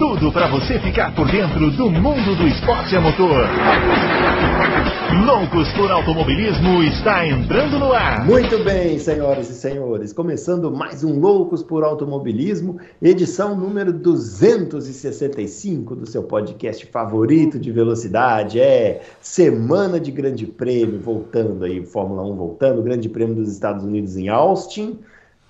tudo 0.00 0.32
para 0.32 0.48
você 0.48 0.78
ficar 0.78 1.14
por 1.14 1.30
dentro 1.30 1.70
do 1.72 1.90
mundo 1.90 2.34
do 2.34 2.48
esporte 2.48 2.96
a 2.96 3.02
motor. 3.02 3.46
Loucos 5.26 5.70
por 5.74 5.90
Automobilismo 5.90 6.82
está 6.84 7.26
entrando 7.26 7.78
no 7.78 7.92
ar. 7.92 8.24
Muito 8.24 8.64
bem, 8.64 8.98
senhoras 8.98 9.50
e 9.50 9.52
senhores. 9.52 10.14
Começando 10.14 10.72
mais 10.72 11.04
um 11.04 11.20
Loucos 11.20 11.62
por 11.62 11.84
Automobilismo, 11.84 12.78
edição 13.02 13.54
número 13.54 13.92
265 13.92 15.94
do 15.94 16.06
seu 16.06 16.22
podcast 16.22 16.86
favorito 16.86 17.58
de 17.58 17.70
velocidade. 17.70 18.58
É 18.58 19.02
semana 19.20 20.00
de 20.00 20.10
Grande 20.10 20.46
Prêmio, 20.46 20.98
voltando 20.98 21.62
aí, 21.62 21.84
Fórmula 21.84 22.22
1 22.22 22.36
voltando, 22.36 22.82
Grande 22.82 23.10
Prêmio 23.10 23.34
dos 23.34 23.52
Estados 23.52 23.84
Unidos 23.84 24.16
em 24.16 24.30
Austin 24.30 24.98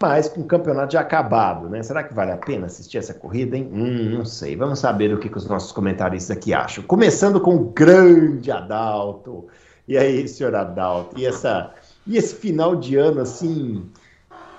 mas 0.03 0.29
com 0.29 0.41
o 0.41 0.47
campeonato 0.47 0.95
já 0.95 1.01
acabado, 1.01 1.69
né? 1.69 1.83
Será 1.83 2.03
que 2.03 2.15
vale 2.15 2.33
a 2.33 2.37
pena 2.37 2.67
assistir 2.67 2.97
essa 2.97 3.13
corrida, 3.13 3.57
hein? 3.57 3.69
Hum, 3.71 4.17
não 4.17 4.25
sei. 4.25 4.57
Vamos 4.57 4.79
saber 4.79 5.13
o 5.13 5.19
que, 5.19 5.29
que 5.29 5.37
os 5.37 5.47
nossos 5.47 5.73
comentaristas 5.73 6.37
aqui 6.37 6.55
acham. 6.55 6.83
Começando 6.85 7.39
com 7.39 7.55
o 7.55 7.65
grande 7.67 8.51
Adalto. 8.51 9.47
E 9.87 9.99
aí, 9.99 10.27
senhor 10.27 10.55
Adalto? 10.55 11.19
E, 11.19 11.27
essa, 11.27 11.75
e 12.07 12.17
esse 12.17 12.35
final 12.35 12.75
de 12.77 12.97
ano, 12.97 13.21
assim... 13.21 13.91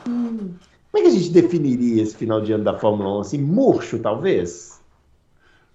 Como 0.04 0.60
é 0.96 1.02
que 1.02 1.08
a 1.08 1.12
gente 1.12 1.32
definiria 1.32 2.04
esse 2.04 2.16
final 2.16 2.42
de 2.42 2.54
ano 2.54 2.64
da 2.64 2.78
Fórmula 2.78 3.18
1? 3.18 3.22
Assim, 3.22 3.38
murcho, 3.40 3.98
talvez? 3.98 4.80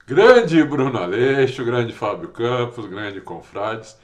Grande 0.07 0.62
Bruno 0.62 0.96
Aleixo, 0.96 1.65
grande 1.65 1.93
Fábio 1.93 2.29
Campos, 2.29 2.87
grande 2.87 3.21
Confrades. 3.21 3.96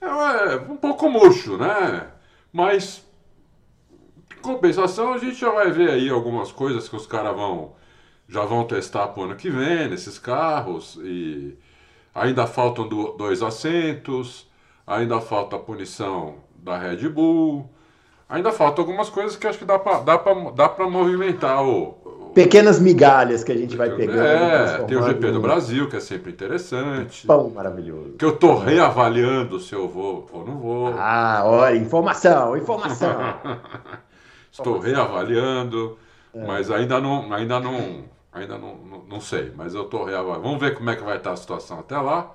É, 0.00 0.06
é 0.06 0.56
um 0.56 0.76
pouco 0.76 1.08
murcho, 1.08 1.56
né? 1.56 2.06
Mas 2.52 3.03
compensação, 4.44 5.14
a 5.14 5.18
gente 5.18 5.36
já 5.36 5.50
vai 5.50 5.70
ver 5.70 5.90
aí 5.90 6.10
algumas 6.10 6.52
coisas 6.52 6.88
que 6.88 6.94
os 6.94 7.06
caras 7.06 7.34
vão 7.34 7.72
já 8.28 8.42
vão 8.42 8.64
testar 8.64 9.08
para 9.08 9.20
o 9.20 9.24
ano 9.24 9.36
que 9.36 9.50
vem 9.50 9.88
nesses 9.88 10.18
carros 10.18 10.98
e 11.02 11.58
ainda 12.14 12.46
faltam 12.46 12.88
do, 12.88 13.12
dois 13.12 13.42
assentos, 13.42 14.48
ainda 14.86 15.20
falta 15.20 15.56
a 15.56 15.58
punição 15.58 16.36
da 16.56 16.78
Red 16.78 17.08
Bull, 17.08 17.68
ainda 18.28 18.50
faltam 18.50 18.82
algumas 18.84 19.10
coisas 19.10 19.36
que 19.36 19.46
acho 19.46 19.58
que 19.58 19.64
dá 19.64 19.78
para 19.78 20.00
dá 20.00 20.16
dá 20.16 20.88
movimentar 20.88 21.62
o, 21.62 22.14
Pequenas 22.34 22.80
migalhas 22.80 23.44
que 23.44 23.52
a 23.52 23.56
gente 23.56 23.76
vai 23.76 23.88
pegando. 23.90 24.20
É, 24.20 24.82
tem 24.88 24.96
o 24.96 25.02
GP 25.04 25.30
do 25.30 25.40
Brasil, 25.40 25.88
que 25.88 25.94
é 25.94 26.00
sempre 26.00 26.32
interessante. 26.32 27.24
Pão 27.28 27.48
maravilhoso. 27.48 28.14
Que 28.18 28.24
eu 28.24 28.36
tô 28.36 28.58
reavaliando 28.58 29.60
se 29.60 29.72
eu 29.72 29.88
vou 29.88 30.26
ou 30.32 30.44
não 30.44 30.58
vou. 30.58 30.94
Ah, 30.98 31.42
olha, 31.44 31.76
informação, 31.76 32.56
informação. 32.56 33.14
Estou 34.58 34.78
reavaliando, 34.78 35.98
é. 36.32 36.46
mas 36.46 36.70
ainda 36.70 37.00
não, 37.00 37.32
ainda 37.32 37.58
não, 37.58 38.04
ainda 38.32 38.56
não, 38.56 38.76
não, 38.76 39.04
não 39.04 39.20
sei. 39.20 39.52
Mas 39.56 39.74
eu 39.74 39.82
estou 39.82 40.04
reavaliando. 40.04 40.42
Vamos 40.42 40.60
ver 40.60 40.74
como 40.74 40.88
é 40.90 40.96
que 40.96 41.02
vai 41.02 41.16
estar 41.16 41.32
a 41.32 41.36
situação 41.36 41.80
até 41.80 41.98
lá. 41.98 42.32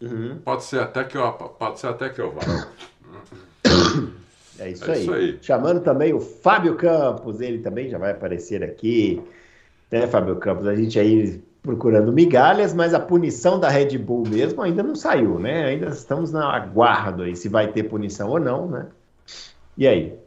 Uhum. 0.00 0.38
Pode 0.44 0.62
ser 0.62 0.80
até 0.80 1.02
que 1.02 1.16
eu, 1.16 1.32
pode 1.32 1.80
ser 1.80 1.88
até 1.88 2.08
que 2.08 2.20
eu 2.20 2.32
vá. 2.32 2.68
É 4.58 4.70
isso, 4.70 4.84
é 4.88 4.94
aí. 4.94 5.00
isso 5.02 5.12
aí. 5.12 5.38
Chamando 5.42 5.80
também 5.80 6.12
o 6.12 6.20
Fábio 6.20 6.76
Campos, 6.76 7.40
ele 7.40 7.58
também 7.58 7.88
já 7.88 7.98
vai 7.98 8.12
aparecer 8.12 8.62
aqui. 8.62 9.20
Né, 9.90 10.06
Fábio 10.06 10.36
Campos? 10.36 10.68
A 10.68 10.76
gente 10.76 10.98
aí 11.00 11.42
procurando 11.60 12.12
migalhas, 12.12 12.72
mas 12.72 12.94
a 12.94 13.00
punição 13.00 13.58
da 13.58 13.68
Red 13.68 13.98
Bull 13.98 14.24
mesmo 14.28 14.62
ainda 14.62 14.82
não 14.82 14.94
saiu, 14.94 15.38
né? 15.38 15.64
Ainda 15.64 15.88
estamos 15.88 16.30
na 16.30 16.54
aguardo 16.54 17.22
aí 17.22 17.34
se 17.34 17.48
vai 17.48 17.72
ter 17.72 17.84
punição 17.84 18.28
ou 18.30 18.38
não, 18.38 18.68
né? 18.68 18.86
E 19.76 19.88
aí? 19.88 20.21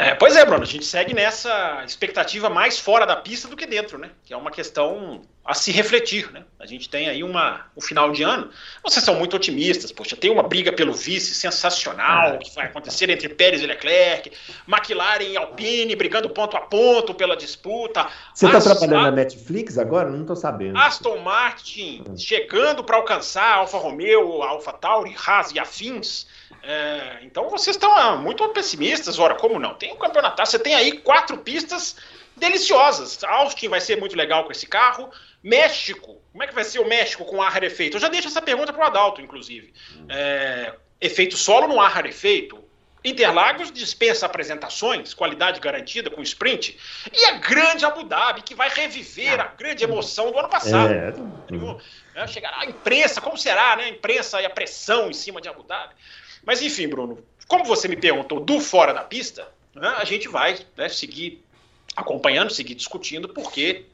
É, 0.00 0.14
pois 0.14 0.34
é, 0.34 0.44
Bruno, 0.46 0.62
a 0.62 0.66
gente 0.66 0.86
segue 0.86 1.12
nessa 1.12 1.84
expectativa 1.86 2.48
mais 2.48 2.78
fora 2.78 3.04
da 3.04 3.16
pista 3.16 3.46
do 3.48 3.56
que 3.56 3.66
dentro, 3.66 3.98
né? 3.98 4.10
Que 4.24 4.32
é 4.32 4.36
uma 4.36 4.50
questão 4.50 5.20
a 5.44 5.52
se 5.52 5.70
refletir, 5.70 6.32
né? 6.32 6.44
A 6.58 6.64
gente 6.64 6.88
tem 6.88 7.08
aí 7.08 7.22
uma, 7.22 7.66
o 7.76 7.82
final 7.82 8.10
de 8.10 8.22
ano. 8.22 8.50
Vocês 8.82 9.04
são 9.04 9.16
muito 9.16 9.36
otimistas, 9.36 9.92
poxa, 9.92 10.16
tem 10.16 10.30
uma 10.30 10.42
briga 10.42 10.72
pelo 10.72 10.94
vice 10.94 11.34
sensacional 11.34 12.38
que 12.38 12.54
vai 12.54 12.66
acontecer 12.66 13.10
entre 13.10 13.28
Pérez 13.28 13.60
e 13.60 13.66
Leclerc, 13.66 14.32
McLaren 14.66 15.24
e 15.24 15.36
Alpine 15.36 15.94
brigando 15.94 16.30
ponto 16.30 16.56
a 16.56 16.62
ponto 16.62 17.12
pela 17.12 17.36
disputa. 17.36 18.06
Você 18.34 18.46
está 18.46 18.60
trabalhando 18.60 19.02
na 19.02 19.10
Netflix 19.10 19.76
agora? 19.76 20.08
Não 20.08 20.22
estou 20.22 20.36
sabendo. 20.36 20.78
Aston 20.78 21.18
Martin 21.18 22.04
chegando 22.16 22.82
para 22.82 22.96
alcançar 22.96 23.56
Alfa 23.56 23.76
Romeo, 23.76 24.42
Alfa 24.42 24.72
Tauri, 24.72 25.14
Haas 25.26 25.52
e 25.52 25.58
afins. 25.58 26.26
É, 26.62 27.18
então 27.22 27.48
vocês 27.48 27.76
estão 27.76 27.96
ah, 27.96 28.16
muito 28.16 28.46
pessimistas. 28.50 29.18
Ora, 29.18 29.34
como 29.34 29.58
não? 29.58 29.74
Tem 29.74 29.92
um 29.92 29.96
campeonato. 29.96 30.44
Você 30.44 30.58
tem 30.58 30.74
aí 30.74 30.98
quatro 30.98 31.38
pistas 31.38 31.96
deliciosas. 32.36 33.22
Austin 33.24 33.68
vai 33.68 33.80
ser 33.80 33.98
muito 33.98 34.16
legal 34.16 34.44
com 34.44 34.52
esse 34.52 34.66
carro. 34.66 35.10
México, 35.42 36.20
como 36.32 36.42
é 36.42 36.46
que 36.46 36.54
vai 36.54 36.64
ser 36.64 36.80
o 36.80 36.86
México 36.86 37.24
com 37.24 37.40
ar 37.42 37.52
rarefeito? 37.52 37.96
Eu 37.96 38.00
já 38.00 38.08
deixo 38.08 38.28
essa 38.28 38.42
pergunta 38.42 38.72
para 38.72 38.82
o 38.82 38.86
Adalto, 38.86 39.20
inclusive. 39.20 39.72
É, 40.08 40.74
efeito 41.00 41.36
solo 41.36 41.66
no 41.66 41.80
ar 41.80 41.90
rarefeito? 41.90 42.60
Interlagos 43.02 43.72
dispensa 43.72 44.26
apresentações, 44.26 45.14
qualidade 45.14 45.58
garantida 45.58 46.10
com 46.10 46.20
sprint. 46.20 46.78
E 47.10 47.24
a 47.24 47.38
grande 47.38 47.86
Abu 47.86 48.04
Dhabi, 48.04 48.42
que 48.42 48.54
vai 48.54 48.68
reviver 48.68 49.40
a 49.40 49.46
grande 49.46 49.82
emoção 49.82 50.30
do 50.30 50.38
ano 50.38 50.50
passado. 50.50 50.92
É. 50.92 51.14
é 52.22 52.26
chegará 52.26 52.60
a 52.60 52.66
imprensa, 52.66 53.20
como 53.20 53.38
será, 53.38 53.76
né? 53.76 53.84
A 53.84 53.88
imprensa 53.88 54.42
e 54.42 54.44
a 54.44 54.50
pressão 54.50 55.08
em 55.08 55.14
cima 55.14 55.40
de 55.40 55.48
Abu 55.48 55.62
Dhabi. 55.62 55.94
Mas 56.44 56.62
enfim, 56.62 56.88
Bruno, 56.88 57.18
como 57.46 57.64
você 57.64 57.88
me 57.88 57.96
perguntou 57.96 58.40
do 58.40 58.60
fora 58.60 58.92
da 58.92 59.02
pista, 59.02 59.48
né, 59.74 59.88
a 59.98 60.04
gente 60.04 60.28
vai 60.28 60.58
né, 60.76 60.88
seguir 60.88 61.42
acompanhando, 61.96 62.52
seguir 62.52 62.74
discutindo, 62.74 63.28
porque 63.28 63.86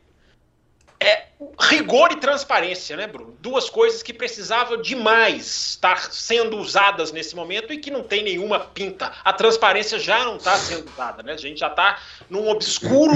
é 0.99 1.27
rigor 1.61 2.12
e 2.12 2.17
transparência, 2.17 2.97
né, 2.97 3.07
Bruno? 3.07 3.37
Duas 3.41 3.69
coisas 3.69 4.03
que 4.03 4.12
precisavam 4.12 4.81
demais 4.81 5.71
estar 5.71 6.11
sendo 6.11 6.57
usadas 6.57 7.12
nesse 7.12 7.37
momento 7.37 7.73
e 7.73 7.79
que 7.79 7.91
não 7.91 8.03
tem 8.03 8.23
nenhuma 8.23 8.61
pinta. 8.61 9.13
A 9.23 9.33
transparência 9.33 9.99
já 9.99 10.25
não 10.25 10.37
está 10.37 10.57
sendo 10.57 10.91
usada, 10.91 11.23
né? 11.23 11.33
A 11.33 11.37
gente 11.37 11.61
já 11.61 11.69
está 11.69 12.01
num 12.31 12.49
obscuro 12.49 13.15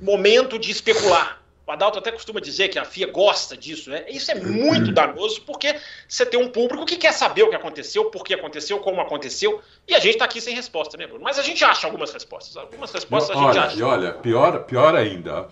momento 0.00 0.58
de 0.58 0.70
especular. 0.70 1.39
O 1.70 1.72
Adalto 1.72 2.00
até 2.00 2.10
costuma 2.10 2.40
dizer 2.40 2.66
que 2.66 2.80
a 2.80 2.84
FIA 2.84 3.12
gosta 3.12 3.56
disso, 3.56 3.90
né? 3.90 4.04
Isso 4.08 4.28
é 4.32 4.34
muito 4.34 4.90
danoso 4.90 5.40
porque 5.42 5.76
você 6.08 6.26
tem 6.26 6.42
um 6.42 6.48
público 6.48 6.84
que 6.84 6.96
quer 6.96 7.12
saber 7.12 7.44
o 7.44 7.48
que 7.48 7.54
aconteceu, 7.54 8.06
por 8.06 8.24
que 8.24 8.34
aconteceu, 8.34 8.80
como 8.80 9.00
aconteceu, 9.00 9.60
e 9.86 9.94
a 9.94 10.00
gente 10.00 10.14
está 10.14 10.24
aqui 10.24 10.40
sem 10.40 10.52
resposta, 10.52 10.96
né, 10.96 11.06
Bruno? 11.06 11.22
Mas 11.22 11.38
a 11.38 11.42
gente 11.42 11.64
acha 11.64 11.86
algumas 11.86 12.12
respostas. 12.12 12.56
Algumas 12.56 12.90
respostas 12.90 13.36
a 13.36 13.40
gente 13.40 13.50
olha, 13.50 13.62
acha. 13.62 13.78
E 13.78 13.82
olha, 13.84 14.12
pior, 14.14 14.64
pior 14.64 14.96
ainda, 14.96 15.46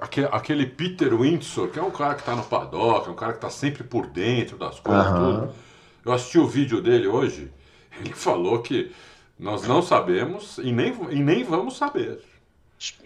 aquele, 0.00 0.28
aquele 0.30 0.66
Peter 0.66 1.12
Windsor, 1.12 1.68
que 1.70 1.80
é 1.80 1.82
um 1.82 1.90
cara 1.90 2.14
que 2.14 2.20
está 2.20 2.36
no 2.36 2.44
paddock, 2.44 3.08
é 3.08 3.10
um 3.10 3.16
cara 3.16 3.32
que 3.32 3.38
está 3.38 3.50
sempre 3.50 3.82
por 3.82 4.06
dentro 4.06 4.56
das 4.56 4.78
coisas, 4.78 5.06
uhum. 5.08 5.40
tudo. 5.40 5.54
Eu 6.04 6.12
assisti 6.12 6.38
o 6.38 6.46
vídeo 6.46 6.80
dele 6.80 7.08
hoje, 7.08 7.50
ele 7.98 8.12
falou 8.12 8.62
que 8.62 8.92
nós 9.36 9.66
não 9.66 9.82
sabemos 9.82 10.58
e 10.58 10.70
nem, 10.70 10.96
e 11.10 11.16
nem 11.16 11.42
vamos 11.42 11.76
saber. 11.76 12.22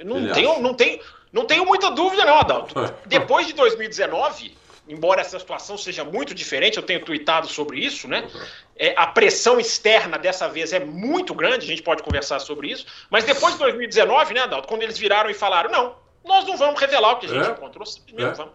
Não 0.05 0.33
tem, 0.33 0.61
não 0.61 0.75
tem 0.75 1.01
não 1.33 1.45
tenho 1.45 1.65
muita 1.65 1.91
dúvida, 1.91 2.25
não, 2.25 2.39
Adalto. 2.39 2.75
Depois 3.07 3.47
de 3.47 3.53
2019, 3.53 4.57
embora 4.89 5.21
essa 5.21 5.39
situação 5.39 5.79
seja 5.79 6.05
muito 6.05 6.35
diferente, 6.35 6.77
eu 6.77 6.83
tenho 6.83 7.05
tweetado 7.05 7.47
sobre 7.47 7.79
isso, 7.79 8.09
né? 8.09 8.29
É, 8.77 8.95
a 8.97 9.07
pressão 9.07 9.61
externa 9.61 10.19
dessa 10.19 10.49
vez 10.49 10.73
é 10.73 10.81
muito 10.81 11.35
grande, 11.35 11.65
a 11.65 11.69
gente 11.69 11.83
pode 11.83 12.03
conversar 12.03 12.41
sobre 12.41 12.69
isso. 12.71 12.87
Mas 13.09 13.25
depois 13.25 13.55
de 13.55 13.61
2019, 13.61 14.35
né, 14.35 14.41
Adalto, 14.41 14.67
quando 14.67 14.83
eles 14.83 14.99
viraram 14.99 15.31
e 15.31 15.35
falaram, 15.35 15.71
não, 15.71 15.95
nós 16.25 16.45
não 16.47 16.57
vamos 16.57 16.81
revelar 16.81 17.13
o 17.13 17.19
que 17.19 17.27
a 17.27 17.29
gente 17.29 17.49
é? 17.49 17.53
encontrou, 17.53 17.87
simplesmente 17.87 18.33
é? 18.33 18.35
vamos. 18.35 18.53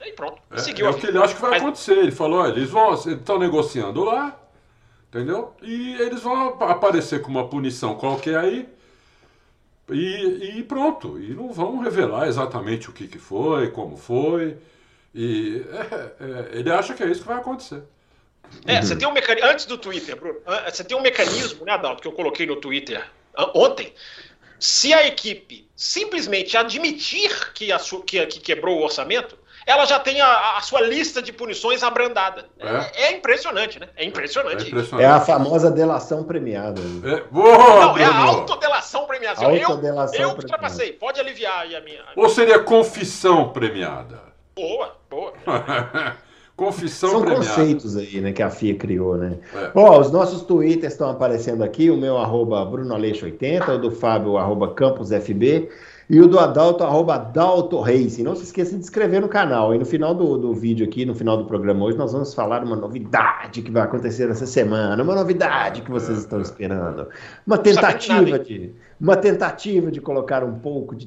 Aí 0.00 0.12
pronto, 0.12 0.40
é, 0.50 0.58
seguiu. 0.58 0.86
É 0.86 0.90
o 0.90 0.94
que 0.94 1.06
ele 1.06 1.18
acha 1.18 1.34
que 1.34 1.40
vai 1.40 1.50
Mas... 1.52 1.62
acontecer. 1.62 1.98
Ele 1.98 2.12
falou, 2.12 2.40
olha, 2.40 2.52
eles 2.52 2.70
vão, 2.70 2.94
estão 2.94 3.38
negociando 3.38 4.04
lá, 4.04 4.38
entendeu? 5.08 5.54
E 5.62 5.94
eles 5.94 6.22
vão 6.22 6.48
aparecer 6.60 7.22
com 7.22 7.30
uma 7.30 7.48
punição 7.48 7.96
qualquer 7.96 8.36
aí 8.36 8.75
e, 9.90 10.58
e, 10.58 10.62
pronto, 10.64 11.20
e 11.20 11.34
não 11.34 11.52
vão 11.52 11.78
revelar 11.78 12.26
exatamente 12.26 12.90
o 12.90 12.92
que, 12.92 13.06
que 13.06 13.18
foi, 13.18 13.70
como 13.70 13.96
foi. 13.96 14.56
E 15.14 15.64
é, 15.70 16.24
é, 16.24 16.58
ele 16.58 16.70
acha 16.70 16.94
que 16.94 17.02
é 17.02 17.10
isso 17.10 17.22
que 17.22 17.28
vai 17.28 17.38
acontecer. 17.38 17.82
É, 18.66 18.80
você 18.80 18.96
tem 18.96 19.08
um 19.08 19.12
mecanismo. 19.12 19.48
Antes 19.48 19.66
do 19.66 19.78
Twitter, 19.78 20.16
Bruno, 20.16 20.40
você 20.70 20.84
tem 20.84 20.96
um 20.96 21.02
mecanismo, 21.02 21.64
né, 21.64 21.72
Adalto, 21.72 22.02
que 22.02 22.08
eu 22.08 22.12
coloquei 22.12 22.46
no 22.46 22.56
Twitter 22.56 23.04
ontem. 23.54 23.92
Se 24.58 24.92
a 24.92 25.06
equipe 25.06 25.68
simplesmente 25.76 26.56
admitir 26.56 27.52
que, 27.52 27.70
a, 27.70 27.78
que, 27.78 28.26
que 28.26 28.40
quebrou 28.40 28.78
o 28.78 28.84
orçamento, 28.84 29.38
ela 29.66 29.84
já 29.84 29.98
tem 29.98 30.20
a, 30.20 30.56
a 30.56 30.60
sua 30.60 30.80
lista 30.80 31.20
de 31.20 31.32
punições 31.32 31.82
abrandada. 31.82 32.46
É. 32.58 32.68
É, 32.68 33.06
é 33.08 33.12
impressionante, 33.16 33.80
né? 33.80 33.88
É 33.96 34.04
impressionante. 34.04 34.64
É, 34.64 34.68
impressionante. 34.68 35.04
é 35.04 35.08
a 35.08 35.20
famosa 35.20 35.70
delação 35.70 36.22
premiada. 36.22 36.80
É, 37.04 37.24
boa, 37.30 37.58
Não, 37.58 37.98
é 37.98 38.04
a 38.04 38.16
autodelação 38.16 39.06
premiada. 39.06 39.44
Autodelação 39.44 40.20
eu, 40.20 40.28
eu 40.28 40.36
ultrapassei. 40.36 40.92
Pode 40.92 41.18
aliviar 41.18 41.62
aí 41.62 41.74
a 41.74 41.80
minha. 41.80 42.00
Ou 42.14 42.28
seria 42.28 42.60
confissão 42.60 43.48
premiada? 43.48 44.20
Boa, 44.54 44.96
boa. 45.10 45.32
Confissão 46.56 47.10
São 47.10 47.20
premiada. 47.20 47.46
conceitos 47.46 47.98
aí, 47.98 48.18
né, 48.18 48.32
que 48.32 48.42
a 48.42 48.48
FIA 48.48 48.76
criou, 48.76 49.18
né? 49.18 49.36
É. 49.54 49.70
Ó, 49.74 50.00
os 50.00 50.10
nossos 50.10 50.40
twitters 50.40 50.94
estão 50.94 51.10
aparecendo 51.10 51.62
aqui, 51.62 51.90
o 51.90 51.98
meu 51.98 52.16
arroba 52.16 52.64
BrunoAleixo80, 52.64 53.74
o 53.74 53.78
do 53.78 53.90
Fábio, 53.90 54.38
arroba 54.38 54.72
CampusFB, 54.72 55.68
e 56.08 56.20
o 56.20 56.28
do 56.28 56.38
Adalto, 56.38 56.84
arroba 56.84 57.16
Adalto 57.16 57.80
Racing. 57.80 58.22
Não 58.22 58.36
se 58.36 58.44
esqueça 58.44 58.72
de 58.72 58.78
inscrever 58.78 59.20
no 59.20 59.28
canal. 59.28 59.74
E 59.74 59.78
no 59.78 59.84
final 59.84 60.14
do, 60.14 60.38
do 60.38 60.54
vídeo 60.54 60.86
aqui, 60.86 61.04
no 61.04 61.14
final 61.14 61.36
do 61.36 61.44
programa 61.46 61.84
hoje, 61.84 61.98
nós 61.98 62.12
vamos 62.12 62.32
falar 62.32 62.62
uma 62.62 62.76
novidade 62.76 63.60
que 63.60 63.70
vai 63.70 63.82
acontecer 63.82 64.30
essa 64.30 64.46
semana. 64.46 65.02
Uma 65.02 65.16
novidade 65.16 65.82
que 65.82 65.90
vocês 65.90 66.18
estão 66.18 66.40
esperando. 66.40 67.08
Uma 67.44 67.58
tentativa 67.58 68.38
de 68.38 68.72
uma 69.00 69.16
tentativa 69.16 69.90
de 69.90 70.00
colocar 70.00 70.44
um 70.44 70.58
pouco 70.60 70.94
de 70.94 71.06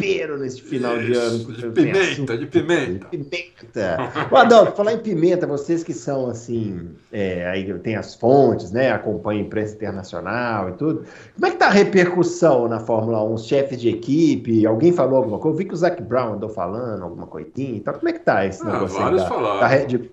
tempero 0.00 0.38
nesse 0.38 0.62
final 0.62 0.96
Isso, 0.96 1.06
de 1.06 1.18
ano. 1.18 1.38
De 1.38 1.70
pimenta, 1.70 2.38
de 2.38 2.46
pimenta. 2.46 3.08
De 3.10 3.18
pimenta. 3.18 3.98
o 4.30 4.36
Adalto, 4.36 4.76
falar 4.76 4.94
em 4.94 4.98
pimenta, 4.98 5.46
vocês 5.46 5.84
que 5.84 5.92
são 5.92 6.28
assim, 6.28 6.90
é, 7.12 7.46
aí 7.48 7.72
tem 7.80 7.96
as 7.96 8.14
fontes, 8.14 8.70
né? 8.70 8.90
Acompanham 8.92 9.42
a 9.42 9.46
imprensa 9.46 9.74
internacional 9.74 10.70
e 10.70 10.72
tudo. 10.72 11.04
Como 11.34 11.46
é 11.46 11.50
que 11.50 11.56
tá 11.56 11.66
a 11.66 11.70
repercussão 11.70 12.68
na 12.68 12.80
Fórmula 12.80 13.22
1? 13.24 13.34
Os 13.34 13.46
chefes 13.46 13.80
de 13.80 13.88
equipe, 13.88 14.66
alguém 14.66 14.92
falou 14.92 15.18
alguma 15.18 15.38
coisa? 15.38 15.54
Eu 15.54 15.58
vi 15.58 15.64
que 15.66 15.74
o 15.74 15.76
Zac 15.76 16.02
Brown 16.02 16.34
andou 16.34 16.48
falando 16.48 17.02
alguma 17.02 17.26
coisinha 17.26 17.76
e 17.76 17.80
tal. 17.80 17.94
Como 17.94 18.08
é 18.08 18.12
que 18.12 18.20
tá 18.20 18.46
esse 18.46 18.62
ah, 18.62 18.72
negócio 18.72 18.98
vários 18.98 19.22
da, 19.22 19.28
falaram. 19.28 19.60
Da 19.60 19.66
Red... 19.66 20.10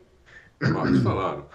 Vários 0.62 1.04
falaram. 1.04 1.46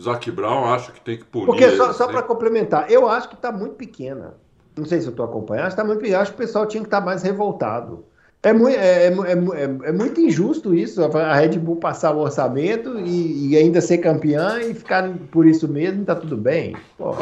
Zac 0.00 0.30
Brown 0.30 0.64
acho 0.72 0.92
que 0.92 1.00
tem 1.00 1.18
que 1.18 1.24
punir. 1.24 1.46
Porque 1.46 1.70
só, 1.76 1.92
só 1.92 2.08
para 2.08 2.22
complementar, 2.22 2.90
eu 2.90 3.08
acho 3.08 3.28
que 3.28 3.34
está 3.34 3.52
muito 3.52 3.74
pequena 3.74 4.34
não 4.76 4.84
sei 4.84 5.00
se 5.00 5.06
eu 5.06 5.10
estou 5.10 5.24
acompanhando, 5.24 5.66
acho, 5.66 5.76
tá 5.76 5.84
que 5.84 6.14
o 6.32 6.36
pessoal 6.36 6.66
tinha 6.66 6.82
que 6.82 6.86
estar 6.86 7.00
tá 7.00 7.06
mais 7.06 7.22
revoltado. 7.22 8.04
É 8.42 8.54
muito, 8.54 8.78
é, 8.78 9.08
é, 9.08 9.08
é, 9.08 9.88
é, 9.88 9.92
muito 9.92 10.18
injusto 10.18 10.74
isso, 10.74 11.04
a 11.04 11.34
Red 11.34 11.58
Bull 11.58 11.76
passar 11.76 12.14
o 12.14 12.20
orçamento 12.20 12.98
e, 12.98 13.50
e, 13.50 13.56
ainda 13.56 13.82
ser 13.82 13.98
campeã 13.98 14.58
e 14.60 14.72
ficar 14.72 15.12
por 15.30 15.46
isso 15.46 15.68
mesmo, 15.68 16.06
tá 16.06 16.14
tudo 16.14 16.38
bem. 16.38 16.74
Pô, 16.96 17.14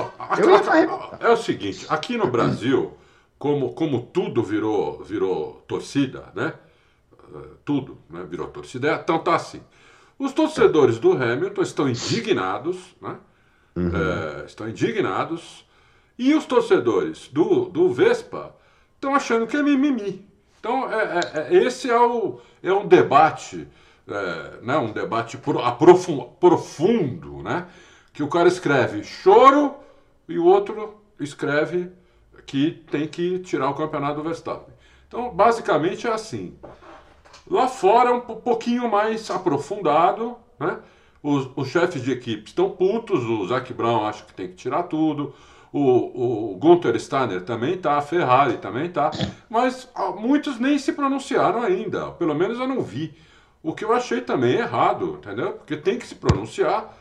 é 1.19 1.29
o 1.29 1.37
seguinte, 1.37 1.87
aqui 1.89 2.17
no 2.17 2.29
Brasil, 2.29 2.93
como, 3.37 3.73
como 3.73 4.03
tudo 4.03 4.45
virou, 4.45 5.03
virou 5.03 5.65
torcida, 5.67 6.27
né? 6.37 6.55
Tudo 7.65 7.99
né? 8.09 8.25
virou 8.29 8.47
torcida, 8.47 9.00
então 9.03 9.19
tá 9.19 9.35
assim. 9.35 9.61
Os 10.17 10.33
torcedores 10.33 11.00
do 11.00 11.12
Hamilton 11.12 11.62
estão 11.62 11.89
indignados, 11.89 12.77
né? 13.03 13.17
Uhum. 13.75 13.91
É, 13.93 14.45
estão 14.47 14.69
indignados 14.69 15.68
e 16.19 16.35
os 16.35 16.44
torcedores 16.44 17.29
do, 17.29 17.67
do 17.67 17.93
Vespa 17.93 18.55
estão 18.94 19.15
achando 19.15 19.47
que 19.47 19.56
é 19.56 19.62
mimimi. 19.62 20.26
Então, 20.59 20.93
é, 20.93 21.20
é, 21.20 21.23
é, 21.35 21.65
esse 21.65 21.88
é, 21.88 21.99
o, 21.99 22.41
é 22.62 22.73
um 22.73 22.87
debate, 22.87 23.69
é, 24.09 24.59
né, 24.61 24.76
um 24.76 24.91
debate 24.91 25.38
profundo, 25.38 27.43
né, 27.43 27.69
que 28.12 28.23
o 28.23 28.29
cara 28.29 28.49
escreve 28.49 29.05
choro 29.05 29.76
e 30.29 30.38
o 30.38 30.44
outro 30.44 31.00
escreve 31.20 31.91
que 32.44 32.73
tem 32.91 33.06
que 33.06 33.38
tirar 33.41 33.71
o 33.71 33.75
campeonato 33.75 34.17
do 34.17 34.25
Verstappen. 34.25 34.75
Então, 35.06 35.31
basicamente 35.31 36.06
é 36.06 36.12
assim. 36.12 36.59
Lá 37.49 37.69
fora 37.69 38.11
é 38.11 38.12
um 38.12 38.21
pouquinho 38.21 38.91
mais 38.91 39.31
aprofundado, 39.31 40.37
né? 40.59 40.79
Os, 41.23 41.49
os 41.56 41.69
chefes 41.69 42.03
de 42.03 42.12
equipe 42.12 42.49
estão 42.49 42.71
putos, 42.71 43.25
o 43.25 43.47
Zac 43.47 43.73
Brown 43.73 44.06
acha 44.06 44.25
que 44.25 44.32
tem 44.32 44.49
que 44.49 44.55
tirar 44.55 44.85
tudo, 44.85 45.35
o, 45.73 46.53
o 46.53 46.56
Gunther 46.56 46.99
Steiner 46.99 47.43
também 47.43 47.76
tá, 47.76 47.99
a 47.99 48.03
Ferrari 48.03 48.59
também 48.59 48.88
tá, 48.88 49.11
mas 49.49 49.88
muitos 50.19 50.59
nem 50.59 50.79
se 50.79 50.93
pronunciaram 50.93 51.62
ainda, 51.62 52.11
pelo 52.12 52.35
menos 52.35 52.59
eu 52.59 52.67
não 52.67 52.81
vi. 52.81 53.15
O 53.62 53.75
que 53.75 53.85
eu 53.85 53.93
achei 53.93 54.20
também 54.20 54.55
errado, 54.56 55.19
entendeu? 55.19 55.53
Porque 55.53 55.76
tem 55.76 55.99
que 55.99 56.06
se 56.06 56.15
pronunciar, 56.15 56.97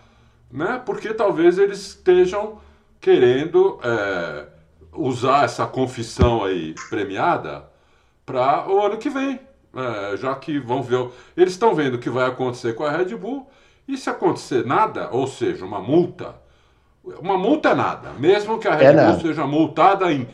né? 0.52 0.82
Porque 0.86 1.14
talvez 1.14 1.58
eles 1.58 1.80
estejam 1.80 2.60
querendo 3.00 3.80
é, 3.84 4.48
usar 4.92 5.46
essa 5.46 5.66
confissão 5.66 6.44
aí 6.44 6.74
premiada 6.90 7.70
para 8.26 8.68
o 8.68 8.84
ano 8.84 8.98
que 8.98 9.10
vem, 9.10 9.40
é, 9.76 10.18
já 10.18 10.36
que 10.36 10.60
vão 10.60 10.82
ver. 10.82 11.10
Eles 11.38 11.54
estão 11.54 11.76
vendo 11.76 11.96
o 11.96 12.00
que 12.00 12.10
vai 12.10 12.28
acontecer 12.28 12.74
com 12.74 12.84
a 12.84 12.92
Red 12.92 13.16
Bull 13.16 13.48
e 13.88 13.96
se 13.96 14.10
acontecer 14.10 14.66
nada, 14.66 15.10
ou 15.12 15.28
seja, 15.28 15.64
uma 15.64 15.80
multa 15.80 16.36
uma 17.20 17.38
multa 17.38 17.70
é 17.70 17.76
nada, 17.76 18.12
mesmo 18.14 18.60
que 18.60 18.68
a 18.68 18.76
Red 18.76 18.86
é 18.86 19.06
Bull 19.06 19.20
seja 19.20 19.46
multada 19.46 20.12
em 20.12 20.28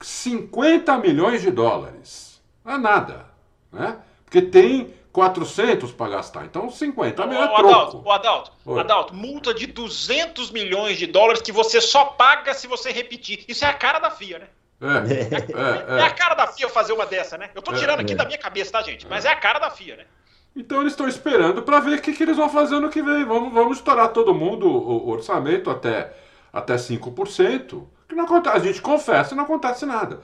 50 0.00 0.98
milhões 0.98 1.42
de 1.42 1.50
dólares. 1.50 2.40
Não 2.64 2.74
é 2.74 2.78
nada, 2.78 3.26
né? 3.72 3.98
Porque 4.24 4.42
tem 4.42 4.92
400 5.12 5.92
para 5.92 6.10
gastar, 6.10 6.44
então 6.44 6.70
50 6.70 7.26
milhões 7.26 7.48
é 7.48 7.54
Adalto, 7.54 8.02
o 8.04 8.10
Adalto, 8.10 8.52
Oi. 8.66 8.80
Adalto, 8.80 9.14
multa 9.14 9.54
de 9.54 9.66
200 9.66 10.50
milhões 10.50 10.98
de 10.98 11.06
dólares 11.06 11.40
que 11.40 11.52
você 11.52 11.80
só 11.80 12.04
paga 12.04 12.52
se 12.52 12.66
você 12.66 12.90
repetir. 12.90 13.44
Isso 13.46 13.64
é 13.64 13.68
a 13.68 13.74
cara 13.74 13.98
da 13.98 14.10
FIA, 14.10 14.40
né? 14.40 14.46
É, 14.84 15.94
é, 15.94 15.96
é, 15.96 16.00
é 16.00 16.02
a 16.02 16.10
cara 16.10 16.34
da 16.34 16.48
FIA 16.48 16.68
fazer 16.68 16.92
uma 16.92 17.06
dessa, 17.06 17.38
né? 17.38 17.48
Eu 17.54 17.62
tô 17.62 17.72
é, 17.72 17.76
tirando 17.76 18.00
aqui 18.00 18.14
da 18.14 18.24
minha 18.24 18.36
cabeça, 18.36 18.72
tá, 18.72 18.82
gente? 18.82 19.06
Mas 19.06 19.24
é 19.24 19.28
a 19.28 19.36
cara 19.36 19.58
da 19.58 19.70
FIA, 19.70 19.96
né? 19.96 20.04
Então 20.56 20.80
eles 20.80 20.92
estão 20.92 21.08
esperando 21.08 21.62
para 21.62 21.80
ver 21.80 21.98
o 21.98 22.02
que, 22.02 22.12
que 22.12 22.22
eles 22.22 22.36
vão 22.36 22.48
fazer 22.48 22.78
no 22.78 22.88
que 22.88 23.02
vem. 23.02 23.24
Vamos, 23.24 23.52
vamos 23.52 23.78
estourar 23.78 24.12
todo 24.12 24.34
mundo 24.34 24.68
o, 24.68 25.06
o 25.06 25.10
orçamento 25.10 25.68
até, 25.68 26.14
até 26.52 26.76
5%. 26.76 27.82
Que 28.08 28.14
não 28.14 28.24
acontece, 28.24 28.56
a 28.56 28.60
gente 28.60 28.80
confessa 28.80 29.34
e 29.34 29.36
não 29.36 29.44
acontece 29.44 29.84
nada. 29.84 30.20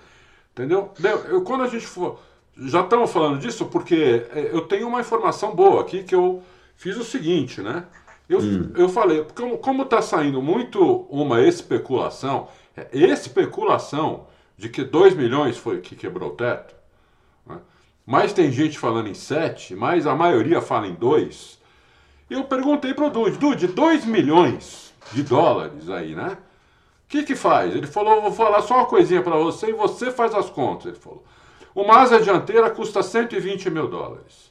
Entendeu? 0.53 0.93
Eu, 1.29 1.43
quando 1.43 1.65
a 1.65 1.69
gente 1.69 1.87
for. 1.87 2.21
Já 2.57 2.83
estamos 2.83 3.11
falando 3.11 3.39
disso 3.39 3.67
porque 3.67 4.27
é, 4.33 4.51
eu 4.53 4.63
tenho 4.63 4.87
uma 4.87 5.01
informação 5.01 5.55
boa 5.55 5.81
aqui 5.81 6.03
que 6.03 6.15
eu 6.15 6.43
fiz 6.77 6.97
o 6.97 7.05
seguinte, 7.05 7.61
né? 7.61 7.85
Eu, 8.29 8.39
hum. 8.39 8.73
eu 8.77 8.89
falei, 8.89 9.27
como 9.61 9.83
está 9.83 10.01
saindo 10.01 10.41
muito 10.41 11.07
uma 11.11 11.43
especulação, 11.43 12.49
é, 12.77 12.89
especulação 12.93 14.27
de 14.57 14.69
que 14.69 14.85
2 14.85 15.15
milhões 15.15 15.57
foi 15.57 15.81
que 15.81 15.97
quebrou 15.97 16.31
o 16.31 16.35
teto, 16.35 16.75
mas 18.11 18.33
tem 18.33 18.51
gente 18.51 18.77
falando 18.77 19.07
em 19.07 19.15
7, 19.15 19.77
mas 19.77 20.05
a 20.05 20.17
maioria 20.17 20.61
fala 20.61 20.89
em 20.89 20.95
2. 20.95 21.61
Eu 22.29 22.43
perguntei 22.43 22.93
para 22.93 23.07
o 23.07 23.11
Dude, 23.11 23.39
Dude, 23.39 23.69
2 23.69 24.05
milhões 24.05 24.93
de 25.13 25.23
dólares 25.23 25.89
aí, 25.89 26.17
né? 26.17 26.37
O 27.05 27.09
que 27.09 27.23
que 27.23 27.37
faz? 27.37 27.73
Ele 27.73 27.87
falou, 27.87 28.21
vou 28.21 28.33
falar 28.33 28.63
só 28.63 28.79
uma 28.79 28.87
coisinha 28.87 29.23
para 29.23 29.37
você 29.37 29.69
e 29.69 29.73
você 29.73 30.11
faz 30.11 30.35
as 30.35 30.51
contas. 30.51 30.87
Ele 30.87 30.97
falou, 30.97 31.23
uma 31.73 31.99
asa 32.01 32.19
dianteira 32.21 32.69
custa 32.71 33.01
120 33.01 33.71
mil 33.71 33.87
dólares. 33.87 34.51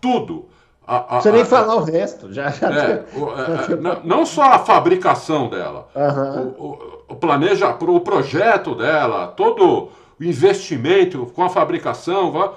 Tudo. 0.00 0.48
A, 0.86 1.16
a, 1.16 1.20
você 1.20 1.32
nem 1.32 1.44
falar 1.44 1.74
o 1.74 1.82
resto, 1.82 2.32
já. 2.32 2.48
já 2.48 2.68
é, 2.72 3.04
o, 3.12 3.72
é, 3.72 3.76
não, 3.76 4.04
não, 4.04 4.24
só 4.24 4.52
a 4.52 4.60
fabricação 4.60 5.48
dela, 5.48 5.88
uhum. 5.96 6.54
o, 6.58 6.64
o, 6.64 7.02
o, 7.08 7.16
planeja, 7.16 7.70
o 7.70 8.00
projeto 8.00 8.76
dela, 8.76 9.26
todo 9.26 9.90
o 10.22 10.24
investimento 10.24 11.26
com 11.34 11.42
a 11.42 11.48
fabricação, 11.48 12.54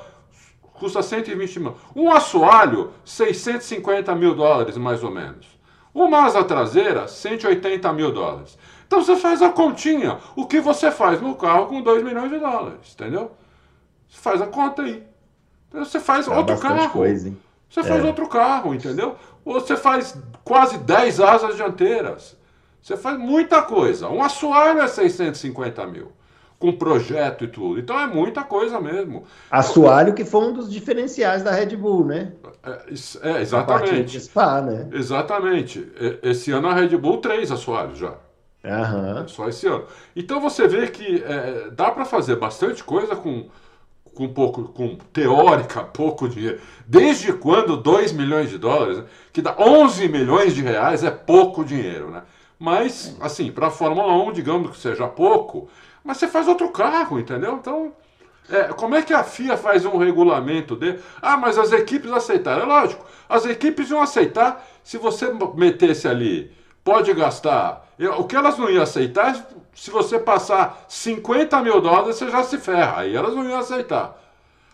custa 0.74 1.02
120 1.02 1.60
mil. 1.60 1.76
Um 1.96 2.12
assoalho, 2.12 2.94
650 3.04 4.14
mil 4.14 4.36
dólares, 4.36 4.78
mais 4.78 5.04
ou 5.04 5.10
menos. 5.10 5.48
Uma 5.92 6.26
asa 6.26 6.44
traseira, 6.44 7.08
180 7.08 7.92
mil 7.94 8.12
dólares. 8.12 8.56
Então 8.86 9.02
você 9.02 9.16
faz 9.16 9.42
a 9.42 9.50
continha. 9.50 10.20
O 10.36 10.46
que 10.46 10.60
você 10.60 10.92
faz 10.92 11.20
no 11.20 11.36
carro 11.36 11.66
com 11.66 11.82
2 11.82 12.04
milhões 12.04 12.30
de 12.30 12.38
dólares, 12.38 12.94
entendeu? 12.94 13.32
Você 14.08 14.20
faz 14.20 14.42
a 14.42 14.48
conta 14.48 14.84
aí. 14.84 15.04
Então 15.68 15.84
você 15.84 16.00
faz 16.00 16.28
é 16.28 16.38
outro 16.38 16.60
carro. 16.60 16.90
Coisa, 16.92 17.34
você 17.68 17.80
é. 17.80 17.84
faz 17.84 18.06
outro 18.06 18.28
carro, 18.28 18.76
entendeu? 18.76 19.16
Ou 19.44 19.56
você 19.56 19.76
faz 19.76 20.16
quase 20.44 20.78
10 20.78 21.20
asas 21.20 21.56
dianteiras. 21.56 22.38
Você 22.80 22.96
faz 22.96 23.18
muita 23.18 23.64
coisa. 23.64 24.08
Um 24.10 24.22
assoalho 24.22 24.82
é 24.82 24.88
650 24.88 25.88
mil 25.88 26.12
com 26.60 26.72
projeto 26.72 27.44
e 27.44 27.48
tudo. 27.48 27.80
Então 27.80 28.00
é 28.00 28.08
muita 28.08 28.44
coisa 28.44 28.80
mesmo. 28.80 29.24
Assoalho 29.52 30.14
que 30.14 30.26
foi 30.26 30.42
um 30.42 30.54
dos 30.54 30.72
diferenciais 30.72 31.44
da 31.44 31.52
Red 31.52 31.76
Bull, 31.76 32.06
né? 32.06 32.32
É, 32.64 33.30
é 33.30 33.42
exatamente. 33.42 34.20
Spa, 34.20 34.62
né? 34.62 34.88
Exatamente. 34.92 35.88
Esse 36.24 36.52
ano 36.52 36.68
a 36.68 36.74
Red 36.74 36.98
Bull 36.98 37.18
três 37.18 37.52
assoalhos 37.52 37.98
já. 37.98 38.14
Uhum. 38.66 39.28
Só 39.28 39.48
esse 39.48 39.68
ano. 39.68 39.86
Então 40.16 40.40
você 40.42 40.68
vê 40.68 40.88
que 40.88 41.24
é, 41.24 41.70
dá 41.72 41.92
para 41.92 42.04
fazer 42.04 42.36
bastante 42.38 42.84
coisa 42.84 43.16
com, 43.16 43.48
com 44.14 44.28
pouco, 44.30 44.64
com 44.70 44.96
teórica, 45.14 45.84
pouco 45.84 46.28
dinheiro. 46.28 46.60
Desde 46.88 47.32
quando 47.34 47.78
2 47.78 48.12
milhões 48.14 48.50
de 48.50 48.58
dólares, 48.58 49.04
que 49.32 49.42
dá 49.42 49.56
11 49.60 50.08
milhões 50.08 50.56
de 50.56 50.62
reais, 50.62 51.04
é 51.04 51.12
pouco 51.12 51.64
dinheiro, 51.64 52.10
né? 52.10 52.24
Mas, 52.58 53.16
assim, 53.20 53.52
para 53.52 53.68
a 53.68 53.72
Fórmula 53.72 54.14
1, 54.30 54.32
digamos 54.32 54.72
que 54.72 54.78
seja 54.78 55.08
pouco, 55.08 55.68
mas 56.06 56.18
você 56.18 56.28
faz 56.28 56.48
outro 56.48 56.70
carro, 56.70 57.20
entendeu? 57.20 57.56
Então, 57.56 57.92
é, 58.48 58.66
como 58.66 58.96
é 58.96 59.02
que 59.02 59.14
a 59.14 59.24
FIA 59.24 59.58
faz 59.58 59.84
um 59.86 59.98
regulamento 59.98 60.76
de. 60.76 61.00
Ah, 61.20 61.36
mas 61.36 61.58
as 61.58 61.72
equipes 61.72 62.12
aceitaram. 62.12 62.62
É 62.62 62.66
lógico, 62.66 63.04
as 63.28 63.44
equipes 63.46 63.90
iam 63.90 64.00
aceitar 64.00 64.64
se 64.84 65.00
você 65.00 65.34
metesse 65.56 66.08
ali, 66.08 66.56
pode 66.84 67.12
gastar. 67.14 67.84
O 68.20 68.26
que 68.26 68.36
elas 68.36 68.58
não 68.58 68.70
iam 68.70 68.84
aceitar 68.84 69.36
é 69.36 69.44
se 69.74 69.90
você 69.90 70.20
passar 70.20 70.86
50 70.88 71.60
mil 71.64 71.82
dólares, 71.82 72.18
você 72.18 72.30
já 72.30 72.44
se 72.44 72.60
ferra. 72.60 73.02
Aí 73.02 73.16
elas 73.16 73.34
não 73.34 73.50
iam 73.50 73.60
aceitar. 73.60 74.22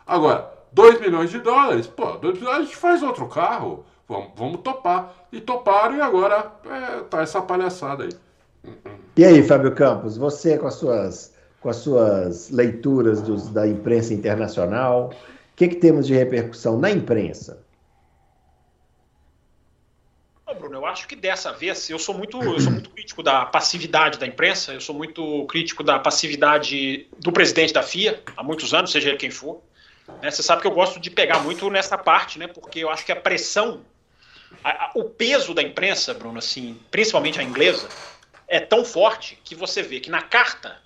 Agora, 0.05 0.51
2 0.73 0.99
milhões 0.99 1.29
de 1.29 1.39
dólares, 1.39 1.87
pô, 1.87 2.17
2 2.17 2.39
milhões, 2.39 2.57
a 2.57 2.61
gente 2.63 2.75
faz 2.75 3.01
outro 3.01 3.27
carro. 3.27 3.85
vamos, 4.07 4.31
vamos 4.35 4.61
topar. 4.61 5.13
E 5.31 5.39
toparam 5.39 5.95
e 5.95 6.01
agora 6.01 6.51
é, 6.65 6.99
tá 7.03 7.21
essa 7.21 7.41
palhaçada 7.41 8.03
aí. 8.03 9.00
E 9.17 9.25
aí, 9.25 9.43
Fábio 9.43 9.75
Campos, 9.75 10.15
você 10.15 10.57
com 10.57 10.67
as 10.67 10.75
suas, 10.75 11.33
com 11.59 11.69
as 11.69 11.77
suas 11.77 12.49
leituras 12.49 13.21
dos, 13.21 13.49
da 13.49 13.67
imprensa 13.67 14.13
internacional, 14.13 15.13
o 15.51 15.55
que, 15.55 15.67
que 15.67 15.75
temos 15.75 16.07
de 16.07 16.13
repercussão 16.13 16.79
na 16.79 16.89
imprensa? 16.89 17.61
Bruno, 20.57 20.75
eu 20.75 20.85
acho 20.85 21.07
que 21.07 21.15
dessa 21.15 21.51
vez 21.51 21.89
eu 21.89 21.97
sou 21.97 22.15
muito, 22.15 22.41
eu 22.41 22.59
sou 22.59 22.71
muito 22.71 22.89
crítico 22.89 23.23
da 23.23 23.45
passividade 23.45 24.19
da 24.19 24.27
imprensa, 24.27 24.73
eu 24.73 24.81
sou 24.81 24.93
muito 24.95 25.45
crítico 25.45 25.83
da 25.83 25.97
passividade 25.97 27.07
do 27.19 27.31
presidente 27.31 27.73
da 27.73 27.81
FIA 27.81 28.21
há 28.35 28.43
muitos 28.43 28.73
anos, 28.73 28.91
seja 28.91 29.09
ele 29.09 29.17
quem 29.17 29.31
for. 29.31 29.61
Né? 30.21 30.29
Você 30.29 30.43
sabe 30.43 30.61
que 30.61 30.67
eu 30.67 30.71
gosto 30.71 30.99
de 30.99 31.09
pegar 31.09 31.39
muito 31.39 31.69
nessa 31.69 31.97
parte, 31.97 32.37
né? 32.37 32.47
Porque 32.47 32.79
eu 32.79 32.89
acho 32.89 33.05
que 33.05 33.11
a 33.11 33.15
pressão, 33.15 33.81
a, 34.63 34.69
a, 34.69 34.91
o 34.95 35.05
peso 35.05 35.53
da 35.53 35.61
imprensa, 35.61 36.13
Bruno, 36.13 36.39
assim, 36.39 36.77
principalmente 36.89 37.39
a 37.39 37.43
inglesa, 37.43 37.87
é 38.51 38.59
tão 38.59 38.83
forte 38.83 39.39
que 39.45 39.55
você 39.55 39.81
vê 39.81 40.01
que 40.01 40.11
na 40.11 40.21
carta 40.21 40.77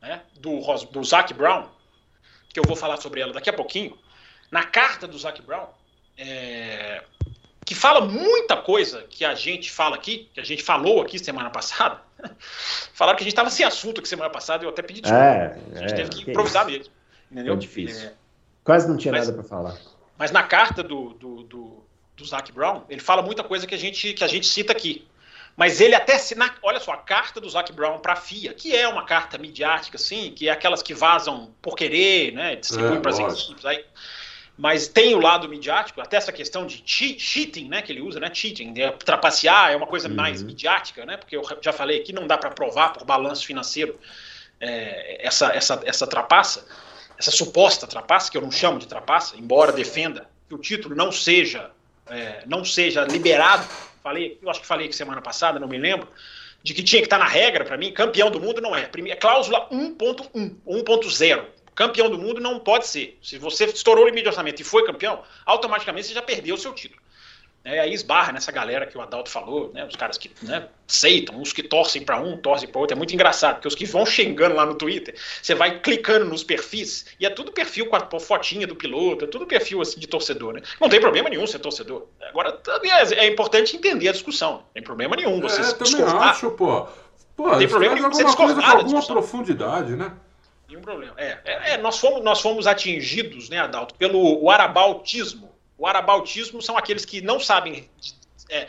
né, 0.00 0.22
do, 0.40 0.58
do 0.90 1.04
Zac 1.04 1.34
Brown, 1.34 1.68
que 2.48 2.58
eu 2.58 2.64
vou 2.64 2.74
falar 2.74 2.96
sobre 2.96 3.20
ela 3.20 3.30
daqui 3.30 3.50
a 3.50 3.52
pouquinho, 3.52 3.96
na 4.50 4.64
carta 4.64 5.06
do 5.06 5.18
Zac 5.18 5.42
Brown, 5.42 5.66
é, 6.16 7.04
que 7.66 7.74
fala 7.74 8.00
muita 8.00 8.56
coisa 8.56 9.02
que 9.02 9.22
a 9.22 9.34
gente 9.34 9.70
fala 9.70 9.96
aqui, 9.96 10.30
que 10.32 10.40
a 10.40 10.42
gente 10.42 10.62
falou 10.62 11.02
aqui 11.02 11.18
semana 11.18 11.50
passada. 11.50 12.00
Falaram 12.94 13.18
que 13.18 13.22
a 13.22 13.26
gente 13.26 13.34
estava 13.34 13.50
sem 13.50 13.66
assunto 13.66 14.00
aqui 14.00 14.08
semana 14.08 14.30
passada, 14.30 14.64
eu 14.64 14.70
até 14.70 14.80
pedi 14.80 15.02
desculpa. 15.02 15.22
É, 15.22 15.58
a 15.74 15.78
gente 15.80 15.92
é, 15.92 15.96
teve 15.96 16.08
que 16.08 16.30
improvisar 16.30 16.64
mesmo. 16.64 16.90
Entendeu? 17.30 17.52
Foi 17.52 17.60
difícil. 17.60 18.08
É, 18.08 18.14
Quase 18.64 18.88
não 18.88 18.96
tinha 18.96 19.12
mas, 19.12 19.26
nada 19.26 19.38
para 19.38 19.46
falar. 19.46 19.76
Mas 20.16 20.30
na 20.30 20.42
carta 20.42 20.82
do, 20.82 21.10
do, 21.10 21.42
do, 21.42 21.84
do 22.16 22.24
Zac 22.24 22.50
Brown, 22.50 22.84
ele 22.88 23.00
fala 23.02 23.20
muita 23.20 23.44
coisa 23.44 23.66
que 23.66 23.74
a 23.74 23.78
gente, 23.78 24.14
que 24.14 24.24
a 24.24 24.28
gente 24.28 24.46
cita 24.46 24.72
aqui. 24.72 25.06
Mas 25.58 25.80
ele 25.80 25.94
até, 25.94 26.16
na, 26.36 26.54
olha 26.62 26.80
só, 26.80 26.92
a 26.92 26.96
carta 26.96 27.40
do 27.40 27.50
Zac 27.50 27.70
Brown 27.72 27.98
para 27.98 28.14
a 28.14 28.16
FIA, 28.16 28.54
que 28.54 28.74
é 28.74 28.88
uma 28.88 29.04
carta 29.04 29.36
midiática, 29.36 29.96
assim, 29.96 30.30
que 30.30 30.48
é 30.48 30.52
aquelas 30.52 30.82
que 30.82 30.94
vazam 30.94 31.52
por 31.60 31.76
querer, 31.76 32.32
né, 32.32 32.56
distribuem 32.56 32.96
é, 32.96 33.00
para 33.00 33.10
as 33.10 33.18
equipes 33.18 33.66
aí 33.66 33.84
mas 34.58 34.88
tem 34.88 35.14
o 35.14 35.20
lado 35.20 35.48
midiático, 35.48 36.00
até 36.00 36.16
essa 36.16 36.32
questão 36.32 36.66
de 36.66 36.82
cheating, 36.84 37.68
né, 37.68 37.80
que 37.80 37.92
ele 37.92 38.00
usa, 38.00 38.18
né, 38.18 38.28
cheating, 38.34 38.72
de 38.72 38.90
trapacear, 39.04 39.70
é 39.70 39.76
uma 39.76 39.86
coisa 39.86 40.08
uhum. 40.08 40.16
mais 40.16 40.42
midiática, 40.42 41.06
né, 41.06 41.16
porque 41.16 41.36
eu 41.36 41.44
já 41.62 41.72
falei 41.72 42.00
que 42.00 42.12
não 42.12 42.26
dá 42.26 42.36
para 42.36 42.50
provar 42.50 42.92
por 42.92 43.04
balanço 43.04 43.46
financeiro 43.46 43.96
é, 44.60 45.24
essa, 45.24 45.52
essa, 45.54 45.80
essa 45.84 46.06
trapaça, 46.08 46.66
essa 47.16 47.30
suposta 47.30 47.86
trapaça, 47.86 48.32
que 48.32 48.36
eu 48.36 48.42
não 48.42 48.50
chamo 48.50 48.80
de 48.80 48.88
trapaça, 48.88 49.36
embora 49.36 49.70
defenda 49.70 50.28
que 50.48 50.54
o 50.56 50.58
título 50.58 50.96
não 50.96 51.12
seja, 51.12 51.70
é, 52.08 52.42
não 52.44 52.64
seja 52.64 53.04
liberado, 53.04 53.64
falei, 54.08 54.38
eu 54.40 54.50
acho 54.50 54.60
que 54.60 54.66
falei 54.66 54.88
que 54.88 54.96
semana 54.96 55.20
passada, 55.20 55.60
não 55.60 55.68
me 55.68 55.76
lembro, 55.76 56.08
de 56.62 56.72
que 56.74 56.82
tinha 56.82 57.00
que 57.00 57.06
estar 57.06 57.18
na 57.18 57.26
regra 57.26 57.64
para 57.64 57.76
mim, 57.76 57.92
campeão 57.92 58.30
do 58.30 58.40
mundo 58.40 58.60
não 58.60 58.74
é, 58.74 58.88
é 59.08 59.16
cláusula 59.16 59.68
1.1, 59.70 60.56
1.0, 60.66 61.44
Campeão 61.74 62.10
do 62.10 62.18
mundo 62.18 62.40
não 62.40 62.58
pode 62.58 62.88
ser. 62.88 63.16
Se 63.22 63.38
você 63.38 63.66
estourou 63.66 64.02
o 64.02 64.06
limite 64.08 64.24
de 64.24 64.30
orçamento 64.30 64.60
e 64.60 64.64
foi 64.64 64.84
campeão, 64.84 65.22
automaticamente 65.46 66.08
você 66.08 66.14
já 66.14 66.20
perdeu 66.20 66.56
o 66.56 66.58
seu 66.58 66.74
título. 66.74 67.00
É, 67.68 67.80
aí 67.80 67.92
esbarra 67.92 68.32
nessa 68.32 68.50
galera 68.50 68.86
que 68.86 68.96
o 68.96 69.00
Adalto 69.02 69.30
falou, 69.30 69.70
né, 69.74 69.84
os 69.84 69.94
caras 69.94 70.16
que 70.16 70.30
né, 70.40 70.66
aceitam, 70.88 71.38
uns 71.38 71.52
que 71.52 71.62
torcem 71.62 72.02
para 72.02 72.18
um, 72.18 72.34
torcem 72.38 72.66
para 72.66 72.80
outro. 72.80 72.94
É 72.94 72.96
muito 72.96 73.12
engraçado, 73.12 73.56
porque 73.56 73.68
os 73.68 73.74
que 73.74 73.84
vão 73.84 74.06
chegando 74.06 74.54
lá 74.54 74.64
no 74.64 74.74
Twitter, 74.74 75.14
você 75.42 75.54
vai 75.54 75.78
clicando 75.80 76.24
nos 76.24 76.42
perfis, 76.42 77.04
e 77.20 77.26
é 77.26 77.30
tudo 77.30 77.52
perfil 77.52 77.86
com 77.86 77.96
a 77.96 78.20
fotinha 78.20 78.66
do 78.66 78.74
piloto, 78.74 79.26
é 79.26 79.28
tudo 79.28 79.46
perfil 79.46 79.82
assim, 79.82 80.00
de 80.00 80.06
torcedor. 80.06 80.54
Né? 80.54 80.62
Não 80.80 80.88
tem 80.88 80.98
problema 80.98 81.28
nenhum 81.28 81.46
ser 81.46 81.58
torcedor. 81.58 82.06
Agora, 82.30 82.58
é, 82.82 83.26
é 83.26 83.26
importante 83.26 83.76
entender 83.76 84.08
a 84.08 84.12
discussão. 84.12 84.52
Não 84.52 84.72
tem 84.72 84.82
problema 84.82 85.14
nenhum 85.14 85.38
você 85.38 85.60
é, 85.60 85.74
também 85.74 86.02
acho, 86.02 86.50
pô. 86.52 86.86
Pô, 87.36 87.48
não 87.48 87.58
tem 87.58 87.68
problema 87.68 87.94
nenhum 87.96 88.10
você 88.10 88.24
discordar 88.24 88.72
com 88.72 88.78
alguma 88.78 89.06
profundidade, 89.06 89.94
né? 89.94 90.10
Nenhum 90.66 90.80
problema. 90.80 91.12
É, 91.18 91.38
é, 91.44 91.72
é, 91.72 91.76
nós, 91.76 91.98
fomos, 91.98 92.24
nós 92.24 92.40
fomos 92.40 92.66
atingidos, 92.66 93.50
né, 93.50 93.58
Adalto, 93.58 93.94
pelo 93.94 94.42
o 94.42 94.50
arabautismo. 94.50 95.57
O 95.78 95.86
arabautismo 95.86 96.60
são 96.60 96.76
aqueles 96.76 97.04
que 97.04 97.20
não 97.20 97.38
sabem 97.38 97.88
é, 98.50 98.66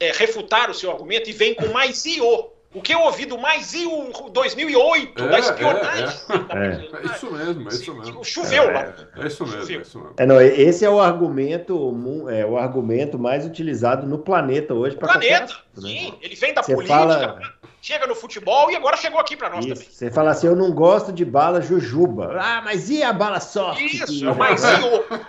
é, 0.00 0.12
refutar 0.12 0.68
o 0.68 0.74
seu 0.74 0.90
argumento 0.90 1.30
e 1.30 1.32
vêm 1.32 1.54
com 1.54 1.68
mais 1.68 2.04
IO. 2.04 2.50
O 2.72 2.80
que 2.80 2.94
eu 2.94 3.00
ouvi 3.00 3.26
do 3.26 3.36
mais 3.36 3.74
IO 3.74 4.30
2008, 4.30 5.24
é, 5.24 5.28
da 5.28 5.38
espionagem. 5.38 6.16
É, 6.50 7.06
é. 7.08 7.16
isso 7.16 7.30
mesmo, 7.32 7.68
é 7.68 7.72
isso 7.72 7.94
mesmo. 7.94 8.24
Choveu 8.24 8.70
lá. 8.70 8.94
É, 9.16 9.26
isso 9.26 9.44
mesmo, 9.44 9.60
é 9.60 9.80
isso 9.80 9.98
mesmo. 9.98 10.14
É, 10.16 10.26
não, 10.26 10.40
esse 10.40 10.84
é 10.84 10.90
o 10.90 11.00
argumento, 11.00 11.96
é 12.28 12.46
o 12.46 12.56
argumento 12.56 13.18
mais 13.18 13.44
utilizado 13.44 14.06
no 14.06 14.18
planeta 14.18 14.74
hoje. 14.74 14.96
para 14.96 15.08
planeta, 15.08 15.46
qualquer... 15.46 15.82
Né? 15.82 15.88
sim. 15.88 16.18
Ele 16.20 16.34
vem 16.36 16.54
da 16.54 16.62
Você 16.62 16.74
política. 16.74 16.96
Fala 16.96 17.60
chega 17.82 18.06
no 18.06 18.14
futebol 18.14 18.70
e 18.70 18.76
agora 18.76 18.96
chegou 18.96 19.18
aqui 19.18 19.36
para 19.36 19.50
nós 19.50 19.64
Isso. 19.64 19.74
também. 19.74 19.88
Você 19.90 20.10
fala 20.10 20.30
assim, 20.30 20.46
eu 20.46 20.56
não 20.56 20.70
gosto 20.72 21.12
de 21.12 21.24
bala 21.24 21.60
jujuba. 21.60 22.36
Ah, 22.38 22.62
mas 22.62 22.90
e 22.90 23.02
a 23.02 23.12
bala 23.12 23.40
sorte? 23.40 23.84
Isso, 23.84 24.28
é 24.28 24.34
mas 24.34 24.62
e 24.62 24.66
o... 24.66 25.20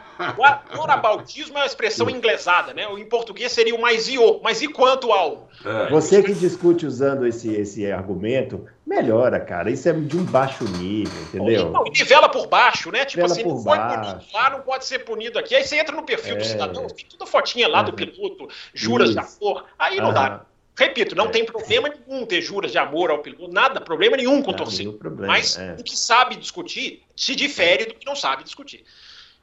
O 0.77 0.83
arabautismo 0.83 1.57
é 1.57 1.61
uma 1.61 1.65
expressão 1.65 2.09
inglesada, 2.09 2.73
né? 2.73 2.83
Em 2.97 3.05
português 3.05 3.51
seria 3.51 3.75
o 3.75 3.81
mais 3.81 4.07
e 4.07 4.17
o, 4.17 4.39
mas 4.43 4.61
e 4.61 4.67
quanto 4.67 5.11
ao? 5.11 5.49
É. 5.65 5.89
Você 5.89 6.21
que 6.23 6.33
discute 6.33 6.85
usando 6.85 7.25
esse, 7.25 7.53
esse 7.53 7.91
argumento, 7.91 8.65
melhora, 8.85 9.39
cara. 9.39 9.69
Isso 9.69 9.87
é 9.89 9.93
de 9.93 10.17
um 10.17 10.23
baixo 10.23 10.63
nível, 10.65 11.21
entendeu? 11.23 11.71
Não, 11.71 11.85
e 11.87 11.91
nivela 11.91 12.29
por 12.29 12.47
baixo, 12.47 12.91
né? 12.91 13.05
Tipo 13.05 13.25
assim, 13.25 13.43
não 13.43 13.61
foi 13.61 13.77
punido 13.77 14.21
lá, 14.33 14.49
não 14.49 14.61
pode 14.61 14.85
ser 14.85 14.99
punido 14.99 15.39
aqui. 15.39 15.55
Aí 15.55 15.63
você 15.63 15.77
entra 15.77 15.95
no 15.95 16.03
perfil 16.03 16.35
é. 16.35 16.37
do 16.37 16.45
cidadão, 16.45 16.87
tem 16.87 17.05
toda 17.05 17.25
fotinha 17.25 17.67
lá 17.67 17.79
uhum. 17.79 17.85
do 17.85 17.93
piloto, 17.93 18.47
juras 18.73 19.09
Isso. 19.09 19.19
de 19.19 19.43
amor. 19.43 19.65
Aí 19.77 19.97
não 19.97 20.07
uhum. 20.07 20.13
dá. 20.13 20.45
Repito, 20.77 21.15
não 21.15 21.25
é. 21.25 21.29
tem 21.29 21.45
problema 21.45 21.89
nenhum 21.89 22.25
ter 22.25 22.41
juras 22.41 22.71
de 22.71 22.77
amor 22.77 23.11
ao 23.11 23.19
piloto, 23.19 23.53
nada, 23.53 23.81
problema 23.81 24.17
nenhum 24.17 24.41
com 24.41 24.53
torcida. 24.53 24.97
Mas 25.27 25.57
é. 25.57 25.75
o 25.77 25.83
que 25.83 25.97
sabe 25.97 26.35
discutir 26.35 27.03
se 27.15 27.35
difere 27.35 27.85
do 27.85 27.93
que 27.95 28.05
não 28.05 28.15
sabe 28.15 28.43
discutir. 28.43 28.83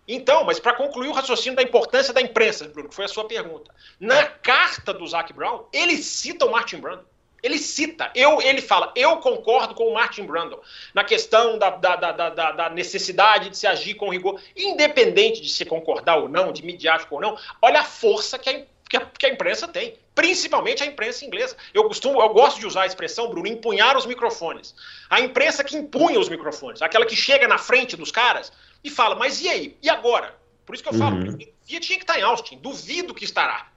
Então, 0.09 0.43
mas 0.43 0.59
para 0.59 0.73
concluir 0.73 1.09
o 1.09 1.13
raciocínio 1.13 1.55
da 1.55 1.63
importância 1.63 2.15
da 2.15 2.23
imprensa, 2.23 2.67
Bruno, 2.67 2.89
que 2.89 2.95
foi 2.95 3.05
a 3.05 3.09
sua 3.09 3.27
pergunta. 3.27 3.71
Na 4.01 4.25
carta 4.25 4.95
do 4.95 5.07
Zac 5.07 5.31
Brown, 5.35 5.67
ele 5.71 5.99
cita 5.99 6.47
o 6.47 6.51
Martin 6.51 6.79
Brundle. 6.79 7.05
Ele 7.41 7.57
cita, 7.57 8.11
eu, 8.17 8.43
ele 8.43 8.61
fala, 8.61 8.93
eu 8.97 9.19
concordo 9.19 9.73
com 9.73 9.85
o 9.85 9.95
Martin 9.95 10.25
Brundle 10.25 10.61
na 10.93 11.05
questão 11.05 11.57
da, 11.57 11.71
da, 11.71 11.95
da, 11.95 12.31
da, 12.31 12.51
da 12.51 12.71
necessidade 12.71 13.51
de 13.51 13.57
se 13.57 13.65
agir 13.65 13.95
com 13.95 14.09
rigor, 14.09 14.41
independente 14.57 15.41
de 15.41 15.49
se 15.49 15.65
concordar 15.65 16.17
ou 16.17 16.29
não, 16.29 16.53
de 16.53 16.65
midiático 16.65 17.15
ou 17.15 17.21
não. 17.21 17.39
Olha 17.63 17.83
a 17.83 17.85
força 17.85 18.41
que 18.41 18.51
a 18.51 18.67
que 18.89 18.97
a, 18.97 19.01
que 19.01 19.27
a 19.27 19.31
imprensa 19.31 19.69
tem, 19.69 19.97
principalmente 20.15 20.83
a 20.83 20.87
imprensa 20.87 21.25
inglesa. 21.25 21.57
Eu 21.73 21.85
costumo, 21.85 22.21
eu 22.21 22.29
gosto 22.31 22.59
de 22.59 22.67
usar 22.67 22.83
a 22.83 22.87
expressão, 22.87 23.29
Bruno, 23.29 23.47
empunhar 23.47 23.97
os 23.97 24.07
microfones. 24.07 24.75
A 25.09 25.21
imprensa 25.21 25.63
que 25.63 25.77
empunha 25.77 26.19
os 26.19 26.29
microfones, 26.29 26.83
aquela 26.83 27.07
que 27.07 27.15
chega 27.15 27.47
na 27.47 27.59
frente 27.59 27.97
dos 27.97 28.11
caras 28.11 28.53
e 28.83 28.91
fala, 28.91 29.15
mas 29.15 29.41
e 29.41 29.49
aí? 29.49 29.77
E 29.83 29.91
agora? 29.91 30.35
Por 30.65 30.75
isso 30.75 30.83
que 30.83 30.89
eu 30.89 30.95
uhum. 30.95 30.99
falo, 30.99 31.39
Fiat 31.65 31.87
tinha 31.87 31.99
que 31.99 32.05
estar 32.05 32.19
em 32.19 32.23
Austin, 32.23 32.59
duvido 32.59 33.15
que 33.15 33.25
estará. 33.25 33.69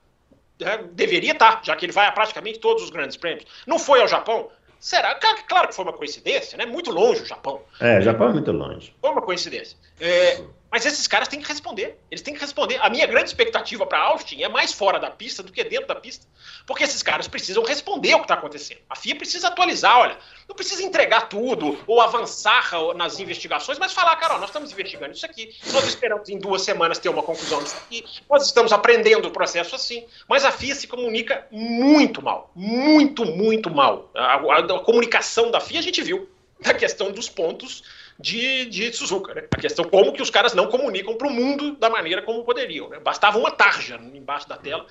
É, 0.60 0.78
deveria 0.78 1.32
estar, 1.32 1.62
já 1.64 1.76
que 1.76 1.86
ele 1.86 1.94
vai 1.94 2.06
a 2.06 2.12
praticamente 2.12 2.60
todos 2.60 2.84
os 2.84 2.90
grandes 2.90 3.18
prêmios. 3.18 3.46
Não 3.66 3.80
foi 3.80 4.02
ao 4.02 4.08
Japão? 4.08 4.50
Será? 4.80 5.16
Claro 5.48 5.68
que 5.68 5.76
foi 5.76 5.86
uma 5.86 5.94
coincidência, 5.94 6.58
né? 6.58 6.66
Muito 6.66 6.92
longe 6.92 7.22
o 7.22 7.26
Japão. 7.26 7.62
É, 7.80 8.00
o 8.00 8.02
Japão 8.02 8.30
é 8.30 8.34
muito 8.34 8.52
longe. 8.52 8.96
Foi 9.00 9.12
uma 9.12 9.22
coincidência. 9.22 9.78
É, 10.00 10.42
mas 10.72 10.86
esses 10.86 11.06
caras 11.06 11.28
têm 11.28 11.42
que 11.42 11.48
responder. 11.50 11.98
Eles 12.10 12.22
têm 12.22 12.34
que 12.34 12.40
responder. 12.40 12.80
A 12.82 12.90
minha 12.90 13.06
grande 13.06 13.28
expectativa 13.28 13.86
para 13.86 14.00
Austin 14.00 14.42
é 14.42 14.48
mais 14.48 14.72
fora 14.72 14.98
da 14.98 15.12
pista 15.12 15.44
do 15.44 15.52
que 15.52 15.62
dentro 15.66 15.88
da 15.88 15.96
pista. 15.96 16.26
Porque 16.66 16.86
esses 16.86 17.04
caras 17.04 17.28
precisam 17.28 17.62
responder 17.62 18.14
o 18.16 18.20
que 18.20 18.24
está 18.24 18.36
acontecendo. 18.36 18.80
A 18.90 18.96
FIA 18.96 19.18
precisa 19.18 19.50
atualizar, 19.50 19.98
olha. 20.00 20.18
Não 20.48 20.56
precisa 20.56 20.82
entregar 20.82 21.28
tudo 21.28 21.78
ou 21.86 22.00
avançar 22.00 22.72
nas 22.96 23.20
investigações, 23.20 23.78
mas 23.78 23.92
falar, 23.92 24.16
cara, 24.16 24.36
ó, 24.36 24.38
nós 24.38 24.50
estamos 24.50 24.72
investigando 24.72 25.12
isso 25.12 25.26
aqui. 25.26 25.54
Nós 25.74 25.86
esperamos 25.86 26.30
em 26.30 26.40
duas 26.40 26.62
semanas 26.62 27.00
ter 27.00 27.10
uma 27.10 27.22
conclusão 27.22 27.62
disso 27.62 27.76
aqui. 27.86 28.06
Nós 28.30 28.46
estamos 28.46 28.72
aprendendo 28.72 29.28
o 29.28 29.32
processo 29.32 29.76
assim. 29.76 30.06
Mas 30.26 30.46
a 30.46 30.54
FIA 30.54 30.74
se 30.74 30.88
comunica 30.88 31.46
muito 31.52 32.22
mal. 32.22 32.50
Muito, 32.56 33.26
muito 33.26 33.70
mal. 33.70 34.10
A, 34.16 34.36
a, 34.36 34.60
a 34.60 34.80
comunicação 34.80 35.52
da 35.52 35.60
FIA 35.60 35.80
a 35.80 35.84
gente 35.84 36.02
viu. 36.02 36.30
Na 36.64 36.76
questão 36.76 37.12
dos 37.12 37.28
pontos 37.28 37.84
de, 38.22 38.66
de 38.66 38.94
Suzuka. 38.94 39.34
Né? 39.34 39.44
A 39.52 39.58
questão 39.58 39.86
como 39.86 40.14
que 40.14 40.22
os 40.22 40.30
caras 40.30 40.54
não 40.54 40.68
comunicam 40.68 41.16
para 41.16 41.28
o 41.28 41.32
mundo 41.32 41.76
da 41.76 41.90
maneira 41.90 42.22
como 42.22 42.44
poderiam. 42.44 42.90
Né? 42.90 43.00
Bastava 43.00 43.38
uma 43.38 43.52
tarja 43.52 44.00
embaixo 44.14 44.48
da 44.48 44.58
tela 44.58 44.86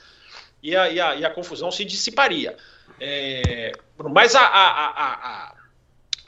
e 0.62 0.76
a, 0.76 0.90
e 0.90 1.00
a, 1.00 1.14
e 1.16 1.24
a 1.24 1.30
confusão 1.30 1.70
se 1.70 1.84
dissiparia. 1.84 2.56
É, 3.00 3.72
mas 3.96 4.34
a, 4.34 4.42
a, 4.42 5.54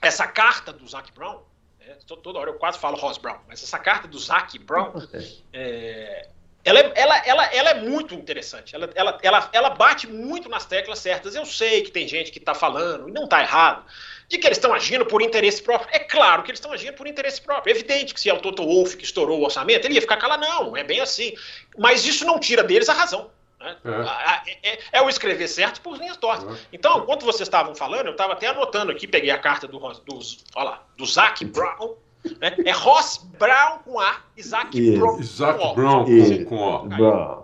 essa 0.01 0.27
carta 0.27 0.73
do 0.73 0.89
Zac 0.89 1.13
Brown, 1.13 1.43
é, 1.81 1.97
toda 2.07 2.39
hora 2.39 2.51
eu 2.51 2.55
quase 2.55 2.79
falo 2.79 2.97
Ross 2.97 3.19
Brown, 3.19 3.39
mas 3.47 3.63
essa 3.63 3.79
carta 3.79 4.09
do 4.09 4.19
Zac 4.19 4.59
Brown, 4.59 4.93
é, 5.53 6.29
ela, 6.65 6.79
é, 6.79 6.93
ela, 6.95 7.19
ela, 7.27 7.45
ela 7.47 7.71
é 7.71 7.81
muito 7.83 8.15
interessante. 8.15 8.75
Ela, 8.75 8.89
ela, 8.95 9.19
ela, 9.23 9.51
ela 9.53 9.71
bate 9.71 10.07
muito 10.07 10.49
nas 10.49 10.65
teclas 10.65 11.01
certas. 11.01 11.35
Eu 11.35 11.45
sei 11.45 11.83
que 11.83 11.91
tem 11.91 12.07
gente 12.07 12.31
que 12.31 12.39
está 12.39 12.55
falando, 12.55 13.09
e 13.09 13.13
não 13.13 13.25
está 13.25 13.43
errado 13.43 13.85
de 14.33 14.39
que 14.39 14.47
eles 14.47 14.57
estão 14.57 14.73
agindo 14.73 15.05
por 15.05 15.21
interesse 15.21 15.63
próprio. 15.63 15.91
É 15.93 15.99
claro 15.99 16.43
que 16.43 16.51
eles 16.51 16.59
estão 16.59 16.73
agindo 16.73 16.95
por 16.95 17.07
interesse 17.07 17.39
próprio. 17.41 17.71
É 17.71 17.77
evidente 17.77 18.15
que 18.15 18.21
se 18.21 18.31
é 18.31 18.35
o 18.35 18.41
Toto 18.41 18.65
Wolff 18.65 18.97
que 18.97 19.05
estourou 19.05 19.39
o 19.39 19.45
orçamento, 19.45 19.85
ele 19.85 19.95
ia 19.95 20.01
ficar 20.01 20.17
calado. 20.17 20.41
Não, 20.41 20.75
é 20.75 20.83
bem 20.83 21.01
assim. 21.01 21.35
Mas 21.79 22.07
isso 22.07 22.25
não 22.25 22.41
tira 22.41 22.65
deles 22.65 22.89
a 22.89 22.95
razão. 22.95 23.31
Né? 23.61 23.77
É. 23.85 24.71
É, 24.71 24.79
é. 24.93 25.03
o 25.03 25.09
escrever 25.11 25.47
certo 25.49 25.83
por 25.83 25.99
linhas 25.99 26.17
tortas. 26.17 26.57
É. 26.57 26.61
Então, 26.73 27.01
enquanto 27.01 27.27
vocês 27.27 27.43
estavam 27.43 27.75
falando, 27.75 28.07
eu 28.07 28.13
estava 28.13 28.33
até 28.33 28.47
anotando 28.47 28.91
aqui, 28.91 29.07
peguei 29.07 29.31
a 29.31 29.39
carta 29.39 29.69
do, 29.69 29.79
dos, 29.79 30.43
olha 30.55 30.71
lá, 30.71 30.83
do 30.97 31.05
Zac 31.05 31.45
Brown. 31.45 31.95
Né? 32.41 32.57
É 32.65 32.71
Ross 32.71 33.19
Brown 33.39 33.81
com 33.85 34.01
A, 34.01 34.21
Isaac 34.35 34.81
Isso. 34.81 34.99
Brown. 34.99 35.21
Isaac 35.21 35.59
com 35.59 35.75
Brown 35.75 36.05
com, 36.07 36.45
com 36.47 36.57
O. 36.57 36.79
Brown. 36.89 37.43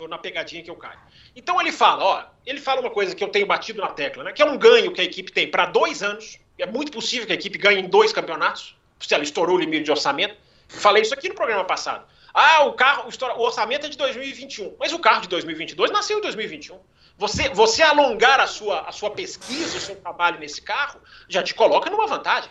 É. 0.00 0.08
Na 0.08 0.18
pegadinha 0.18 0.64
que 0.64 0.70
eu 0.70 0.76
caio. 0.76 0.98
Então 1.34 1.60
ele 1.60 1.72
fala, 1.72 2.04
ó, 2.04 2.24
ele 2.46 2.60
fala 2.60 2.80
uma 2.80 2.90
coisa 2.90 3.14
que 3.14 3.22
eu 3.22 3.28
tenho 3.28 3.46
batido 3.46 3.80
na 3.80 3.88
tecla, 3.88 4.24
né? 4.24 4.32
Que 4.32 4.42
é 4.42 4.44
um 4.44 4.56
ganho 4.56 4.92
que 4.92 5.00
a 5.00 5.04
equipe 5.04 5.32
tem 5.32 5.50
para 5.50 5.66
dois 5.66 6.02
anos. 6.02 6.38
É 6.58 6.66
muito 6.66 6.92
possível 6.92 7.26
que 7.26 7.32
a 7.32 7.36
equipe 7.36 7.58
ganhe 7.58 7.80
em 7.80 7.88
dois 7.88 8.12
campeonatos, 8.12 8.76
se 9.00 9.12
ela 9.12 9.24
estourou 9.24 9.56
o 9.56 9.58
limite 9.58 9.84
de 9.84 9.90
orçamento. 9.90 10.36
Falei 10.68 11.02
isso 11.02 11.14
aqui 11.14 11.28
no 11.28 11.34
programa 11.34 11.64
passado. 11.64 12.06
Ah, 12.32 12.64
o 12.64 12.72
carro, 12.72 13.08
o 13.36 13.42
orçamento 13.42 13.86
é 13.86 13.88
de 13.88 13.96
2021, 13.96 14.74
mas 14.78 14.92
o 14.92 14.98
carro 14.98 15.22
de 15.22 15.28
2022 15.28 15.90
nasceu 15.90 16.18
em 16.18 16.20
2021. 16.20 16.78
Você, 17.16 17.48
você 17.50 17.82
alongar 17.82 18.40
a 18.40 18.46
sua, 18.46 18.80
a 18.80 18.92
sua 18.92 19.10
pesquisa, 19.10 19.76
o 19.76 19.80
seu 19.80 19.94
trabalho 19.96 20.40
nesse 20.40 20.60
carro, 20.60 21.00
já 21.28 21.42
te 21.42 21.54
coloca 21.54 21.88
numa 21.88 22.06
vantagem. 22.08 22.50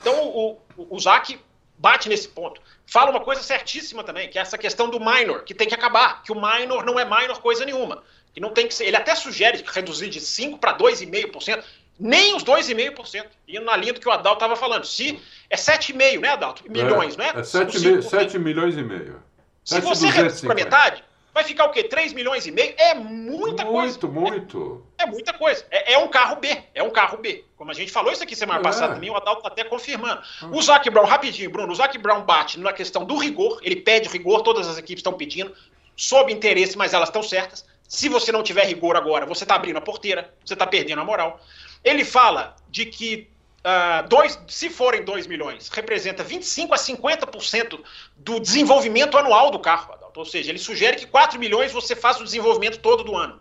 Então 0.00 0.26
o, 0.26 0.58
o, 0.76 0.96
o 0.96 0.98
Zac 0.98 1.38
bate 1.78 2.08
nesse 2.08 2.28
ponto. 2.28 2.60
Fala 2.86 3.10
uma 3.10 3.20
coisa 3.20 3.42
certíssima 3.42 4.02
também, 4.02 4.28
que 4.28 4.38
é 4.38 4.42
essa 4.42 4.58
questão 4.58 4.90
do 4.90 4.98
minor, 4.98 5.44
que 5.44 5.54
tem 5.54 5.68
que 5.68 5.74
acabar, 5.74 6.22
que 6.22 6.32
o 6.32 6.34
minor 6.34 6.84
não 6.84 6.98
é 6.98 7.04
minor 7.04 7.40
coisa 7.40 7.64
nenhuma. 7.64 8.02
Que 8.32 8.40
não 8.40 8.50
tem 8.50 8.66
que 8.66 8.74
ser. 8.74 8.86
Ele 8.86 8.96
até 8.96 9.14
sugere 9.14 9.64
reduzir 9.66 10.08
de 10.08 10.20
5% 10.20 10.58
para 10.58 10.76
2,5% 10.76 11.62
nem 12.00 12.34
os 12.34 12.42
2,5%. 12.42 13.26
Indo 13.46 13.64
na 13.66 13.76
linha 13.76 13.92
do 13.92 14.00
que 14.00 14.08
o 14.08 14.12
Adalto 14.12 14.38
estava 14.38 14.56
falando. 14.56 14.84
Se 14.84 15.20
é 15.50 15.56
7,5, 15.56 16.20
né, 16.20 16.28
Adalto? 16.30 16.64
Milhões, 16.68 17.14
é, 17.14 17.18
né? 17.18 17.32
É 17.36 17.42
7, 17.42 17.78
7, 17.78 18.02
7 18.02 18.38
milhões 18.38 18.76
e 18.76 18.82
meio. 18.82 19.22
Se 19.62 19.80
você 19.80 20.08
reduz 20.08 20.40
para 20.40 20.54
metade, 20.54 21.04
vai 21.34 21.44
ficar 21.44 21.66
o 21.66 21.70
quê? 21.70 21.84
3 21.84 22.14
milhões 22.14 22.46
e 22.46 22.50
meio? 22.50 22.74
É 22.78 22.94
muita 22.94 23.64
muito, 23.64 23.66
coisa. 23.66 24.06
Muito, 24.06 24.08
muito. 24.08 24.86
É, 24.98 25.02
é, 25.02 25.06
muita 25.06 25.32
coisa. 25.34 25.64
É, 25.70 25.92
é, 25.92 25.98
um 25.98 26.08
carro 26.08 26.36
B. 26.36 26.62
É 26.74 26.82
um 26.82 26.90
carro 26.90 27.18
B. 27.18 27.44
Como 27.56 27.70
a 27.70 27.74
gente 27.74 27.92
falou 27.92 28.10
isso 28.10 28.22
aqui 28.22 28.34
semana 28.34 28.60
é. 28.60 28.62
passada 28.62 28.94
também, 28.94 29.10
o 29.10 29.16
Adalto 29.16 29.40
está 29.40 29.48
até 29.48 29.64
confirmando. 29.64 30.22
Ah. 30.42 30.46
O 30.50 30.62
Zac 30.62 30.88
Brown, 30.88 31.04
rapidinho, 31.04 31.50
Bruno, 31.50 31.72
o 31.72 31.76
Zac 31.76 31.96
Brown 31.98 32.22
bate 32.22 32.58
na 32.58 32.72
questão 32.72 33.04
do 33.04 33.18
rigor. 33.18 33.60
Ele 33.62 33.76
pede 33.76 34.08
rigor, 34.08 34.42
todas 34.42 34.66
as 34.66 34.78
equipes 34.78 35.00
estão 35.00 35.12
pedindo, 35.12 35.54
sob 35.94 36.32
interesse, 36.32 36.78
mas 36.78 36.94
elas 36.94 37.10
estão 37.10 37.22
certas. 37.22 37.66
Se 37.90 38.08
você 38.08 38.30
não 38.30 38.44
tiver 38.44 38.66
rigor 38.66 38.94
agora, 38.94 39.26
você 39.26 39.42
está 39.42 39.56
abrindo 39.56 39.76
a 39.76 39.80
porteira, 39.80 40.32
você 40.44 40.54
está 40.54 40.64
perdendo 40.64 41.00
a 41.00 41.04
moral. 41.04 41.40
Ele 41.82 42.04
fala 42.04 42.54
de 42.68 42.86
que 42.86 43.28
uh, 43.64 44.06
dois, 44.08 44.38
se 44.46 44.70
forem 44.70 45.04
2 45.04 45.26
milhões, 45.26 45.68
representa 45.70 46.22
25 46.22 46.72
a 46.72 46.76
50% 46.76 47.80
do 48.16 48.38
desenvolvimento 48.38 49.18
anual 49.18 49.50
do 49.50 49.58
carro, 49.58 49.92
Adalto. 49.92 50.20
Ou 50.20 50.24
seja, 50.24 50.52
ele 50.52 50.60
sugere 50.60 50.98
que 50.98 51.06
4 51.08 51.36
milhões 51.36 51.72
você 51.72 51.96
faça 51.96 52.20
o 52.20 52.24
desenvolvimento 52.24 52.78
todo 52.78 53.02
do 53.02 53.16
ano. 53.16 53.40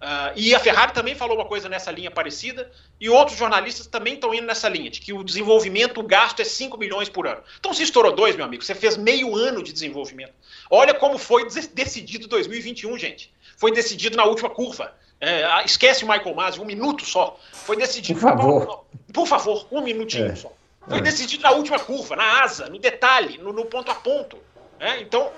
Uh, 0.00 0.30
e 0.36 0.54
a 0.54 0.60
Ferrari 0.60 0.92
também 0.92 1.16
falou 1.16 1.36
uma 1.36 1.44
coisa 1.44 1.68
nessa 1.68 1.90
linha 1.90 2.08
parecida, 2.08 2.70
e 3.00 3.10
outros 3.10 3.36
jornalistas 3.36 3.88
também 3.88 4.14
estão 4.14 4.32
indo 4.32 4.46
nessa 4.46 4.68
linha, 4.68 4.88
de 4.90 5.00
que 5.00 5.12
o 5.12 5.24
desenvolvimento, 5.24 5.98
o 5.98 6.04
gasto 6.04 6.38
é 6.38 6.44
5 6.44 6.78
milhões 6.78 7.08
por 7.08 7.26
ano. 7.26 7.42
Então, 7.58 7.74
se 7.74 7.82
estourou 7.82 8.14
dois, 8.14 8.36
meu 8.36 8.44
amigo, 8.44 8.62
você 8.62 8.76
fez 8.76 8.96
meio 8.96 9.34
ano 9.34 9.60
de 9.60 9.72
desenvolvimento. 9.72 10.34
Olha 10.70 10.94
como 10.94 11.18
foi 11.18 11.48
decidido 11.74 12.28
2021, 12.28 12.96
gente. 12.96 13.32
Foi 13.58 13.72
decidido 13.72 14.16
na 14.16 14.24
última 14.24 14.48
curva. 14.48 14.94
É, 15.20 15.42
ah, 15.42 15.64
esquece 15.64 16.04
o 16.04 16.08
Michael 16.08 16.32
Masi, 16.32 16.60
um 16.60 16.64
minuto 16.64 17.04
só. 17.04 17.38
Foi 17.52 17.76
decidido. 17.76 18.20
Por 18.20 18.28
favor. 18.30 18.84
Por 19.12 19.26
favor, 19.26 19.66
um 19.72 19.82
minutinho 19.82 20.30
é. 20.30 20.36
só. 20.36 20.52
Foi 20.88 20.98
é. 20.98 21.02
decidido 21.02 21.42
na 21.42 21.50
última 21.50 21.78
curva, 21.78 22.14
na 22.14 22.44
asa, 22.44 22.68
no 22.68 22.78
detalhe, 22.78 23.36
no, 23.38 23.52
no 23.52 23.66
ponto 23.66 23.90
a 23.90 23.96
ponto. 23.96 24.38
É, 24.78 25.00
então, 25.00 25.26
uh, 25.26 25.32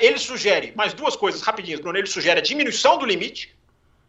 ele 0.00 0.18
sugere 0.18 0.72
mais 0.74 0.92
duas 0.92 1.14
coisas 1.14 1.40
rapidinhas, 1.40 1.78
Bruno. 1.78 1.96
Ele 1.96 2.08
sugere 2.08 2.40
a 2.40 2.42
diminuição 2.42 2.98
do 2.98 3.06
limite 3.06 3.54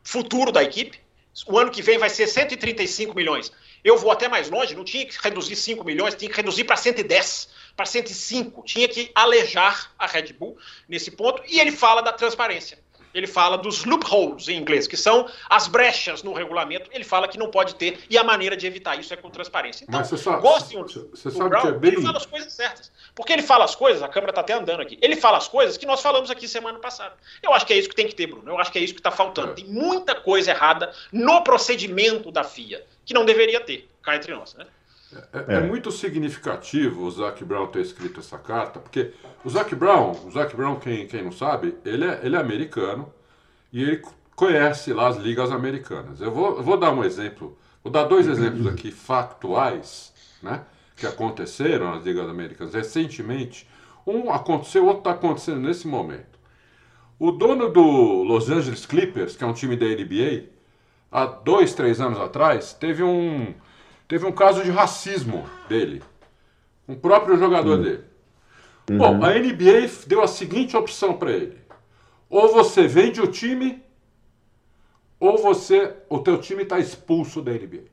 futuro 0.03 0.51
da 0.51 0.63
equipe. 0.63 0.99
O 1.47 1.59
ano 1.59 1.69
que 1.69 1.83
vem 1.83 1.99
vai 1.99 2.09
ser 2.09 2.25
135 2.25 3.15
milhões. 3.15 3.51
Eu 3.83 3.99
vou 3.99 4.11
até 4.11 4.27
mais 4.27 4.49
longe, 4.49 4.75
não 4.75 4.83
tinha 4.83 5.05
que 5.05 5.15
reduzir 5.21 5.55
5 5.55 5.83
milhões, 5.83 6.15
tinha 6.15 6.29
que 6.29 6.35
reduzir 6.35 6.63
para 6.63 6.75
110, 6.75 7.49
para 7.75 7.85
105. 7.85 8.63
Tinha 8.63 8.87
que 8.87 9.11
alejar 9.13 9.93
a 9.99 10.07
Red 10.07 10.33
Bull 10.33 10.57
nesse 10.89 11.11
ponto. 11.11 11.43
E 11.47 11.59
ele 11.59 11.71
fala 11.71 12.01
da 12.01 12.11
transparência 12.11 12.82
ele 13.13 13.27
fala 13.27 13.57
dos 13.57 13.85
loopholes 13.85 14.47
em 14.47 14.57
inglês, 14.57 14.87
que 14.87 14.97
são 14.97 15.29
as 15.49 15.67
brechas 15.67 16.23
no 16.23 16.33
regulamento. 16.33 16.89
Ele 16.91 17.03
fala 17.03 17.27
que 17.27 17.37
não 17.37 17.49
pode 17.49 17.75
ter, 17.75 17.99
e 18.09 18.17
a 18.17 18.23
maneira 18.23 18.57
de 18.57 18.65
evitar 18.65 18.99
isso 18.99 19.13
é 19.13 19.17
com 19.17 19.29
transparência. 19.29 19.85
Então, 19.87 20.03
você 20.03 20.17
sabe, 20.17 20.41
gostem 20.41 20.81
você 20.81 21.29
do 21.29 21.37
sabe 21.37 21.49
Brown, 21.49 21.61
que 21.61 21.67
é 21.67 21.71
bem... 21.71 21.91
ele 21.93 22.01
fala 22.01 22.17
as 22.17 22.25
coisas 22.25 22.53
certas. 22.53 22.91
Porque 23.15 23.31
ele 23.31 23.43
fala 23.43 23.65
as 23.65 23.75
coisas, 23.75 24.01
a 24.01 24.07
câmera 24.07 24.31
está 24.31 24.41
até 24.41 24.53
andando 24.53 24.81
aqui, 24.81 24.97
ele 25.01 25.15
fala 25.15 25.37
as 25.37 25.47
coisas 25.47 25.77
que 25.77 25.85
nós 25.85 26.01
falamos 26.01 26.31
aqui 26.31 26.47
semana 26.47 26.79
passada. 26.79 27.15
Eu 27.41 27.53
acho 27.53 27.65
que 27.65 27.73
é 27.73 27.77
isso 27.77 27.89
que 27.89 27.95
tem 27.95 28.07
que 28.07 28.15
ter, 28.15 28.27
Bruno. 28.27 28.49
Eu 28.49 28.57
acho 28.57 28.71
que 28.71 28.79
é 28.79 28.81
isso 28.81 28.93
que 28.93 28.99
está 28.99 29.11
faltando. 29.11 29.51
É. 29.51 29.55
Tem 29.55 29.65
muita 29.65 30.15
coisa 30.15 30.51
errada 30.51 30.91
no 31.11 31.43
procedimento 31.43 32.31
da 32.31 32.43
FIA, 32.43 32.83
que 33.05 33.13
não 33.13 33.25
deveria 33.25 33.59
ter, 33.59 33.89
cá 34.01 34.15
entre 34.15 34.33
nós, 34.33 34.53
né? 34.55 34.65
É, 35.31 35.55
é, 35.55 35.57
é, 35.57 35.59
muito 35.61 35.91
significativo 35.91 37.05
o 37.05 37.11
Zac 37.11 37.43
Brown 37.43 37.67
ter 37.67 37.81
escrito 37.81 38.19
essa 38.19 38.37
carta, 38.37 38.79
porque 38.79 39.13
o 39.43 39.49
Zac 39.49 39.73
Brown, 39.75 40.11
o 40.25 40.31
Zac 40.31 40.55
Brown, 40.55 40.77
quem, 40.79 41.07
quem 41.07 41.23
não 41.23 41.31
sabe, 41.31 41.75
ele 41.85 42.05
é, 42.05 42.19
ele 42.23 42.35
é 42.35 42.39
americano, 42.39 43.11
e 43.71 43.81
ele 43.81 44.01
conhece 44.35 44.93
lá 44.93 45.07
as 45.07 45.17
ligas 45.17 45.51
americanas. 45.51 46.21
Eu 46.21 46.31
vou, 46.31 46.57
eu 46.57 46.63
vou 46.63 46.77
dar 46.77 46.91
um 46.91 47.03
exemplo, 47.03 47.57
vou 47.83 47.91
dar 47.91 48.03
dois 48.03 48.27
exemplos 48.27 48.67
aqui 48.67 48.91
factuais, 48.91 50.13
né, 50.41 50.63
que 50.95 51.05
aconteceram 51.05 51.95
nas 51.95 52.03
ligas 52.03 52.29
americanas 52.29 52.73
recentemente. 52.73 53.67
Um 54.05 54.31
aconteceu, 54.31 54.83
o 54.83 54.87
outro 54.87 54.99
está 54.99 55.11
acontecendo 55.11 55.59
nesse 55.59 55.87
momento. 55.87 56.33
O 57.19 57.31
dono 57.31 57.69
do 57.69 58.23
Los 58.23 58.49
Angeles 58.49 58.85
Clippers, 58.85 59.35
que 59.35 59.43
é 59.43 59.47
um 59.47 59.53
time 59.53 59.75
da 59.75 59.85
NBA, 59.85 60.49
há 61.11 61.25
dois, 61.25 61.73
três 61.73 62.01
anos 62.01 62.19
atrás, 62.19 62.73
teve 62.73 63.03
um, 63.03 63.53
teve 64.07 64.25
um 64.25 64.31
caso 64.31 64.63
de 64.63 64.71
racismo 64.71 65.47
dele. 65.67 66.01
Um 66.87 66.95
próprio 66.95 67.37
jogador 67.37 67.77
uhum. 67.77 67.83
dele. 67.83 68.03
Bom, 68.91 69.23
a 69.23 69.33
NBA 69.33 69.89
deu 70.07 70.21
a 70.21 70.27
seguinte 70.27 70.75
opção 70.75 71.13
para 71.13 71.31
ele 71.31 71.63
ou 72.33 72.51
você 72.51 72.87
vende 72.87 73.21
o 73.21 73.27
time, 73.27 73.83
ou 75.19 75.37
você, 75.37 75.93
o 76.09 76.17
teu 76.17 76.39
time 76.39 76.63
está 76.63 76.79
expulso 76.79 77.43
da 77.43 77.51
NBA. 77.51 77.83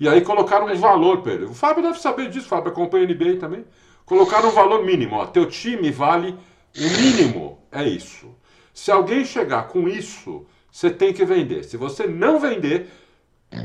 E 0.00 0.08
aí 0.08 0.22
colocaram 0.22 0.66
um 0.66 0.74
valor 0.76 1.20
para 1.20 1.34
ele. 1.34 1.44
O 1.44 1.52
Fábio 1.52 1.82
deve 1.82 2.00
saber 2.00 2.30
disso, 2.30 2.46
o 2.46 2.48
Fábio 2.48 2.72
acompanha 2.72 3.04
a 3.04 3.08
NBA 3.08 3.36
também. 3.38 3.66
Colocaram 4.06 4.48
um 4.48 4.52
valor 4.52 4.82
mínimo. 4.82 5.16
Ó, 5.16 5.26
teu 5.26 5.44
time 5.44 5.90
vale 5.90 6.34
o 6.74 7.02
mínimo, 7.02 7.58
é 7.70 7.86
isso. 7.86 8.34
Se 8.72 8.90
alguém 8.90 9.26
chegar 9.26 9.68
com 9.68 9.86
isso, 9.86 10.46
você 10.70 10.90
tem 10.90 11.12
que 11.12 11.26
vender. 11.26 11.64
Se 11.64 11.76
você 11.76 12.06
não 12.06 12.40
vender, 12.40 12.88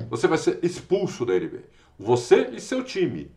você 0.09 0.27
vai 0.27 0.37
ser 0.37 0.59
expulso 0.63 1.25
da 1.25 1.33
NBA. 1.33 1.63
Você 1.97 2.49
e 2.51 2.59
seu 2.59 2.83
time. 2.83 3.31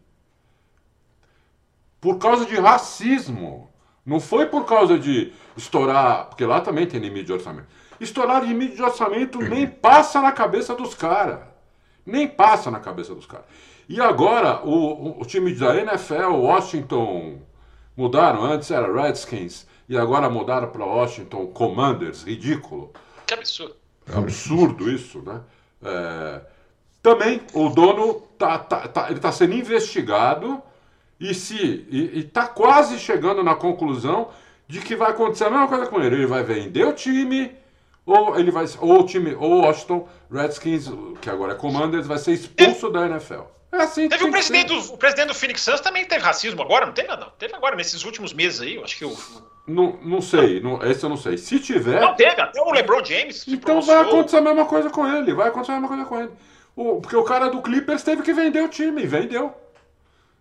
Por 2.00 2.18
causa 2.18 2.44
de 2.44 2.56
racismo. 2.56 3.70
Não 4.04 4.18
foi 4.18 4.46
por 4.46 4.64
causa 4.64 4.98
de 4.98 5.32
estourar, 5.56 6.26
porque 6.26 6.44
lá 6.44 6.60
também 6.60 6.86
tem 6.86 6.98
limite 6.98 7.26
de 7.26 7.32
orçamento. 7.32 7.68
Estourar 8.00 8.42
limite 8.42 8.76
de 8.76 8.82
orçamento 8.82 9.38
nem 9.38 9.66
passa 9.66 10.20
na 10.20 10.32
cabeça 10.32 10.74
dos 10.74 10.94
caras. 10.94 11.40
Nem 12.04 12.26
passa 12.26 12.70
na 12.70 12.80
cabeça 12.80 13.14
dos 13.14 13.26
caras. 13.26 13.46
E 13.88 14.00
agora, 14.00 14.64
o, 14.64 15.20
o, 15.20 15.24
time 15.26 15.52
da 15.54 15.76
NFL, 15.76 16.32
Washington, 16.32 17.40
mudaram. 17.96 18.44
Antes 18.44 18.70
era 18.70 18.90
Redskins, 18.90 19.66
e 19.88 19.98
agora 19.98 20.30
mudaram 20.30 20.68
para 20.70 20.84
Washington 20.84 21.48
Commanders. 21.48 22.22
Ridículo. 22.22 22.92
Que 23.26 23.34
absurdo. 23.34 23.76
É 24.08 24.16
absurdo 24.16 24.90
isso, 24.90 25.20
né? 25.22 25.40
É, 25.82 26.40
também 27.02 27.40
o 27.54 27.68
dono 27.68 28.20
tá, 28.38 28.58
tá, 28.58 28.88
tá 28.88 29.06
ele 29.06 29.16
está 29.16 29.32
sendo 29.32 29.54
investigado 29.54 30.62
e 31.18 31.34
se 31.34 31.86
está 32.14 32.46
quase 32.46 32.98
chegando 32.98 33.42
na 33.42 33.54
conclusão 33.54 34.30
de 34.66 34.80
que 34.80 34.94
vai 34.94 35.10
acontecer 35.10 35.44
a 35.44 35.50
mesma 35.50 35.68
coisa 35.68 35.86
com 35.86 36.00
ele. 36.00 36.16
Ele 36.16 36.26
vai 36.26 36.42
vender 36.42 36.84
o 36.86 36.92
time, 36.92 37.52
ou 38.06 38.38
ele 38.38 38.50
vai 38.50 38.64
ou 38.78 39.00
o 39.00 39.06
time, 39.06 39.34
ou 39.34 39.62
Washington 39.62 40.08
Redskins, 40.30 40.90
que 41.20 41.28
agora 41.28 41.52
é 41.52 41.56
Commanders, 41.56 42.06
vai 42.06 42.18
ser 42.18 42.32
expulso 42.32 42.88
da 42.88 43.06
NFL. 43.06 43.42
É 43.72 43.76
assim 43.82 44.08
teve 44.08 44.24
o 44.24 44.30
presidente, 44.30 44.68
do, 44.68 44.94
o 44.94 44.98
presidente 44.98 45.28
do 45.28 45.34
Phoenix 45.34 45.60
Suns 45.60 45.80
também 45.80 46.04
teve 46.04 46.24
racismo 46.24 46.60
agora, 46.60 46.86
não 46.86 46.92
teve 46.92 47.08
nada. 47.08 47.26
Teve 47.38 47.54
agora, 47.54 47.76
nesses 47.76 48.04
últimos 48.04 48.32
meses 48.32 48.60
aí, 48.60 48.74
eu 48.76 48.84
acho 48.84 48.96
que 48.96 49.04
o. 49.04 49.16
Não, 49.70 49.96
não 50.02 50.20
sei, 50.20 50.61
não, 50.61 50.83
esse 50.83 51.04
eu 51.04 51.09
não 51.09 51.16
sei. 51.16 51.38
Se 51.38 51.61
tiver. 51.61 52.00
Não 52.00 52.14
teve, 52.16 52.40
até 52.40 52.61
o 52.61 52.72
LeBron 52.72 53.04
James. 53.04 53.46
Então 53.46 53.80
vai 53.80 54.00
acontecer 54.00 54.38
a 54.38 54.40
mesma 54.40 54.64
coisa 54.64 54.90
com 54.90 55.06
ele. 55.06 55.33
Vai 55.33 55.48
acontecer 55.48 55.72
a 55.72 55.74
mesma 55.74 55.88
coisa 55.88 56.04
com 56.04 56.20
ele. 56.20 56.30
O, 56.74 57.00
porque 57.00 57.16
o 57.16 57.22
cara 57.22 57.48
do 57.48 57.62
Clippers 57.62 58.02
teve 58.02 58.22
que 58.22 58.33
vender 58.33 58.62
o 58.62 58.68
time, 58.68 59.06
vendeu. 59.06 59.54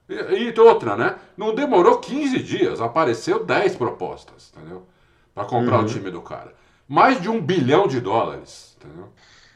E, 0.09 0.15
e 0.49 0.59
outra, 0.59 0.95
né? 0.95 1.15
Não 1.37 1.53
demorou 1.53 1.99
15 1.99 2.39
dias, 2.39 2.81
apareceu 2.81 3.45
10 3.45 3.75
propostas, 3.75 4.51
entendeu? 4.55 4.87
Para 5.35 5.45
comprar 5.45 5.77
uhum. 5.77 5.85
o 5.85 5.87
time 5.87 6.09
do 6.09 6.21
cara. 6.21 6.53
Mais 6.87 7.21
de 7.21 7.29
um 7.29 7.39
bilhão 7.39 7.87
de 7.87 7.99
dólares, 7.99 8.75
entendeu? 8.77 9.09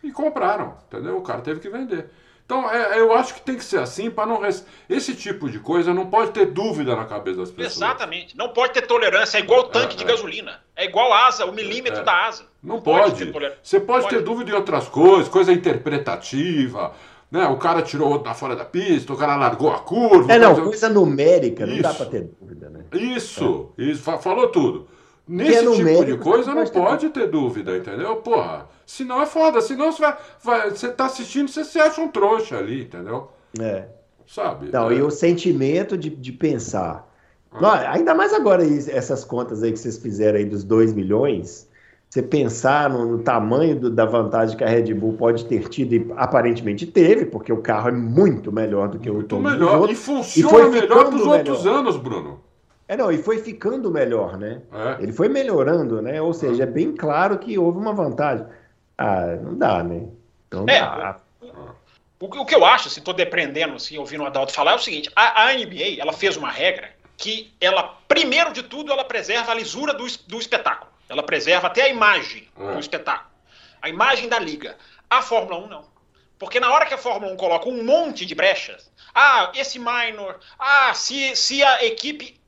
E 0.03 0.11
compraram, 0.11 0.77
entendeu? 0.87 1.17
O 1.17 1.23
cara 1.23 1.41
teve 1.41 1.59
que 1.59 1.69
vender. 1.69 2.11
Então, 2.45 2.69
é, 2.69 2.99
eu 2.99 3.13
acho 3.13 3.35
que 3.35 3.41
tem 3.41 3.55
que 3.55 3.63
ser 3.63 3.79
assim 3.79 4.11
para 4.11 4.25
não. 4.25 4.41
Res... 4.41 4.65
Esse 4.89 5.15
tipo 5.15 5.49
de 5.49 5.59
coisa 5.59 5.93
não 5.93 6.07
pode 6.07 6.31
ter 6.31 6.47
dúvida 6.47 6.95
na 6.95 7.05
cabeça 7.05 7.37
das 7.37 7.51
pessoas. 7.51 7.77
Exatamente. 7.77 8.37
Não 8.37 8.49
pode 8.49 8.73
ter 8.73 8.81
tolerância. 8.81 9.37
É 9.37 9.41
igual 9.41 9.61
o 9.61 9.63
tanque 9.63 9.95
é, 9.95 9.97
de 9.97 10.03
é. 10.03 10.07
gasolina. 10.07 10.59
É 10.75 10.85
igual 10.85 11.11
a 11.13 11.27
asa, 11.27 11.45
o 11.45 11.53
milímetro 11.53 12.01
é. 12.01 12.03
da 12.03 12.27
asa. 12.27 12.43
Não, 12.61 12.75
não 12.75 12.81
pode. 12.81 13.25
pode 13.27 13.51
Você 13.61 13.79
pode, 13.79 14.03
pode, 14.03 14.15
ter 14.15 14.21
dúvida 14.21 14.51
em 14.51 14.53
outras 14.53 14.87
coisas, 14.89 15.29
coisa 15.29 15.53
interpretativa. 15.53 16.93
Né? 17.31 17.47
O 17.47 17.57
cara 17.57 17.81
tirou 17.81 18.09
outro 18.09 18.25
da 18.25 18.33
fora 18.33 18.55
da 18.55 18.65
pista, 18.65 19.13
o 19.13 19.17
cara 19.17 19.35
largou 19.37 19.71
a 19.71 19.79
curva. 19.79 20.31
É, 20.31 20.37
não, 20.37 20.53
coisa 20.53 20.89
numérica, 20.89 21.65
não 21.65 21.81
dá 21.81 21.93
para 21.93 22.05
ter 22.05 22.29
dúvida, 22.39 22.69
né? 22.69 22.83
Isso, 22.93 23.73
é. 23.79 23.83
isso, 23.83 24.03
falou 24.19 24.49
tudo. 24.49 24.87
Nesse 25.27 25.65
é 25.65 25.71
tipo 25.71 26.05
de 26.05 26.17
coisa 26.17 26.53
não 26.53 26.65
pode 26.67 27.09
ter 27.09 27.27
dúvida, 27.29 27.77
entendeu? 27.77 28.17
Porra. 28.17 28.67
Senão 28.85 29.21
é 29.21 29.25
foda. 29.25 29.61
Senão 29.61 29.91
você 29.91 30.01
vai, 30.01 30.17
vai. 30.43 30.69
Você 30.69 30.89
tá 30.89 31.05
assistindo, 31.05 31.47
você 31.47 31.63
se 31.63 31.79
acha 31.79 32.01
um 32.01 32.07
trouxa 32.07 32.57
ali, 32.57 32.83
entendeu? 32.83 33.29
É. 33.59 33.85
Sabe? 34.27 34.69
Não, 34.71 34.89
é. 34.89 34.95
e 34.95 35.01
o 35.01 35.11
sentimento 35.11 35.97
de, 35.97 36.09
de 36.09 36.31
pensar. 36.31 37.07
Ah. 37.51 37.61
Não, 37.61 37.71
ainda 37.71 38.15
mais 38.15 38.33
agora 38.33 38.63
essas 38.65 39.23
contas 39.23 39.63
aí 39.63 39.71
que 39.71 39.79
vocês 39.79 39.97
fizeram 39.97 40.37
aí 40.37 40.45
dos 40.45 40.63
2 40.63 40.93
milhões. 40.93 41.67
Você 42.09 42.21
pensar 42.21 42.91
no, 42.91 43.05
no 43.05 43.19
tamanho 43.23 43.79
do, 43.79 43.89
da 43.89 44.05
vantagem 44.05 44.55
que 44.55 44.63
a 44.63 44.67
Red 44.67 44.93
Bull 44.93 45.13
pode 45.13 45.45
ter 45.45 45.67
tido, 45.67 45.95
e 45.95 46.13
aparentemente 46.15 46.85
teve, 46.85 47.25
porque 47.25 47.51
o 47.51 47.57
carro 47.57 47.89
é 47.89 47.91
muito 47.91 48.51
melhor 48.51 48.87
do 48.87 48.99
que 48.99 49.09
muito 49.09 49.35
o 49.35 49.41
Muito 49.41 49.59
melhor. 49.59 49.89
E 49.89 49.95
funciona 49.95 50.67
e 50.67 50.81
melhor 50.81 51.09
dos 51.09 51.25
outros 51.25 51.65
anos, 51.65 51.97
Bruno. 51.97 52.39
É, 52.87 52.95
não, 52.95 53.11
e 53.11 53.17
foi 53.17 53.39
ficando 53.39 53.89
melhor, 53.89 54.37
né? 54.37 54.61
É. 54.71 55.01
Ele 55.01 55.11
foi 55.11 55.27
melhorando, 55.27 56.03
né? 56.03 56.21
Ou 56.21 56.33
seja, 56.33 56.63
é 56.63 56.67
bem 56.67 56.91
claro 56.91 57.39
que 57.39 57.57
houve 57.57 57.79
uma 57.79 57.93
vantagem. 57.93 58.45
Ah, 58.97 59.35
não 59.41 59.57
dá, 59.57 59.83
né? 59.83 60.07
Não 60.51 60.65
é, 60.67 60.79
dá. 60.79 61.19
O, 62.19 62.25
o, 62.25 62.45
que 62.45 62.55
eu 62.55 62.63
acho, 62.63 62.83
se 62.83 62.89
assim, 62.89 63.01
estou 63.01 63.13
depreendendo, 63.13 63.75
assim, 63.75 63.97
ouvindo 63.97 64.23
o 64.23 64.27
Adalto 64.27 64.53
falar, 64.53 64.71
é 64.71 64.75
o 64.75 64.79
seguinte: 64.79 65.09
a, 65.15 65.43
a, 65.43 65.53
NBA 65.53 65.99
ela 65.99 66.13
fez 66.13 66.37
uma 66.37 66.49
regra 66.49 66.93
que 67.17 67.53
ela, 67.59 67.97
primeiro 68.07 68.53
de 68.53 68.63
tudo, 68.63 68.91
ela 68.91 69.03
preserva 69.03 69.51
a 69.51 69.55
lisura 69.55 69.93
do, 69.93 70.05
do 70.27 70.39
espetáculo. 70.39 70.91
Ela 71.09 71.23
preserva 71.23 71.67
até 71.67 71.83
a 71.83 71.89
imagem 71.89 72.47
é. 72.57 72.73
do 72.73 72.79
espetáculo. 72.79 73.29
A 73.81 73.89
imagem 73.89 74.29
da 74.29 74.39
liga. 74.39 74.77
A 75.09 75.21
Fórmula 75.21 75.57
1 75.65 75.67
não. 75.67 75.85
Porque 76.39 76.59
na 76.59 76.71
hora 76.71 76.85
que 76.85 76.93
a 76.93 76.97
Fórmula 76.97 77.31
1 77.33 77.37
coloca 77.37 77.69
um 77.69 77.83
monte 77.83 78.25
de 78.25 78.33
brechas, 78.33 78.91
ah, 79.13 79.51
esse 79.55 79.77
minor, 79.77 80.39
ah, 80.57 80.93
se, 80.93 81.35
se 81.35 81.63
a 81.63 81.85
equipe 81.85 82.39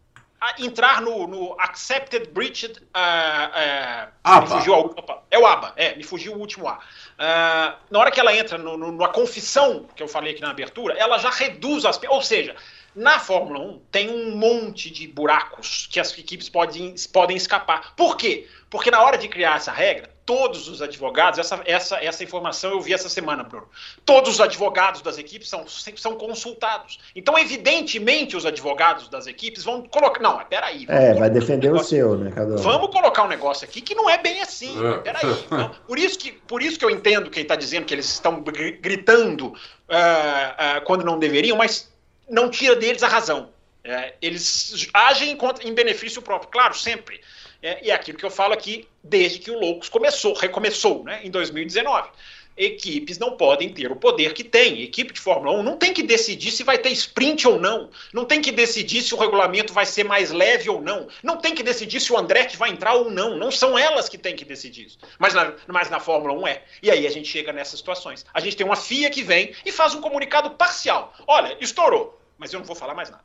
entrar 0.60 1.02
no, 1.02 1.28
no 1.28 1.56
Accepted 1.60 2.30
Breached. 2.32 2.82
Uh, 2.96 4.08
uh, 4.28 4.42
me 4.42 4.48
fugiu 4.48 4.76
a, 4.76 5.22
é 5.32 5.40
o 5.40 5.46
ABA, 5.46 5.74
é, 5.76 5.96
me 5.96 6.04
fugiu 6.04 6.34
o 6.34 6.40
último 6.40 6.68
A. 6.68 6.76
Uh, 6.78 7.78
na 7.90 8.00
hora 8.00 8.12
que 8.12 8.20
ela 8.20 8.36
entra 8.36 8.58
no, 8.58 8.78
no, 8.78 8.92
na 8.92 9.08
confissão, 9.08 9.88
que 9.96 10.04
eu 10.04 10.08
falei 10.08 10.34
aqui 10.34 10.42
na 10.42 10.50
abertura, 10.50 10.94
ela 10.98 11.18
já 11.18 11.30
reduz 11.30 11.86
as. 11.86 12.00
Ou 12.08 12.22
seja, 12.22 12.56
na 12.96 13.20
Fórmula 13.20 13.60
1 13.60 13.80
tem 13.92 14.10
um 14.10 14.38
monte 14.38 14.90
de 14.90 15.08
buracos 15.08 15.88
que 15.92 16.00
as 16.00 16.18
equipes 16.18 16.48
podem, 16.48 16.96
podem 17.12 17.36
escapar. 17.36 17.94
Por 17.96 18.16
quê? 18.16 18.48
Porque 18.70 18.90
na 18.90 19.02
hora 19.02 19.18
de 19.18 19.28
criar 19.28 19.58
essa 19.58 19.72
regra, 19.72 20.14
todos 20.26 20.68
os 20.68 20.82
advogados, 20.82 21.38
essa, 21.38 21.62
essa, 21.66 22.04
essa 22.04 22.24
informação 22.24 22.72
eu 22.72 22.82
vi 22.82 22.94
essa 22.94 23.08
semana, 23.08 23.44
Bruno. 23.44 23.68
Todos 24.04 24.36
os 24.36 24.42
advogados 24.42 25.02
das 25.02 25.18
equipes 25.20 25.48
são, 25.48 25.66
são 25.68 26.16
consultados. 26.16 27.00
Então, 27.16 27.38
evidentemente, 27.38 28.36
os 28.36 28.46
advogados 28.46 29.08
das 29.08 29.28
equipes 29.28 29.64
vão 29.64 29.84
colocar. 29.84 30.22
Não, 30.22 30.44
peraí. 30.46 30.86
É, 30.90 31.14
vai 31.14 31.30
defender 31.30 31.72
um 31.72 31.76
o 31.76 31.84
seu, 31.84 32.18
né, 32.18 32.32
cada 32.34 32.56
um. 32.56 32.58
Vamos 32.58 32.90
colocar 32.90 33.24
um 33.24 33.28
negócio 33.28 33.66
aqui 33.66 33.82
que 33.82 33.94
não 33.94 34.10
é 34.10 34.18
bem 34.18 34.42
assim. 34.42 34.76
É. 34.86 34.98
Peraí. 34.98 35.26
Então, 35.56 35.72
por, 35.88 36.00
isso 36.00 36.18
que, 36.18 36.32
por 36.32 36.62
isso 36.62 36.78
que 36.78 36.84
eu 36.84 36.90
entendo 36.90 37.30
que 37.30 37.38
ele 37.38 37.46
está 37.46 37.56
dizendo 37.56 37.86
que 37.86 37.94
eles 37.94 38.10
estão 38.10 38.42
gritando 38.42 39.48
uh, 39.48 39.54
uh, 39.54 40.82
quando 40.86 41.06
não 41.06 41.20
deveriam, 41.20 41.56
mas 41.56 41.92
não 42.30 42.50
tira 42.50 42.76
deles 42.76 43.04
a 43.04 43.08
razão. 43.08 43.50
É, 43.84 44.16
eles 44.20 44.90
agem 44.92 45.38
em 45.62 45.74
benefício 45.74 46.20
próprio, 46.20 46.50
claro, 46.50 46.74
sempre. 46.74 47.22
É, 47.65 47.80
e 47.82 47.89
é 47.89 47.95
aquilo 47.95 48.15
que 48.15 48.23
eu 48.23 48.30
falo 48.30 48.54
aqui 48.54 48.88
desde 49.04 49.39
que 49.39 49.49
o 49.49 49.60
Loucos 49.60 49.89
começou, 49.89 50.34
recomeçou, 50.34 51.04
né, 51.04 51.21
em 51.23 51.32
2019. 51.32 52.10
Equipes 52.56 53.17
não 53.17 53.36
podem 53.36 53.69
ter 53.69 53.91
o 53.91 53.95
poder 53.95 54.36
que 54.36 54.43
tem. 54.43 54.84
Equipe 54.84 55.12
de 55.12 55.19
Fórmula 55.19 55.58
1 55.58 55.63
não 55.63 55.75
tem 55.75 55.91
que 55.91 56.04
decidir 56.04 56.51
se 56.51 56.63
vai 56.63 56.78
ter 56.78 56.89
sprint 56.89 57.47
ou 57.47 57.60
não. 57.60 57.89
Não 58.13 58.23
tem 58.23 58.39
que 58.39 58.51
decidir 58.51 59.01
se 59.01 59.15
o 59.15 59.17
regulamento 59.17 59.73
vai 59.73 59.84
ser 59.84 60.04
mais 60.04 60.30
leve 60.30 60.69
ou 60.69 60.80
não. 60.80 61.08
Não 61.23 61.38
tem 61.38 61.56
que 61.56 61.63
decidir 61.63 61.99
se 61.99 62.13
o 62.13 62.17
Andretti 62.17 62.56
vai 62.56 62.69
entrar 62.69 62.93
ou 62.93 63.10
não. 63.10 63.36
Não 63.36 63.49
são 63.49 63.75
elas 63.75 64.08
que 64.08 64.17
têm 64.17 64.36
que 64.36 64.45
decidir 64.45 64.86
isso. 64.86 64.99
Mas 65.17 65.34
na, 65.34 65.51
mas 65.67 65.89
na 65.89 65.99
Fórmula 65.99 66.34
1 66.34 66.47
é. 66.47 66.63
E 66.84 66.91
aí 66.91 67.08
a 67.08 67.12
gente 67.12 67.28
chega 67.28 67.51
nessas 67.51 67.80
situações. 67.80 68.28
A 68.32 68.39
gente 68.39 68.56
tem 68.56 68.65
uma 68.65 68.75
FIA 68.75 69.10
que 69.10 69.23
vem 69.23 69.56
e 69.65 69.71
faz 69.71 69.95
um 69.95 70.01
comunicado 70.01 70.51
parcial. 70.51 71.13
Olha, 71.25 71.58
estourou, 71.60 72.21
mas 72.38 72.54
eu 72.54 72.60
não 72.60 72.65
vou 72.65 72.75
falar 72.75 72.93
mais 72.93 73.10
nada. 73.10 73.23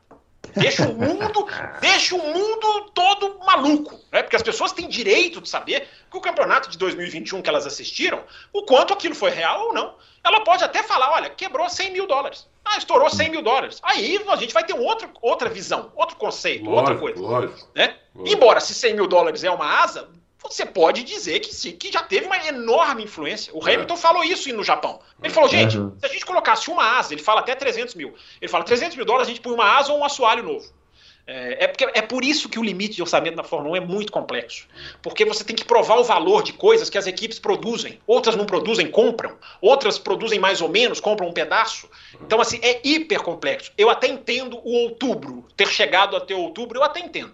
Deixa 0.55 0.87
o 0.87 0.93
mundo, 0.93 1.47
deixa 1.79 2.15
o 2.15 2.17
mundo 2.19 2.91
todo 2.93 3.39
maluco, 3.45 3.99
né? 4.11 4.21
Porque 4.23 4.35
as 4.35 4.43
pessoas 4.43 4.71
têm 4.71 4.87
direito 4.87 5.41
de 5.41 5.49
saber 5.49 5.87
que 6.09 6.17
o 6.17 6.21
campeonato 6.21 6.69
de 6.69 6.77
2021 6.77 7.41
que 7.41 7.49
elas 7.49 7.65
assistiram, 7.65 8.23
o 8.51 8.63
quanto 8.63 8.93
aquilo 8.93 9.15
foi 9.15 9.31
real 9.31 9.67
ou 9.67 9.73
não. 9.73 9.95
Ela 10.23 10.41
pode 10.41 10.63
até 10.63 10.83
falar, 10.83 11.11
olha, 11.11 11.29
quebrou 11.29 11.67
100 11.67 11.91
mil 11.91 12.07
dólares. 12.07 12.47
Ah, 12.63 12.77
estourou 12.77 13.09
100 13.09 13.29
mil 13.29 13.41
dólares. 13.41 13.79
Aí 13.81 14.23
a 14.27 14.35
gente 14.35 14.53
vai 14.53 14.63
ter 14.63 14.73
um 14.73 14.83
outro, 14.83 15.09
outra 15.21 15.49
visão, 15.49 15.91
outro 15.95 16.15
conceito, 16.15 16.65
lógico, 16.65 16.79
outra 16.79 16.95
coisa. 16.97 17.19
Lógico, 17.19 17.69
né? 17.75 17.95
lógico. 18.13 18.35
Embora 18.35 18.59
se 18.59 18.73
100 18.73 18.95
mil 18.95 19.07
dólares 19.07 19.43
é 19.43 19.49
uma 19.49 19.81
asa, 19.83 20.09
você 20.43 20.65
pode 20.65 21.03
dizer 21.03 21.39
que 21.39 21.53
sim, 21.53 21.71
que 21.73 21.91
já 21.91 22.01
teve 22.01 22.25
uma 22.25 22.37
enorme 22.47 23.03
influência. 23.03 23.53
O 23.53 23.63
Hamilton 23.63 23.95
falou 23.95 24.23
isso 24.23 24.51
no 24.53 24.63
Japão. 24.63 24.99
Ele 25.21 25.33
falou, 25.33 25.47
gente, 25.49 25.77
uhum. 25.77 25.95
se 25.99 26.05
a 26.05 26.09
gente 26.09 26.25
colocasse 26.25 26.69
uma 26.69 26.97
asa, 26.97 27.13
ele 27.13 27.21
fala 27.21 27.41
até 27.41 27.53
300 27.53 27.93
mil. 27.95 28.13
Ele 28.41 28.49
fala 28.49 28.63
300 28.63 28.95
mil 28.97 29.05
dólares, 29.05 29.27
a 29.27 29.31
gente 29.31 29.41
põe 29.41 29.53
uma 29.53 29.77
asa 29.77 29.93
ou 29.93 29.99
um 29.99 30.05
assoalho 30.05 30.43
novo. 30.43 30.67
É, 31.27 31.65
é, 31.65 31.67
porque, 31.67 31.85
é 31.93 32.01
por 32.01 32.23
isso 32.23 32.49
que 32.49 32.59
o 32.59 32.63
limite 32.63 32.95
de 32.95 33.01
orçamento 33.01 33.35
na 33.35 33.43
Fórmula 33.43 33.73
1 33.73 33.75
é 33.77 33.79
muito 33.79 34.11
complexo. 34.11 34.67
Porque 35.01 35.23
você 35.23 35.43
tem 35.43 35.55
que 35.55 35.63
provar 35.63 35.97
o 35.97 36.03
valor 36.03 36.43
de 36.43 36.53
coisas 36.53 36.89
que 36.89 36.97
as 36.97 37.07
equipes 37.07 37.39
produzem. 37.39 37.99
Outras 38.07 38.35
não 38.35 38.45
produzem, 38.45 38.89
compram. 38.89 39.37
Outras 39.61 39.97
produzem 39.97 40.39
mais 40.39 40.61
ou 40.61 40.69
menos, 40.69 40.99
compram 40.99 41.29
um 41.29 41.33
pedaço. 41.33 41.89
Então, 42.21 42.41
assim, 42.41 42.59
é 42.61 42.81
hiper 42.83 43.21
complexo. 43.21 43.71
Eu 43.77 43.89
até 43.89 44.07
entendo 44.07 44.59
o 44.63 44.71
outubro, 44.71 45.45
ter 45.55 45.67
chegado 45.67 46.17
até 46.17 46.33
outubro, 46.33 46.79
eu 46.79 46.83
até 46.83 46.99
entendo. 46.99 47.33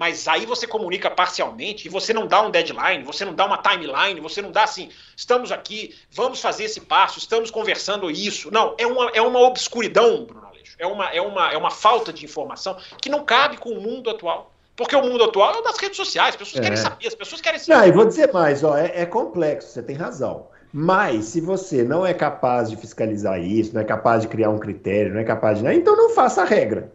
Mas 0.00 0.26
aí 0.26 0.46
você 0.46 0.66
comunica 0.66 1.10
parcialmente 1.10 1.86
e 1.86 1.90
você 1.90 2.12
não 2.12 2.26
dá 2.26 2.40
um 2.42 2.50
deadline, 2.50 3.04
você 3.04 3.24
não 3.24 3.34
dá 3.34 3.44
uma 3.44 3.58
timeline, 3.58 4.20
você 4.20 4.40
não 4.40 4.50
dá 4.50 4.64
assim, 4.64 4.88
estamos 5.16 5.52
aqui, 5.52 5.94
vamos 6.10 6.40
fazer 6.40 6.64
esse 6.64 6.80
passo, 6.80 7.18
estamos 7.18 7.50
conversando 7.50 8.10
isso. 8.10 8.50
Não, 8.50 8.74
é 8.78 8.86
uma, 8.86 9.10
é 9.10 9.20
uma 9.20 9.40
obscuridão, 9.40 10.24
Bruno 10.24 10.46
Aleixo. 10.46 10.76
É 10.78 10.86
uma, 10.86 11.10
é, 11.10 11.20
uma, 11.20 11.52
é 11.52 11.56
uma 11.56 11.70
falta 11.70 12.12
de 12.12 12.24
informação 12.24 12.76
que 13.00 13.10
não 13.10 13.24
cabe 13.24 13.58
com 13.58 13.70
o 13.70 13.80
mundo 13.80 14.08
atual. 14.08 14.52
Porque 14.74 14.96
o 14.96 15.02
mundo 15.02 15.24
atual 15.24 15.58
é 15.58 15.62
das 15.62 15.76
redes 15.76 15.98
sociais, 15.98 16.30
as 16.30 16.36
pessoas 16.36 16.58
é. 16.58 16.62
querem 16.62 16.76
saber, 16.78 17.06
as 17.06 17.14
pessoas 17.14 17.40
querem 17.42 17.60
saber. 17.60 17.78
Não, 17.78 17.86
e 17.86 17.92
vou 17.92 18.06
dizer 18.06 18.32
mais, 18.32 18.64
ó, 18.64 18.76
é, 18.76 19.02
é 19.02 19.06
complexo, 19.06 19.68
você 19.68 19.82
tem 19.82 19.94
razão. 19.94 20.46
Mas 20.72 21.26
se 21.26 21.40
você 21.40 21.84
não 21.84 22.06
é 22.06 22.14
capaz 22.14 22.70
de 22.70 22.76
fiscalizar 22.76 23.38
isso, 23.38 23.74
não 23.74 23.82
é 23.82 23.84
capaz 23.84 24.22
de 24.22 24.28
criar 24.28 24.48
um 24.48 24.58
critério, 24.58 25.12
não 25.12 25.20
é 25.20 25.24
capaz 25.24 25.58
de. 25.58 25.74
Então 25.74 25.94
não 25.94 26.10
faça 26.10 26.40
a 26.40 26.46
regra. 26.46 26.90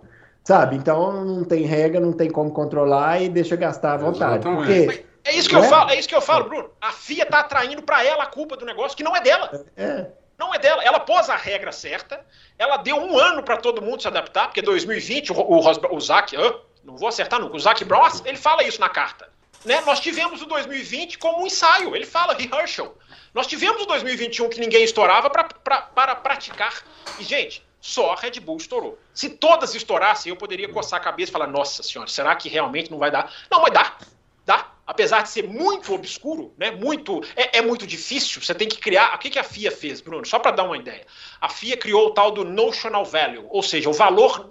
Sabe? 0.48 0.78
Então 0.78 1.26
não 1.26 1.44
tem 1.44 1.66
regra, 1.66 2.00
não 2.00 2.14
tem 2.14 2.30
como 2.30 2.50
controlar 2.52 3.22
e 3.22 3.28
deixa 3.28 3.58
gastar 3.58 3.96
à 3.96 3.98
vontade. 3.98 4.44
Porque, 4.44 5.04
é 5.26 5.36
isso 5.36 5.50
que 5.50 5.56
eu 5.56 5.62
é? 5.62 5.68
falo, 5.68 5.90
é 5.90 6.00
isso 6.00 6.08
que 6.08 6.16
eu 6.16 6.22
falo, 6.22 6.46
Bruno. 6.46 6.70
A 6.80 6.94
FIA 6.94 7.26
tá 7.26 7.42
atraindo 7.42 7.82
para 7.82 8.02
ela 8.02 8.24
a 8.24 8.28
culpa 8.28 8.56
do 8.56 8.66
negócio 8.66 8.96
que 8.96 9.04
não 9.04 9.14
é 9.14 9.20
dela. 9.20 9.66
É. 9.76 10.06
Não 10.40 10.56
é 10.56 10.58
dela. 10.58 10.82
Ela 10.86 11.02
pôs 11.02 11.30
a 11.30 11.36
regra 11.36 11.74
certa, 11.74 12.22
ela 12.58 12.78
deu 12.78 12.96
um 12.96 13.20
ano 13.20 13.44
para 13.44 13.58
todo 13.58 13.82
mundo 13.82 14.02
se 14.02 14.08
adaptar, 14.08 14.46
porque 14.46 14.62
2020 14.62 15.34
o, 15.34 15.36
o, 15.36 15.96
o 15.98 16.00
Zac, 16.00 16.34
não 16.82 16.96
vou 16.96 17.10
acertar 17.10 17.42
nunca, 17.42 17.58
o 17.58 17.60
Zac 17.60 17.84
Brown, 17.84 18.08
ele 18.24 18.38
fala 18.38 18.64
isso 18.64 18.80
na 18.80 18.88
carta. 18.88 19.28
Né? 19.66 19.82
Nós 19.82 20.00
tivemos 20.00 20.42
o 20.42 20.46
2020 20.46 21.18
como 21.18 21.44
um 21.44 21.48
ensaio, 21.48 21.94
ele 21.94 22.06
fala 22.06 22.34
rehearsal. 22.34 22.96
Nós 23.34 23.48
tivemos 23.48 23.82
o 23.82 23.86
2021 23.86 24.48
que 24.48 24.62
ninguém 24.62 24.86
estourava 24.86 25.30
pra, 25.30 25.44
pra, 25.44 25.82
para 25.82 26.16
praticar. 26.16 26.74
E, 27.20 27.24
gente, 27.26 27.67
só 27.80 28.12
a 28.12 28.16
Red 28.16 28.40
Bull 28.40 28.58
estourou. 28.58 28.98
Se 29.14 29.30
todas 29.30 29.76
estourassem, 29.76 30.30
eu 30.30 30.36
poderia 30.36 30.70
coçar 30.70 31.00
a 31.00 31.04
cabeça 31.04 31.32
e 31.32 31.34
falar: 31.34 31.48
nossa 31.48 31.84
senhora, 31.84 32.10
será 32.10 32.36
que 32.36 32.50
realmente 32.50 32.92
não 32.92 32.98
vai 32.98 33.12
dar? 33.12 33.32
Não, 33.50 33.62
vai 33.62 33.72
dar. 33.72 33.98
Dá. 34.46 34.72
Apesar 34.86 35.24
de 35.24 35.30
ser 35.30 35.46
muito 35.46 35.94
obscuro, 35.94 36.54
né? 36.58 36.72
Muito, 36.72 37.22
é, 37.36 37.58
é 37.58 37.62
muito 37.62 37.86
difícil. 37.86 38.42
Você 38.42 38.56
tem 38.56 38.70
que 38.70 38.78
criar. 38.78 39.14
O 39.14 39.18
que, 39.18 39.30
que 39.30 39.38
a 39.38 39.44
FIA 39.44 39.70
fez, 39.70 40.00
Bruno? 40.00 40.26
Só 40.26 40.40
para 40.40 40.52
dar 40.52 40.64
uma 40.64 40.78
ideia. 40.78 41.06
A 41.42 41.50
FIA 41.50 41.76
criou 41.76 42.08
o 42.08 42.12
tal 42.12 42.32
do 42.32 42.46
notional 42.46 43.04
value, 43.04 43.46
ou 43.50 43.62
seja, 43.62 43.90
o 43.90 43.94
valor, 43.94 44.50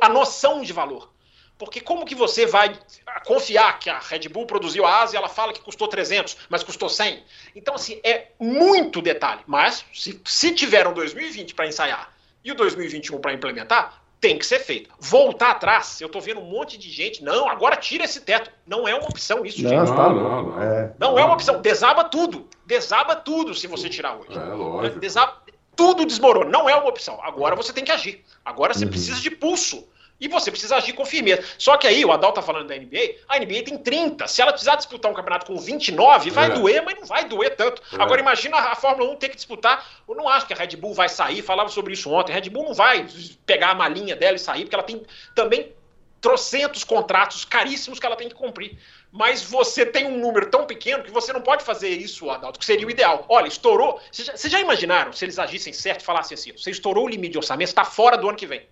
a 0.00 0.08
noção 0.08 0.62
de 0.62 0.72
valor. 0.72 1.12
Porque 1.58 1.80
como 1.80 2.04
que 2.04 2.14
você 2.14 2.46
vai 2.46 2.76
confiar 3.24 3.78
que 3.78 3.90
a 3.90 3.98
Red 3.98 4.28
Bull 4.28 4.46
produziu 4.46 4.84
a 4.86 5.02
asa 5.02 5.14
e 5.14 5.16
ela 5.16 5.28
fala 5.28 5.52
que 5.52 5.60
custou 5.60 5.88
300, 5.88 6.36
mas 6.48 6.62
custou 6.62 6.88
100? 6.88 7.24
Então, 7.54 7.74
assim, 7.74 8.00
é 8.04 8.28
muito 8.38 9.02
detalhe. 9.02 9.42
Mas, 9.46 9.84
se, 9.92 10.20
se 10.24 10.52
tiveram 10.52 10.92
2020 10.92 11.54
para 11.54 11.66
ensaiar 11.66 12.13
e 12.44 12.52
o 12.52 12.54
2021 12.54 13.18
para 13.20 13.32
implementar, 13.32 14.02
tem 14.20 14.38
que 14.38 14.46
ser 14.46 14.58
feito. 14.60 14.90
Voltar 14.98 15.50
atrás, 15.50 16.00
eu 16.00 16.06
estou 16.06 16.20
vendo 16.20 16.40
um 16.40 16.44
monte 16.44 16.78
de 16.78 16.90
gente, 16.90 17.22
não, 17.22 17.48
agora 17.48 17.76
tira 17.76 18.04
esse 18.04 18.20
teto. 18.20 18.50
Não 18.66 18.88
é 18.88 18.94
uma 18.94 19.04
opção 19.04 19.44
isso, 19.44 19.62
não, 19.62 19.70
gente. 19.70 19.88
Tá 19.88 20.08
não, 20.08 20.42
não, 20.42 20.62
é. 20.62 20.94
não 20.98 21.18
é 21.18 21.24
uma 21.24 21.34
opção. 21.34 21.60
Desaba 21.60 22.04
tudo. 22.04 22.48
Desaba 22.64 23.16
tudo 23.16 23.54
se 23.54 23.66
você 23.66 23.88
tirar 23.88 24.16
hoje. 24.16 24.36
É, 24.38 24.44
lógico. 24.54 24.98
Desaba, 24.98 25.42
tudo 25.76 26.06
desmorona. 26.06 26.50
Não 26.50 26.68
é 26.68 26.74
uma 26.74 26.88
opção. 26.88 27.18
Agora 27.22 27.54
você 27.54 27.72
tem 27.72 27.84
que 27.84 27.92
agir. 27.92 28.24
Agora 28.44 28.72
você 28.72 28.84
uhum. 28.84 28.90
precisa 28.90 29.20
de 29.20 29.30
pulso. 29.30 29.86
E 30.20 30.28
você 30.28 30.50
precisa 30.50 30.76
agir 30.76 30.92
com 30.92 31.04
firmeza. 31.04 31.42
Só 31.58 31.76
que 31.76 31.86
aí, 31.86 32.04
o 32.04 32.12
Adal 32.12 32.32
tá 32.32 32.40
falando 32.40 32.68
da 32.68 32.76
NBA, 32.76 33.16
a 33.28 33.38
NBA 33.38 33.64
tem 33.64 33.76
30. 33.76 34.26
Se 34.28 34.40
ela 34.40 34.52
precisar 34.52 34.76
disputar 34.76 35.10
um 35.10 35.14
campeonato 35.14 35.46
com 35.46 35.56
29, 35.56 36.30
vai 36.30 36.46
é. 36.46 36.50
doer, 36.50 36.82
mas 36.84 36.98
não 37.00 37.06
vai 37.06 37.24
doer 37.24 37.56
tanto. 37.56 37.82
É. 37.92 38.00
Agora 38.00 38.20
imagina 38.20 38.56
a 38.56 38.74
Fórmula 38.76 39.10
1 39.12 39.16
ter 39.16 39.28
que 39.28 39.36
disputar. 39.36 39.86
Eu 40.08 40.14
não 40.14 40.28
acho 40.28 40.46
que 40.46 40.52
a 40.52 40.56
Red 40.56 40.76
Bull 40.76 40.94
vai 40.94 41.08
sair, 41.08 41.42
falava 41.42 41.68
sobre 41.68 41.92
isso 41.92 42.10
ontem. 42.10 42.32
A 42.32 42.36
Red 42.36 42.48
Bull 42.48 42.64
não 42.64 42.74
vai 42.74 43.06
pegar 43.44 43.70
a 43.70 43.74
malinha 43.74 44.14
dela 44.14 44.36
e 44.36 44.38
sair, 44.38 44.62
porque 44.62 44.76
ela 44.76 44.84
tem 44.84 45.02
também 45.34 45.72
trocentos 46.20 46.84
contratos 46.84 47.44
caríssimos 47.44 47.98
que 47.98 48.06
ela 48.06 48.16
tem 48.16 48.30
que 48.30 48.34
cumprir. 48.34 48.78
Mas 49.12 49.42
você 49.42 49.84
tem 49.84 50.06
um 50.06 50.18
número 50.18 50.48
tão 50.48 50.64
pequeno 50.64 51.04
que 51.04 51.10
você 51.10 51.32
não 51.34 51.42
pode 51.42 51.62
fazer 51.62 51.90
isso, 51.90 52.30
Adalto, 52.30 52.58
que 52.58 52.64
seria 52.64 52.86
o 52.86 52.90
ideal. 52.90 53.26
Olha, 53.28 53.46
estourou. 53.46 54.00
Vocês 54.10 54.26
já, 54.26 54.48
já, 54.48 54.60
imaginaram 54.60 55.12
se 55.12 55.24
eles 55.24 55.38
agissem 55.38 55.72
certo 55.72 56.00
e 56.00 56.04
falassem 56.04 56.34
assim: 56.34 56.52
você 56.52 56.70
estourou 56.70 57.04
o 57.04 57.08
limite 57.08 57.32
de 57.32 57.38
orçamento, 57.38 57.68
está 57.68 57.84
fora 57.84 58.16
do 58.16 58.26
ano 58.26 58.38
que 58.38 58.46
vem. 58.46 58.66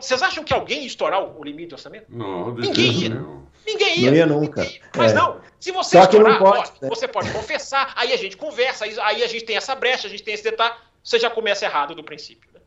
Vocês 0.00 0.22
acham 0.22 0.44
que 0.44 0.52
alguém 0.52 0.80
ia 0.80 0.86
estourar 0.86 1.22
o 1.22 1.42
limite 1.42 1.68
de 1.68 1.74
orçamento? 1.74 2.06
Não, 2.08 2.54
ninguém 2.54 2.92
ia. 2.92 3.08
Não. 3.08 3.42
Ninguém 3.66 3.98
ia. 3.98 4.10
Não 4.10 4.16
ia 4.16 4.26
nunca. 4.26 4.62
Ninguém. 4.62 4.80
Mas 4.96 5.12
é. 5.12 5.14
não, 5.14 5.40
se 5.58 5.72
você 5.72 5.96
Só 5.96 6.04
estourar, 6.04 6.38
pode, 6.38 6.72
né? 6.82 6.88
você 6.88 7.08
pode 7.08 7.30
confessar, 7.32 7.92
aí 7.96 8.12
a 8.12 8.16
gente 8.16 8.36
conversa, 8.36 8.84
aí, 8.84 8.94
aí 9.00 9.22
a 9.22 9.26
gente 9.26 9.44
tem 9.44 9.56
essa 9.56 9.74
brecha, 9.74 10.06
a 10.06 10.10
gente 10.10 10.22
tem 10.22 10.34
esse 10.34 10.44
detalhe, 10.44 10.74
você 11.02 11.18
já 11.18 11.30
começa 11.30 11.64
errado 11.64 11.94
do 11.94 12.04
princípio. 12.04 12.50
Né? 12.52 12.60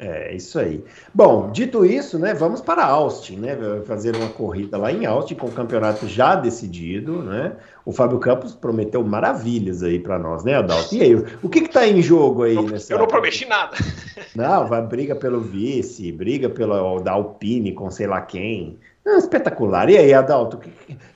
É, 0.00 0.34
isso 0.34 0.58
aí. 0.58 0.82
Bom, 1.14 1.50
dito 1.50 1.84
isso, 1.84 2.18
né, 2.18 2.32
vamos 2.32 2.60
para 2.60 2.84
Austin, 2.84 3.36
né, 3.36 3.56
fazer 3.86 4.16
uma 4.16 4.30
corrida 4.30 4.78
lá 4.78 4.90
em 4.90 5.04
Austin 5.04 5.34
com 5.34 5.46
o 5.46 5.52
campeonato 5.52 6.08
já 6.08 6.34
decidido, 6.34 7.22
né? 7.22 7.54
O 7.84 7.92
Fábio 7.92 8.18
Campos 8.18 8.54
prometeu 8.54 9.02
maravilhas 9.02 9.82
aí 9.82 9.98
para 9.98 10.18
nós, 10.18 10.44
né, 10.44 10.54
Adalto? 10.54 10.94
E 10.94 11.02
aí, 11.02 11.14
o 11.42 11.48
que 11.48 11.62
que 11.62 11.68
tá 11.68 11.86
em 11.86 12.00
jogo 12.00 12.44
aí? 12.44 12.54
Eu, 12.54 12.62
nessa... 12.62 12.92
eu 12.92 12.98
não 12.98 13.06
prometi 13.06 13.46
nada. 13.46 13.76
Não, 14.34 14.66
vai 14.66 14.80
briga 14.80 15.14
pelo 15.14 15.40
vice, 15.40 16.10
briga 16.10 16.48
pelo 16.48 17.00
da 17.00 17.12
Alpine 17.12 17.72
com 17.72 17.90
sei 17.90 18.06
lá 18.06 18.20
quem. 18.22 18.78
Não, 19.04 19.18
espetacular. 19.18 19.90
E 19.90 19.98
aí, 19.98 20.14
Adalto, 20.14 20.58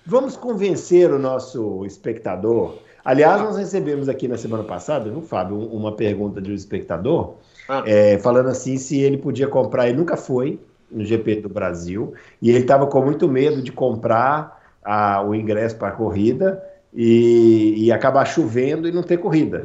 vamos 0.04 0.36
convencer 0.36 1.10
o 1.10 1.18
nosso 1.18 1.84
espectador. 1.86 2.74
Aliás, 3.04 3.40
nós 3.40 3.56
recebemos 3.56 4.08
aqui 4.08 4.26
na 4.26 4.36
semana 4.36 4.64
passada, 4.64 5.08
viu, 5.08 5.22
Fábio, 5.22 5.56
uma 5.56 5.92
pergunta 5.92 6.42
de 6.42 6.50
um 6.50 6.54
espectador 6.54 7.34
ah. 7.68 7.84
é, 7.86 8.18
falando 8.18 8.48
assim 8.48 8.76
se 8.76 9.00
ele 9.00 9.16
podia 9.16 9.46
comprar. 9.46 9.88
Ele 9.88 9.96
nunca 9.96 10.16
foi 10.16 10.58
no 10.90 11.04
GP 11.04 11.36
do 11.36 11.48
Brasil 11.48 12.14
e 12.42 12.50
ele 12.50 12.60
estava 12.60 12.86
com 12.86 13.00
muito 13.02 13.28
medo 13.28 13.62
de 13.62 13.72
comprar 13.72 14.65
a, 14.86 15.22
o 15.22 15.34
ingresso 15.34 15.76
para 15.76 15.88
a 15.88 15.92
corrida 15.92 16.62
e, 16.94 17.74
e, 17.76 17.92
acabar 17.92 18.24
chovendo 18.24 18.88
e 18.88 18.92
não 18.92 19.02
ter 19.02 19.18
corrida. 19.18 19.64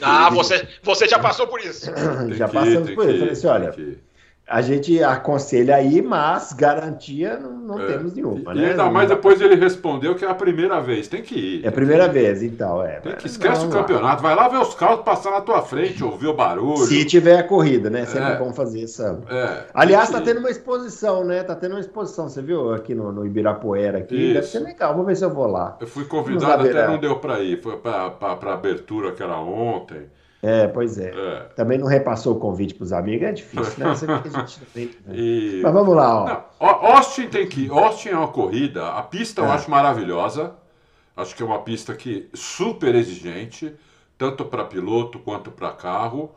Não, 0.00 0.08
ah, 0.08 0.30
você, 0.30 0.66
você 0.82 1.06
já 1.06 1.18
passou 1.18 1.46
por 1.46 1.60
isso. 1.60 1.86
já 2.34 2.48
passamos 2.48 2.90
por 2.90 3.04
isso. 3.04 3.10
Eu 3.10 3.18
falei 3.18 3.32
assim, 3.32 3.46
olha, 3.46 3.74
a 4.46 4.60
gente 4.60 5.02
aconselha 5.02 5.76
aí, 5.76 6.02
mas 6.02 6.52
garantia 6.52 7.38
não, 7.38 7.52
não 7.52 7.80
é. 7.80 7.86
temos 7.86 8.12
nenhuma. 8.12 8.52
E, 8.52 8.58
né? 8.58 8.70
ainda 8.70 8.90
mais 8.90 9.08
depois 9.08 9.40
ele 9.40 9.54
respondeu 9.54 10.14
que 10.14 10.24
é 10.24 10.28
a 10.28 10.34
primeira 10.34 10.80
vez, 10.80 11.06
tem 11.08 11.22
que 11.22 11.34
ir. 11.34 11.64
É 11.64 11.68
a 11.68 11.72
primeira 11.72 12.08
vez, 12.08 12.42
então, 12.42 12.84
é. 12.84 13.00
Tem 13.00 13.14
que 13.14 13.26
esquece 13.26 13.62
não, 13.62 13.70
o 13.70 13.72
campeonato, 13.72 14.22
vai 14.22 14.34
lá 14.34 14.48
ver 14.48 14.58
os 14.58 14.74
carros 14.74 15.04
passar 15.04 15.30
na 15.30 15.40
tua 15.40 15.62
frente, 15.62 16.02
ouvir 16.02 16.26
o 16.26 16.34
barulho. 16.34 16.84
Se 16.84 17.04
tiver 17.04 17.38
a 17.38 17.44
corrida, 17.44 17.88
né? 17.88 18.04
Sempre 18.04 18.32
é. 18.32 18.36
bom 18.36 18.52
fazer 18.52 18.82
essa. 18.82 19.20
É. 19.30 19.64
Aliás, 19.72 20.10
tá 20.10 20.20
tendo 20.20 20.40
uma 20.40 20.50
exposição, 20.50 21.24
né? 21.24 21.42
Tá 21.44 21.54
tendo 21.54 21.72
uma 21.72 21.80
exposição, 21.80 22.28
você 22.28 22.42
viu 22.42 22.74
aqui 22.74 22.94
no, 22.94 23.12
no 23.12 23.24
Ibirapuera 23.24 23.98
aqui? 23.98 24.16
Isso. 24.16 24.34
Deve 24.34 24.46
ser 24.46 24.58
legal, 24.58 24.94
vou 24.94 25.04
ver 25.04 25.16
se 25.16 25.24
eu 25.24 25.30
vou 25.30 25.46
lá. 25.46 25.76
Eu 25.80 25.86
fui 25.86 26.04
convidado, 26.04 26.68
até 26.68 26.86
não 26.86 26.98
deu 26.98 27.16
para 27.16 27.40
ir, 27.40 27.62
foi 27.62 27.76
para 27.76 28.52
abertura 28.52 29.12
que 29.12 29.22
era 29.22 29.36
ontem. 29.36 30.02
É, 30.42 30.66
pois 30.66 30.98
é. 30.98 31.10
é. 31.10 31.40
Também 31.54 31.78
não 31.78 31.86
repassou 31.86 32.34
o 32.34 32.38
convite 32.40 32.74
para 32.74 32.82
os 32.82 32.92
amigos, 32.92 33.28
é 33.28 33.32
difícil, 33.32 33.74
né? 33.78 33.92
Isso 33.92 34.10
aqui 34.10 34.28
a 34.28 34.40
gente 34.40 34.60
né? 34.74 34.88
e... 35.14 35.60
Mas 35.62 35.72
vamos 35.72 35.94
lá, 35.94 36.20
ó. 36.20 36.26
Não, 36.26 36.86
Austin 36.92 37.28
tem 37.28 37.48
que. 37.48 37.70
Austin 37.70 38.08
é 38.08 38.16
uma 38.16 38.28
corrida. 38.28 38.88
A 38.88 39.02
pista 39.02 39.40
é. 39.40 39.44
eu 39.44 39.52
acho 39.52 39.70
maravilhosa. 39.70 40.54
Acho 41.16 41.36
que 41.36 41.42
é 41.42 41.46
uma 41.46 41.62
pista 41.62 41.94
que 41.94 42.28
super 42.34 42.94
exigente, 42.94 43.72
tanto 44.18 44.44
para 44.44 44.64
piloto 44.64 45.20
quanto 45.20 45.52
para 45.52 45.70
carro. 45.70 46.34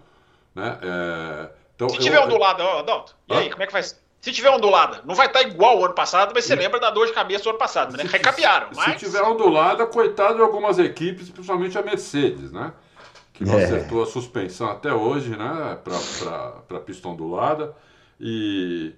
Né? 0.54 0.78
É... 0.82 1.50
Então, 1.76 1.90
Se 1.90 1.96
eu... 1.96 2.02
tiver 2.02 2.20
ondulada, 2.20 2.64
ó, 2.64 2.80
Adalto, 2.80 3.16
e 3.28 3.34
aí, 3.34 3.50
como 3.50 3.64
é 3.64 3.68
que 3.68 3.74
vai 3.74 3.84
se 4.26 4.32
tiver 4.32 4.50
ondulada, 4.50 5.02
não 5.06 5.14
vai 5.14 5.28
estar 5.28 5.44
igual 5.44 5.78
ao 5.78 5.86
ano 5.86 5.94
passado, 5.94 6.32
mas 6.34 6.46
você 6.46 6.56
lembra 6.56 6.80
da 6.80 6.90
dor 6.90 7.06
de 7.06 7.14
cabeça 7.14 7.44
do 7.44 7.52
ano 7.52 7.60
passado, 7.60 7.96
né? 7.96 8.04
Se, 8.06 8.10
Recapearam. 8.10 8.70
Mas... 8.76 9.00
Se 9.00 9.06
tiver 9.06 9.22
ondulada, 9.22 9.86
coitado 9.86 10.38
de 10.38 10.42
algumas 10.42 10.80
equipes, 10.80 11.30
principalmente 11.30 11.78
a 11.78 11.84
Mercedes, 11.84 12.52
né? 12.52 12.74
Que 13.36 13.44
não 13.44 13.60
é. 13.60 13.66
acertou 13.66 14.02
a 14.02 14.06
suspensão 14.06 14.70
até 14.70 14.94
hoje, 14.94 15.32
né? 15.32 15.78
Para 15.84 16.80
pista 16.80 17.08
ondulada. 17.08 17.76
E, 18.20 18.94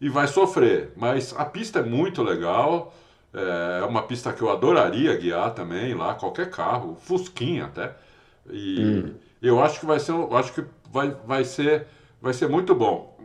e 0.00 0.08
vai 0.08 0.26
sofrer. 0.26 0.92
Mas 0.96 1.34
a 1.36 1.44
pista 1.44 1.80
é 1.80 1.82
muito 1.82 2.22
legal. 2.22 2.94
É 3.34 3.84
uma 3.84 4.02
pista 4.02 4.32
que 4.32 4.42
eu 4.42 4.50
adoraria 4.50 5.16
guiar 5.16 5.54
também 5.54 5.94
lá, 5.94 6.14
qualquer 6.14 6.50
carro, 6.50 6.96
Fusquinha 7.00 7.66
até. 7.66 7.94
E 8.50 8.84
hum. 8.84 9.14
eu 9.40 9.62
acho 9.62 9.80
que 9.80 9.86
vai 9.86 9.98
ser, 9.98 10.12
eu 10.12 10.36
acho 10.36 10.52
que 10.52 10.64
vai, 10.90 11.16
vai 11.26 11.44
ser, 11.44 11.86
vai 12.20 12.34
ser 12.34 12.48
muito 12.48 12.74
bom. 12.74 13.16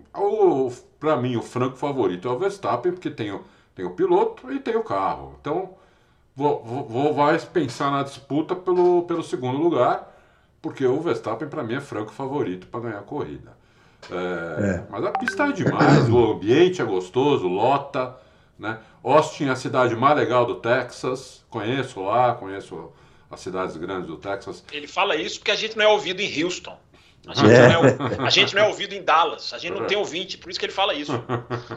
Para 0.99 1.17
mim, 1.17 1.35
o 1.35 1.41
franco 1.41 1.77
favorito 1.77 2.27
é 2.27 2.31
o 2.31 2.39
Verstappen, 2.39 2.93
porque 2.93 3.09
tem 3.09 3.31
o, 3.31 3.43
tem 3.75 3.85
o 3.85 3.91
piloto 3.91 4.51
e 4.51 4.59
tem 4.59 4.75
o 4.75 4.83
carro. 4.83 5.35
Então, 5.41 5.71
vou, 6.35 6.63
vou, 6.63 6.87
vou 6.87 7.13
vai 7.13 7.37
pensar 7.39 7.91
na 7.91 8.03
disputa 8.03 8.55
pelo, 8.55 9.03
pelo 9.03 9.23
segundo 9.23 9.57
lugar 9.57 10.06
porque 10.61 10.85
o 10.85 10.99
Verstappen, 10.99 11.47
para 11.47 11.63
mim, 11.63 11.75
é 11.75 11.81
franco 11.81 12.11
favorito 12.11 12.67
para 12.67 12.81
ganhar 12.81 12.99
a 12.99 13.03
corrida. 13.03 13.55
É, 14.11 14.75
é. 14.75 14.83
Mas 14.89 15.03
a 15.03 15.11
pista 15.11 15.47
é 15.47 15.51
demais, 15.51 16.09
o 16.09 16.33
ambiente 16.33 16.81
é 16.81 16.85
gostoso, 16.85 17.47
lota. 17.47 18.15
Né? 18.57 18.79
Austin 19.03 19.45
é 19.45 19.51
a 19.51 19.55
cidade 19.55 19.95
mais 19.95 20.17
legal 20.17 20.45
do 20.45 20.55
Texas. 20.55 21.45
Conheço 21.49 22.03
lá, 22.03 22.33
conheço 22.33 22.91
as 23.29 23.39
cidades 23.39 23.77
grandes 23.77 24.07
do 24.07 24.17
Texas. 24.17 24.63
Ele 24.71 24.87
fala 24.87 25.15
isso 25.15 25.39
porque 25.39 25.51
a 25.51 25.55
gente 25.55 25.77
não 25.77 25.85
é 25.85 25.87
ouvido 25.87 26.21
em 26.21 26.43
Houston. 26.43 26.77
A 27.27 27.33
gente, 27.33 27.51
é. 27.51 27.69
não, 27.69 27.85
é, 27.85 28.25
a 28.25 28.29
gente 28.29 28.55
não 28.55 28.63
é 28.63 28.67
ouvido 28.67 28.93
em 28.93 29.03
Dallas. 29.03 29.53
A 29.53 29.57
gente 29.57 29.77
não 29.77 29.85
tem 29.85 29.97
ouvinte, 29.97 30.37
por 30.37 30.49
isso 30.49 30.59
que 30.59 30.65
ele 30.65 30.73
fala 30.73 30.93
isso. 30.93 31.11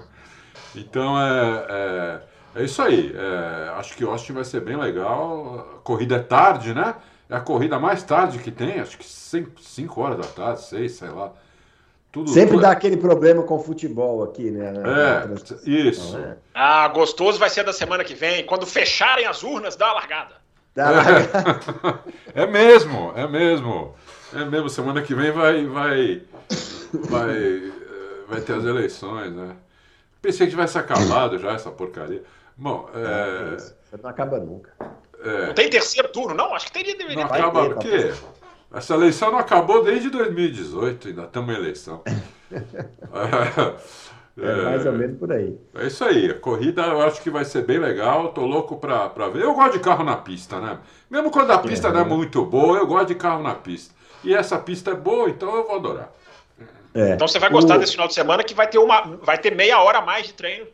então 0.77 1.21
é, 1.21 1.67
é, 1.69 2.61
é 2.61 2.65
isso 2.65 2.81
aí. 2.81 3.13
É, 3.15 3.71
acho 3.71 3.97
que 3.97 4.05
Austin 4.05 4.33
vai 4.33 4.45
ser 4.45 4.61
bem 4.61 4.77
legal. 4.77 5.77
A 5.77 5.81
corrida 5.83 6.17
é 6.17 6.21
tarde, 6.21 6.73
né? 6.73 6.95
É 7.31 7.37
a 7.37 7.41
corrida 7.41 7.79
mais 7.79 8.03
tarde 8.03 8.41
que 8.41 8.51
tem, 8.51 8.81
acho 8.81 8.99
que 8.99 9.07
5 9.07 10.01
horas 10.01 10.19
da 10.19 10.25
tarde, 10.25 10.63
6, 10.63 10.93
sei 10.93 11.09
lá. 11.11 11.33
Tudo, 12.11 12.29
Sempre 12.31 12.55
tudo... 12.55 12.63
dá 12.63 12.73
aquele 12.73 12.97
problema 12.97 13.45
com 13.45 13.55
o 13.55 13.63
futebol 13.63 14.25
aqui, 14.25 14.51
né? 14.51 14.73
é, 14.85 15.71
isso. 15.71 16.19
É. 16.19 16.37
Ah, 16.53 16.89
gostoso 16.89 17.39
vai 17.39 17.49
ser 17.49 17.63
da 17.63 17.73
semana 17.73 18.03
que 18.03 18.15
vem. 18.15 18.45
Quando 18.45 18.67
fecharem 18.67 19.27
as 19.27 19.45
urnas, 19.45 19.77
dá 19.77 19.91
a 19.91 19.93
largada. 19.93 20.35
Dá 20.75 20.89
a 20.89 20.91
largada. 20.91 22.01
É, 22.35 22.43
é 22.43 22.47
mesmo, 22.49 23.13
é 23.15 23.29
mesmo. 23.29 23.95
É 24.35 24.45
mesmo, 24.45 24.69
semana 24.69 25.01
que 25.01 25.15
vem 25.15 25.31
vai, 25.31 25.67
vai, 25.67 26.23
vai, 26.93 27.73
vai 28.29 28.41
ter 28.41 28.55
as 28.55 28.65
eleições, 28.65 29.33
né? 29.33 29.55
Pensei 30.21 30.47
que 30.47 30.51
tivesse 30.51 30.79
acabado 30.79 31.39
já 31.39 31.53
essa 31.53 31.71
porcaria. 31.71 32.25
Bom, 32.57 32.89
é... 32.93 33.57
Não 34.03 34.11
acaba 34.11 34.39
nunca. 34.39 34.73
É. 35.23 35.47
Não 35.47 35.55
tem 35.55 35.69
terceiro 35.69 36.09
turno, 36.09 36.35
não? 36.35 36.55
Acho 36.55 36.67
que 36.67 36.73
teria, 36.73 36.97
deveria 36.97 37.25
não 37.25 37.31
ter. 37.31 37.39
Acaba 37.39 37.63
o 37.63 37.79
quê? 37.79 38.13
Essa 38.73 38.95
eleição 38.95 39.33
não 39.33 39.39
acabou 39.39 39.83
desde 39.83 40.09
2018, 40.11 41.09
ainda 41.09 41.25
estamos 41.25 41.55
em 41.55 41.59
eleição. 41.59 42.03
É, 44.39 44.49
é, 44.49 44.65
mais 44.65 44.87
ou 44.87 44.93
menos 44.93 45.19
por 45.19 45.31
aí. 45.33 45.59
É 45.75 45.87
isso 45.87 46.03
aí. 46.03 46.31
A 46.31 46.35
corrida 46.35 46.83
eu 46.83 47.03
acho 47.03 47.21
que 47.21 47.29
vai 47.29 47.45
ser 47.45 47.65
bem 47.65 47.79
legal. 47.79 48.29
Tô 48.29 48.47
louco 48.47 48.77
pra, 48.77 49.09
pra 49.11 49.29
ver. 49.29 49.43
Eu 49.43 49.55
gosto 49.55 49.73
de 49.73 49.81
carro 49.81 50.03
na 50.03 50.17
pista, 50.17 50.59
né? 50.61 50.79
Mesmo 51.11 51.31
quando 51.31 51.51
a 51.51 51.59
pista 51.59 51.89
é, 51.89 51.93
não 51.93 52.01
é 52.01 52.05
muito 52.05 52.43
boa, 52.47 52.79
eu 52.79 52.87
gosto 52.87 53.09
de 53.09 53.17
carro 53.17 53.43
na 53.43 53.55
pista. 53.55 53.95
E 54.25 54.35
essa 54.35 54.57
pista 54.57 54.93
é 54.93 54.95
boa, 54.95 55.29
então 55.29 55.55
eu 55.55 55.67
vou 55.67 55.77
adorar. 55.77 56.13
É. 56.95 57.13
Então 57.13 57.29
você 57.29 57.39
vai 57.39 57.51
gostar 57.51 57.77
o... 57.77 57.79
desse 57.81 57.93
final 57.93 58.09
de 58.09 58.15
semana 58.15 58.43
que 58.43 58.55
vai 58.55 58.69
ter, 58.69 58.79
uma, 58.79 59.03
vai 59.21 59.37
ter 59.37 59.55
meia 59.55 59.83
hora 59.83 59.99
a 59.99 60.03
mais 60.03 60.27
de 60.27 60.33
treino 60.33 60.67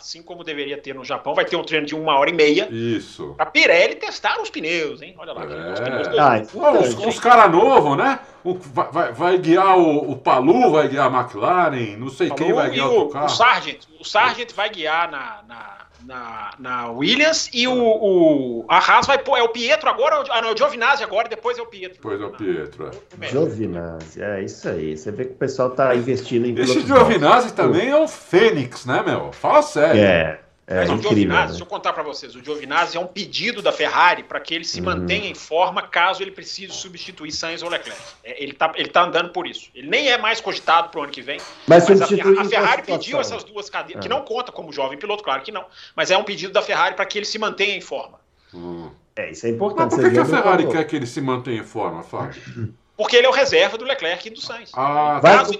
assim 0.00 0.22
como 0.22 0.42
deveria 0.42 0.78
ter 0.78 0.94
no 0.94 1.04
Japão, 1.04 1.34
vai 1.34 1.44
ter 1.44 1.56
um 1.56 1.62
treino 1.62 1.86
de 1.86 1.94
uma 1.94 2.18
hora 2.18 2.30
e 2.30 2.32
meia. 2.32 2.68
Isso. 2.70 3.34
Pra 3.36 3.46
Pirelli 3.46 3.96
testar 3.96 4.40
os 4.40 4.50
pneus, 4.50 5.02
hein? 5.02 5.14
Olha 5.18 5.32
lá. 5.32 5.42
É. 5.44 5.72
Os, 5.72 5.80
pneus 5.80 6.18
ah, 6.18 6.42
os, 6.72 7.06
os 7.06 7.20
caras 7.20 7.52
novos, 7.52 7.96
né? 7.96 8.18
O, 8.42 8.54
vai, 8.54 9.12
vai, 9.12 9.38
guiar 9.38 9.78
o, 9.78 10.10
o, 10.10 10.16
Palu, 10.16 10.70
vai 10.70 10.88
guiar 10.88 11.14
a 11.14 11.20
McLaren, 11.20 11.96
não 11.98 12.08
sei 12.08 12.28
Palu 12.28 12.38
quem 12.42 12.52
vai 12.54 12.70
guiar 12.70 12.88
o, 12.88 13.02
o 13.02 13.08
carro. 13.10 13.26
O 13.26 13.28
Sargent, 13.28 13.80
o 14.00 14.04
Sargent 14.04 14.52
vai 14.54 14.70
guiar 14.70 15.10
na, 15.10 15.42
na 15.46 15.76
na, 16.04 16.54
na 16.58 16.90
Williams 16.90 17.50
e 17.52 17.66
o, 17.66 17.74
o 17.74 18.64
a 18.68 18.78
Haas 18.78 19.06
vai 19.06 19.18
pôr, 19.18 19.38
é 19.38 19.42
o 19.42 19.48
Pietro 19.48 19.88
agora, 19.88 20.24
ah 20.30 20.42
não, 20.42 20.50
é 20.50 20.52
o 20.52 20.56
Giovinazzi 20.56 21.02
agora, 21.02 21.28
depois 21.28 21.58
é 21.58 21.62
o 21.62 21.66
Pietro. 21.66 21.96
Depois 21.96 22.20
é 22.20 22.24
o 22.24 22.30
Pietro, 22.30 22.90
é. 23.20 23.26
Giovinazzi, 23.28 24.22
é 24.22 24.42
isso 24.42 24.68
aí, 24.68 24.96
você 24.96 25.10
vê 25.10 25.24
que 25.24 25.32
o 25.32 25.36
pessoal 25.36 25.70
tá 25.70 25.94
investindo 25.94 26.46
em 26.46 26.58
Esse 26.58 26.80
Giovinazzi 26.80 27.52
também 27.52 27.88
é 27.88 27.96
o 27.96 28.08
Fênix, 28.08 28.84
né, 28.84 29.02
meu? 29.04 29.32
Fala 29.32 29.62
sério. 29.62 30.00
É, 30.00 30.40
É, 30.70 30.76
Mas 30.76 30.88
o 30.88 30.92
incrível, 30.92 31.10
Giovinazzi, 31.10 31.40
né? 31.40 31.46
deixa 31.48 31.62
eu 31.64 31.66
contar 31.66 31.92
para 31.92 32.04
vocês, 32.04 32.36
o 32.36 32.44
Giovinazzi 32.44 32.96
é 32.96 33.00
um 33.00 33.06
pedido 33.06 33.60
da 33.60 33.72
Ferrari 33.72 34.22
para 34.22 34.38
que 34.38 34.54
ele 34.54 34.64
se 34.64 34.78
uhum. 34.78 34.86
mantenha 34.86 35.28
em 35.28 35.34
forma 35.34 35.82
caso 35.82 36.22
ele 36.22 36.30
precise 36.30 36.72
substituir 36.72 37.32
Sainz 37.32 37.60
ou 37.64 37.68
Leclerc. 37.68 38.00
É, 38.22 38.40
ele 38.40 38.52
está 38.52 38.72
ele 38.76 38.88
tá 38.88 39.02
andando 39.02 39.30
por 39.30 39.48
isso. 39.48 39.68
Ele 39.74 39.88
nem 39.88 40.10
é 40.10 40.16
mais 40.16 40.40
cogitado 40.40 40.88
para 40.88 41.00
o 41.00 41.02
ano 41.02 41.10
que 41.10 41.22
vem. 41.22 41.40
Mas, 41.66 41.88
mas 41.88 42.00
a, 42.00 42.04
a, 42.04 42.44
Ferrari 42.44 42.82
pediu 42.82 43.18
essas 43.18 43.42
duas 43.42 43.68
cadeiras, 43.68 44.00
é. 44.00 44.02
que 44.02 44.08
não 44.08 44.22
conta 44.22 44.52
como 44.52 44.72
jovem 44.72 44.96
piloto, 44.96 45.24
claro 45.24 45.42
que 45.42 45.50
não, 45.50 45.64
mas 45.96 46.12
é 46.12 46.16
um 46.16 46.22
pedido 46.22 46.52
da 46.52 46.62
Ferrari 46.62 46.94
para 46.94 47.04
que 47.04 47.18
ele 47.18 47.26
se 47.26 47.36
mantenha 47.36 47.74
em 47.74 47.80
forma. 47.80 48.20
Hum. 48.54 48.90
É, 49.16 49.32
isso 49.32 49.46
é 49.46 49.50
importante. 49.50 49.90
Mas 49.90 49.94
por 49.96 50.04
que, 50.04 50.10
que 50.12 50.18
a 50.20 50.24
Ferrari 50.24 50.68
quer 50.68 50.84
que 50.84 50.94
ele 50.94 51.06
se 51.06 51.20
mantenha 51.20 51.62
em 51.62 51.64
forma, 51.64 52.04
Fábio? 52.04 52.40
Porque 53.00 53.16
ele 53.16 53.26
é 53.26 53.30
o 53.30 53.32
reserva 53.32 53.78
do 53.78 53.84
Leclerc 53.86 54.28
e 54.28 54.30
do 54.30 54.42
Sainz. 54.42 54.70
Ah, 54.74 55.18
caso, 55.22 55.54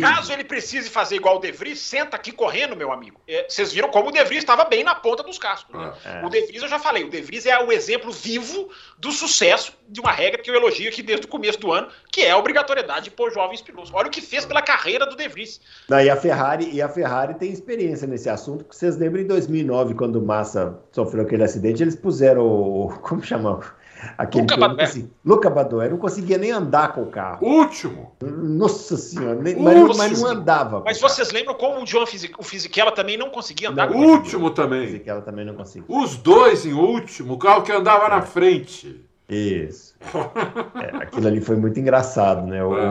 caso 0.00 0.32
ele 0.32 0.42
precise 0.42 0.90
fazer 0.90 1.14
igual 1.14 1.36
o 1.36 1.38
De 1.38 1.52
Vries, 1.52 1.78
senta 1.78 2.16
aqui 2.16 2.32
correndo, 2.32 2.74
meu 2.74 2.90
amigo. 2.90 3.20
É, 3.24 3.46
vocês 3.48 3.72
viram 3.72 3.88
como 3.88 4.08
o 4.08 4.10
De 4.10 4.20
Vries 4.24 4.42
estava 4.42 4.64
bem 4.64 4.82
na 4.82 4.92
ponta 4.92 5.22
dos 5.22 5.38
cascos. 5.38 5.72
Né? 5.72 5.92
É. 6.04 6.26
O 6.26 6.28
De 6.28 6.40
Vries, 6.40 6.60
eu 6.60 6.68
já 6.68 6.80
falei, 6.80 7.04
o 7.04 7.08
De 7.08 7.20
Vries 7.20 7.46
é 7.46 7.56
o 7.56 7.70
exemplo 7.70 8.10
vivo 8.10 8.68
do 8.98 9.12
sucesso 9.12 9.72
de 9.88 10.00
uma 10.00 10.10
regra 10.10 10.42
que 10.42 10.50
eu 10.50 10.56
elogio 10.56 10.88
aqui 10.88 11.04
desde 11.04 11.24
o 11.24 11.28
começo 11.28 11.60
do 11.60 11.70
ano, 11.70 11.86
que 12.10 12.22
é 12.22 12.32
a 12.32 12.36
obrigatoriedade 12.36 13.04
de 13.04 13.10
pôr 13.12 13.32
jovens 13.32 13.62
pilotos. 13.62 13.92
Olha 13.94 14.08
o 14.08 14.10
que 14.10 14.20
fez 14.20 14.44
pela 14.44 14.60
carreira 14.60 15.06
do 15.06 15.14
De 15.14 15.28
Vries. 15.28 15.60
Não, 15.88 16.00
e, 16.00 16.10
a 16.10 16.16
Ferrari, 16.16 16.68
e 16.68 16.82
a 16.82 16.88
Ferrari 16.88 17.34
tem 17.34 17.52
experiência 17.52 18.08
nesse 18.08 18.28
assunto, 18.28 18.64
porque 18.64 18.76
vocês 18.76 18.96
lembram 18.96 19.22
em 19.22 19.26
2009, 19.28 19.94
quando 19.94 20.16
o 20.16 20.26
Massa 20.26 20.80
sofreu 20.90 21.22
aquele 21.22 21.44
acidente, 21.44 21.80
eles 21.80 21.94
puseram 21.94 22.44
o... 22.44 22.98
como 23.02 23.22
chamava? 23.22 23.80
Aquele 24.18 24.42
Luca 24.42 24.56
Badoer. 24.56 25.04
Luca 25.24 25.50
Badoer 25.50 25.90
não 25.90 25.98
conseguia 25.98 26.38
nem 26.38 26.50
andar 26.50 26.92
com 26.92 27.02
o 27.02 27.06
carro. 27.06 27.46
Último. 27.46 28.12
Nossa 28.22 28.96
senhora, 28.96 29.34
nem, 29.36 29.56
mas, 29.56 29.96
mas, 29.96 30.20
não 30.20 30.28
andava. 30.28 30.82
Mas 30.84 31.00
vocês 31.00 31.30
lembram 31.30 31.54
como 31.54 31.80
o 31.80 31.84
John 31.84 32.06
Fisic, 32.06 32.34
o 32.38 32.42
Fisichella 32.42 32.92
também 32.92 33.16
não 33.16 33.30
conseguia 33.30 33.70
andar 33.70 33.86
não, 33.88 33.94
com 33.94 34.00
o 34.00 34.10
último 34.10 34.50
também. 34.50 34.84
O 34.84 34.86
Fisichella 34.86 35.20
também 35.22 35.44
não 35.44 35.54
conseguia. 35.54 35.84
Os 35.88 36.16
dois 36.16 36.66
em 36.66 36.72
último, 36.72 37.34
o 37.34 37.38
carro 37.38 37.62
que 37.62 37.72
andava 37.72 38.06
é. 38.06 38.10
na 38.10 38.22
frente. 38.22 39.04
Isso. 39.28 39.94
é, 40.74 40.96
aquilo 40.96 41.26
ali 41.26 41.40
foi 41.40 41.56
muito 41.56 41.78
engraçado, 41.78 42.46
né? 42.46 42.62
O, 42.62 42.76
é. 42.76 42.90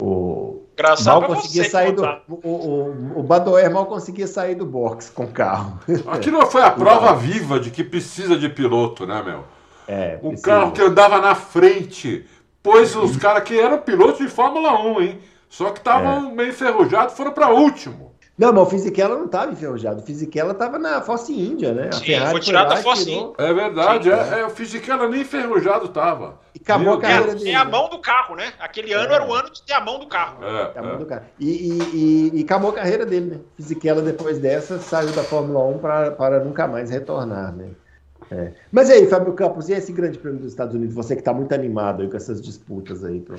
o, 0.00 0.62
Engraçado 0.80 1.20
mal 1.20 1.28
conseguia 1.34 1.68
sair 1.68 1.92
do. 1.92 2.02
O, 2.26 2.48
o, 2.48 3.18
o 3.18 3.22
Badoer 3.22 3.70
mal 3.70 3.84
conseguia 3.84 4.26
sair 4.26 4.54
do 4.54 4.64
box 4.64 5.10
com 5.10 5.24
o 5.24 5.30
carro. 5.30 5.78
Aquilo 6.06 6.46
foi 6.46 6.62
a 6.62 6.70
prova 6.72 7.14
viva 7.14 7.60
de 7.60 7.70
que 7.70 7.84
precisa 7.84 8.38
de 8.38 8.48
piloto, 8.48 9.06
né, 9.06 9.22
meu? 9.22 9.44
É, 9.90 10.20
um 10.22 10.36
carro 10.36 10.70
que 10.70 10.80
andava 10.80 11.20
na 11.20 11.34
frente. 11.34 12.24
Pois 12.62 12.94
os 12.94 13.16
caras 13.16 13.42
que 13.42 13.58
eram 13.58 13.78
pilotos 13.78 14.18
de 14.18 14.28
Fórmula 14.28 14.80
1, 14.80 15.00
hein? 15.00 15.20
Só 15.48 15.70
que 15.70 15.78
estavam 15.78 16.30
é. 16.30 16.32
meio 16.32 16.50
enferrujados, 16.50 17.16
foram 17.16 17.32
para 17.32 17.50
último. 17.50 18.14
Não, 18.38 18.52
mas 18.52 18.62
o 18.62 18.70
Fisichella 18.70 19.16
não 19.16 19.26
estava 19.26 19.50
enferrujado. 19.50 20.00
O 20.00 20.02
Fisichella 20.02 20.52
estava 20.52 20.78
na 20.78 21.02
Force 21.02 21.32
India, 21.32 21.72
né? 21.72 21.88
A 21.88 21.92
Sim, 21.92 22.04
Ferrari 22.04 22.30
foi 22.30 22.40
tirado 22.40 22.68
da 22.68 22.76
Force 22.76 23.10
India. 23.10 23.32
É 23.36 23.52
verdade, 23.52 24.10
é, 24.12 24.40
é, 24.40 24.46
o 24.46 24.50
Fisichella 24.50 25.08
nem 25.08 25.22
enferrujado 25.22 25.86
estava. 25.86 26.38
E 26.54 26.60
acabou 26.62 26.86
Meu 26.86 26.94
a 26.94 27.00
carreira 27.00 27.32
é, 27.32 27.34
dele. 27.34 27.50
É 27.50 27.56
a 27.56 27.64
mão 27.64 27.88
do 27.90 27.98
carro, 27.98 28.36
né? 28.36 28.52
Aquele 28.60 28.92
ano 28.92 29.12
é. 29.12 29.16
era 29.16 29.26
o 29.26 29.34
ano 29.34 29.50
de 29.50 29.62
ter 29.62 29.72
a 29.72 29.80
mão 29.80 29.98
do 29.98 30.06
carro. 30.06 30.44
É, 30.44 30.78
a 30.78 30.82
mão 30.82 30.98
do 30.98 31.06
carro. 31.06 31.24
E, 31.38 31.50
e, 31.50 31.82
e, 31.94 32.40
e, 32.40 32.44
acabou 32.44 32.70
a 32.70 32.74
carreira 32.74 33.04
dele, 33.04 33.26
né? 33.26 33.40
Fisichella, 33.56 34.00
depois 34.00 34.38
dessa, 34.38 34.78
saiu 34.78 35.10
da 35.10 35.24
Fórmula 35.24 35.64
1 35.64 35.78
para 36.16 36.44
nunca 36.44 36.68
mais 36.68 36.90
retornar, 36.90 37.52
né? 37.52 37.70
É. 38.30 38.52
Mas 38.70 38.88
e 38.88 38.92
aí, 38.92 39.06
Fábio 39.08 39.32
Campos, 39.32 39.68
e 39.68 39.72
esse 39.72 39.92
grande 39.92 40.16
prêmio 40.16 40.38
dos 40.38 40.52
Estados 40.52 40.74
Unidos? 40.74 40.94
Você 40.94 41.16
que 41.16 41.20
está 41.20 41.32
muito 41.32 41.52
animado 41.52 42.08
com 42.08 42.16
essas 42.16 42.40
disputas 42.40 43.04
aí. 43.04 43.20
Pra... 43.20 43.36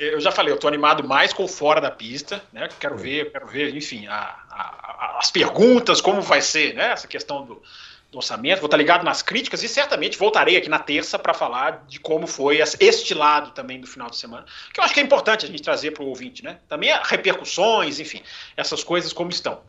eu 0.00 0.20
já 0.20 0.32
falei, 0.32 0.52
eu 0.52 0.56
estou 0.56 0.66
animado 0.66 1.06
mais 1.06 1.32
com 1.32 1.46
fora 1.46 1.80
da 1.80 1.92
pista, 1.92 2.42
né? 2.52 2.68
Quero 2.80 2.94
é. 2.96 2.98
ver, 2.98 3.30
quero 3.30 3.46
ver, 3.46 3.76
enfim, 3.76 4.06
a, 4.08 4.36
a, 4.50 5.18
as 5.20 5.30
perguntas, 5.30 6.00
como 6.00 6.20
vai 6.20 6.42
ser, 6.42 6.74
né? 6.74 6.90
Essa 6.90 7.06
questão 7.06 7.46
do, 7.46 7.62
do 8.10 8.18
orçamento, 8.18 8.58
vou 8.58 8.66
estar 8.66 8.76
ligado 8.76 9.04
nas 9.04 9.22
críticas 9.22 9.62
e 9.62 9.68
certamente 9.68 10.18
voltarei 10.18 10.56
aqui 10.56 10.68
na 10.68 10.80
terça 10.80 11.16
para 11.16 11.32
falar 11.32 11.84
de 11.86 12.00
como 12.00 12.26
foi 12.26 12.58
este 12.80 13.14
lado 13.14 13.52
também 13.52 13.80
do 13.80 13.86
final 13.86 14.10
de 14.10 14.16
semana, 14.16 14.44
que 14.74 14.80
eu 14.80 14.84
acho 14.84 14.92
que 14.92 14.98
é 14.98 15.02
importante 15.04 15.46
a 15.46 15.48
gente 15.48 15.62
trazer 15.62 15.92
para 15.92 16.02
o 16.02 16.08
ouvinte, 16.08 16.42
né? 16.42 16.58
Também 16.68 16.90
repercussões, 17.04 18.00
enfim, 18.00 18.22
essas 18.56 18.82
coisas 18.82 19.12
como 19.12 19.30
estão. 19.30 19.60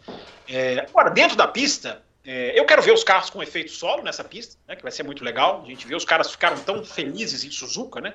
É, 0.49 0.87
agora, 0.89 1.11
dentro 1.11 1.37
da 1.37 1.47
pista, 1.47 2.01
é, 2.23 2.59
eu 2.59 2.65
quero 2.65 2.81
ver 2.81 2.93
os 2.93 3.03
carros 3.03 3.29
com 3.29 3.41
efeito 3.41 3.71
solo 3.71 4.03
nessa 4.03 4.23
pista, 4.23 4.55
né, 4.67 4.75
que 4.75 4.83
vai 4.83 4.91
ser 4.91 5.03
muito 5.03 5.23
legal. 5.23 5.61
A 5.63 5.67
gente 5.67 5.87
vê 5.87 5.95
os 5.95 6.05
caras 6.05 6.29
ficaram 6.29 6.57
tão 6.57 6.83
felizes 6.83 7.43
em 7.43 7.51
Suzuka, 7.51 7.99
né? 7.99 8.13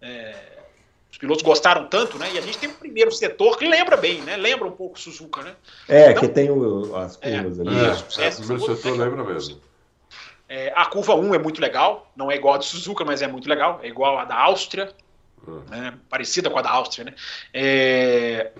É, 0.00 0.34
os 1.10 1.18
pilotos 1.18 1.42
gostaram 1.42 1.86
tanto, 1.88 2.18
né? 2.18 2.30
E 2.34 2.38
a 2.38 2.40
gente 2.40 2.58
tem 2.58 2.68
um 2.68 2.74
primeiro 2.74 3.10
setor 3.10 3.58
que 3.58 3.66
lembra 3.66 3.96
bem, 3.96 4.20
né? 4.22 4.36
Lembra 4.36 4.68
um 4.68 4.72
pouco 4.72 5.00
Suzuka, 5.00 5.42
né? 5.42 5.56
É, 5.88 6.10
então, 6.10 6.20
que 6.20 6.28
tem 6.28 6.50
o, 6.50 6.94
as 6.94 7.16
curvas 7.16 7.58
é, 7.58 7.62
ali. 7.62 7.92
Isso, 7.92 8.20
é, 8.20 8.26
é, 8.26 8.30
o 8.30 8.36
primeiro 8.36 8.76
setor 8.76 8.96
lembra 8.96 9.24
mesmo. 9.24 9.60
É, 10.48 10.72
a 10.74 10.86
curva 10.86 11.14
1 11.14 11.34
é 11.34 11.38
muito 11.38 11.60
legal, 11.60 12.10
não 12.16 12.30
é 12.30 12.36
igual 12.36 12.54
a 12.54 12.58
de 12.58 12.66
Suzuka, 12.66 13.04
mas 13.04 13.22
é 13.22 13.26
muito 13.26 13.48
legal. 13.48 13.80
É 13.82 13.88
igual 13.88 14.18
a 14.18 14.24
da 14.24 14.36
Áustria, 14.36 14.92
hum. 15.46 15.62
né? 15.68 15.94
parecida 16.08 16.48
com 16.48 16.58
a 16.58 16.62
da 16.62 16.70
Áustria, 16.70 17.06
né? 17.06 17.14
É, 17.52 18.52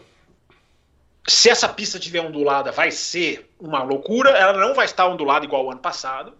se 1.29 1.51
essa 1.51 1.69
pista 1.69 1.99
tiver 1.99 2.21
ondulada, 2.21 2.73
vai 2.73 2.91
ser 2.91 3.51
uma 3.61 3.83
loucura. 3.83 4.31
Ela 4.31 4.55
não 4.55 4.75
vai 4.75 4.87
estar 4.87 5.07
ondulada 5.07 5.45
igual 5.45 5.67
o 5.67 5.71
ano 5.71 5.81
passado. 5.81 6.33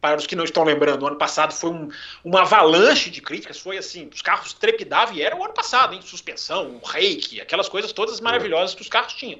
Para 0.00 0.16
os 0.16 0.26
que 0.26 0.34
não 0.34 0.42
estão 0.42 0.64
lembrando, 0.64 1.04
o 1.04 1.06
ano 1.06 1.16
passado 1.16 1.52
foi 1.52 1.70
um, 1.70 1.88
uma 2.24 2.42
avalanche 2.42 3.08
de 3.08 3.20
críticas. 3.20 3.60
Foi 3.60 3.78
assim, 3.78 4.10
os 4.12 4.20
carros 4.20 4.52
trepidavam 4.52 5.14
e 5.14 5.22
era 5.22 5.36
o 5.36 5.44
ano 5.44 5.54
passado, 5.54 5.94
hein? 5.94 6.00
Suspensão, 6.02 6.80
reiki, 6.84 7.40
aquelas 7.40 7.68
coisas 7.68 7.92
todas 7.92 8.20
maravilhosas 8.20 8.74
que 8.74 8.82
os 8.82 8.88
carros 8.88 9.12
tinham. 9.12 9.38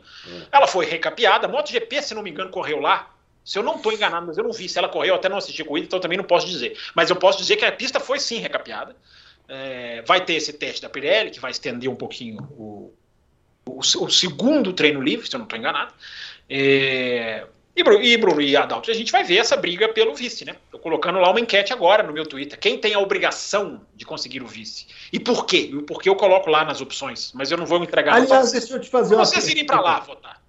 Ela 0.53 0.69
foi 0.69 0.87
recapeada. 0.87 1.47
A 1.47 1.51
MotoGP, 1.51 2.03
se 2.03 2.15
não 2.15 2.23
me 2.23 2.31
engano, 2.31 2.51
correu 2.51 2.79
lá. 2.79 3.11
Se 3.45 3.59
eu 3.59 3.63
não 3.65 3.75
estou 3.75 3.93
enganado, 3.93 4.27
mas 4.27 4.39
eu 4.39 4.45
não 4.45 4.53
vi. 4.53 4.69
Se 4.69 4.79
ela 4.79 4.89
correu, 4.89 5.09
eu 5.09 5.15
até 5.17 5.29
não 5.29 5.37
assisti 5.37 5.63
a 5.63 5.65
corrida, 5.65 5.87
então 5.87 5.99
também 5.99 6.17
não 6.17 6.25
posso 6.25 6.47
dizer. 6.47 6.79
Mas 6.95 7.11
eu 7.11 7.17
posso 7.17 7.39
dizer 7.39 7.57
que 7.57 7.65
a 7.65 7.73
pista 7.73 7.99
foi 7.99 8.21
sim 8.21 8.39
recapeada. 8.39 8.95
É, 9.49 10.03
vai 10.03 10.25
ter 10.25 10.35
esse 10.35 10.53
teste 10.53 10.81
da 10.81 10.89
Pirelli, 10.89 11.33
que 11.33 11.41
vai 11.41 11.51
estender 11.51 11.91
um 11.91 11.97
pouquinho 11.97 12.41
o, 12.53 12.95
o, 13.67 13.79
o 13.79 14.11
segundo 14.11 14.73
treino 14.73 15.01
livre, 15.01 15.29
se 15.29 15.35
eu 15.35 15.39
não 15.39 15.45
estou 15.45 15.59
enganado. 15.59 15.93
É, 16.49 17.45
e, 17.75 17.81
e 17.81 18.17
Bruno 18.19 18.41
e 18.41 18.55
Adalto, 18.55 18.91
a 18.91 18.95
gente 18.95 19.11
vai 19.11 19.25
ver 19.25 19.39
essa 19.39 19.57
briga 19.57 19.89
pelo 19.89 20.15
vice, 20.15 20.45
né? 20.45 20.57
Estou 20.67 20.79
colocando 20.79 21.19
lá 21.19 21.31
uma 21.31 21.41
enquete 21.41 21.73
agora 21.73 22.03
no 22.03 22.13
meu 22.13 22.27
Twitter. 22.27 22.59
Quem 22.59 22.77
tem 22.77 22.93
a 22.93 22.99
obrigação 22.99 23.81
de 23.97 24.05
conseguir 24.05 24.43
o 24.43 24.47
vice? 24.47 24.87
E 25.13 25.19
por 25.19 25.47
quê? 25.47 25.71
E 25.73 25.77
o 25.77 25.83
porquê 25.83 26.09
eu 26.09 26.17
coloco 26.17 26.51
lá 26.51 26.65
nas 26.65 26.81
opções, 26.81 27.33
mas 27.35 27.51
eu 27.51 27.57
não 27.57 27.65
vou 27.65 27.83
entregar. 27.83 28.15
Aliás, 28.15 28.53
deixa 28.53 28.75
eu 28.75 28.81
te 28.81 28.91
fazer 28.91 29.15
uma 29.15 29.25
Vocês 29.25 29.49
irem 29.49 29.65
para 29.65 29.81
lá 29.81 30.01
votar. 30.01 30.43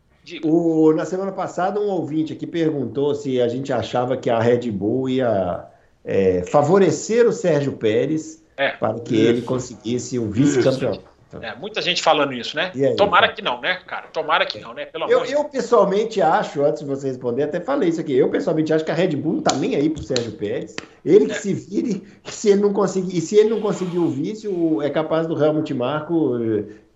O, 0.43 0.93
na 0.93 1.05
semana 1.05 1.31
passada, 1.31 1.79
um 1.79 1.87
ouvinte 1.87 2.31
aqui 2.31 2.47
perguntou 2.47 3.13
se 3.13 3.41
a 3.41 3.47
gente 3.47 3.73
achava 3.73 4.15
que 4.15 4.29
a 4.29 4.39
Red 4.39 4.71
Bull 4.71 5.09
ia 5.09 5.65
é, 6.03 6.43
favorecer 6.43 7.27
o 7.27 7.33
Sérgio 7.33 7.73
Pérez 7.73 8.41
é. 8.55 8.69
para 8.69 8.99
que 8.99 9.15
ele 9.15 9.41
conseguisse 9.41 10.17
o 10.17 10.29
vice-campeonato. 10.29 11.12
É, 11.41 11.55
muita 11.55 11.81
gente 11.81 12.01
falando 12.01 12.33
isso, 12.33 12.55
né? 12.55 12.71
Aí, 12.75 12.95
Tomara 12.95 13.31
que 13.31 13.41
não, 13.41 13.59
né, 13.61 13.79
cara? 13.87 14.07
Tomara 14.13 14.45
que 14.45 14.59
não, 14.59 14.73
né? 14.73 14.85
Pelo 14.85 15.09
eu, 15.09 15.25
eu 15.25 15.45
pessoalmente 15.45 16.21
acho, 16.21 16.63
antes 16.63 16.81
de 16.81 16.87
você 16.87 17.07
responder, 17.07 17.43
até 17.43 17.59
falei 17.59 17.89
isso 17.89 18.01
aqui. 18.01 18.13
Eu 18.13 18.29
pessoalmente 18.29 18.73
acho 18.73 18.83
que 18.83 18.91
a 18.91 18.95
Red 18.95 19.15
Bull 19.15 19.33
não 19.33 19.41
tá 19.41 19.55
nem 19.55 19.75
aí 19.75 19.89
pro 19.89 20.03
Sérgio 20.03 20.31
Pérez. 20.33 20.75
Ele 21.05 21.25
que 21.25 21.31
é. 21.31 21.35
se 21.35 21.53
vire, 21.53 22.03
se 22.25 22.49
ele 22.49 22.61
não 22.61 22.73
conseguir, 22.73 23.17
e 23.17 23.21
se 23.21 23.35
ele 23.37 23.49
não 23.49 23.61
conseguir 23.61 23.99
o 23.99 24.09
vício, 24.09 24.81
é 24.81 24.89
capaz 24.89 25.27
do 25.27 25.41
Helmut 25.41 25.73
Marco 25.73 26.37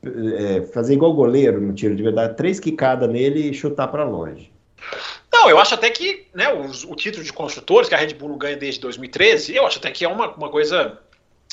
é, 0.03 0.61
fazer 0.73 0.93
igual 0.93 1.13
goleiro 1.13 1.59
no 1.59 1.73
tiro 1.73 1.95
de 1.95 2.03
verdade, 2.03 2.35
três 2.35 2.59
quicadas 2.59 3.09
nele 3.09 3.49
e 3.49 3.53
chutar 3.53 3.87
para 3.87 4.03
longe. 4.03 4.51
Não, 5.31 5.49
eu 5.49 5.59
acho 5.59 5.73
até 5.73 5.89
que 5.89 6.25
né, 6.33 6.51
o, 6.53 6.91
o 6.91 6.95
título 6.95 7.23
de 7.23 7.33
construtores 7.33 7.89
que 7.89 7.95
a 7.95 7.97
Red 7.97 8.13
Bull 8.13 8.29
não 8.29 8.37
ganha 8.37 8.55
desde 8.55 8.79
2013, 8.81 9.55
eu 9.55 9.65
acho 9.65 9.77
até 9.77 9.91
que 9.91 10.05
é 10.05 10.07
uma, 10.07 10.31
uma 10.33 10.49
coisa 10.49 10.97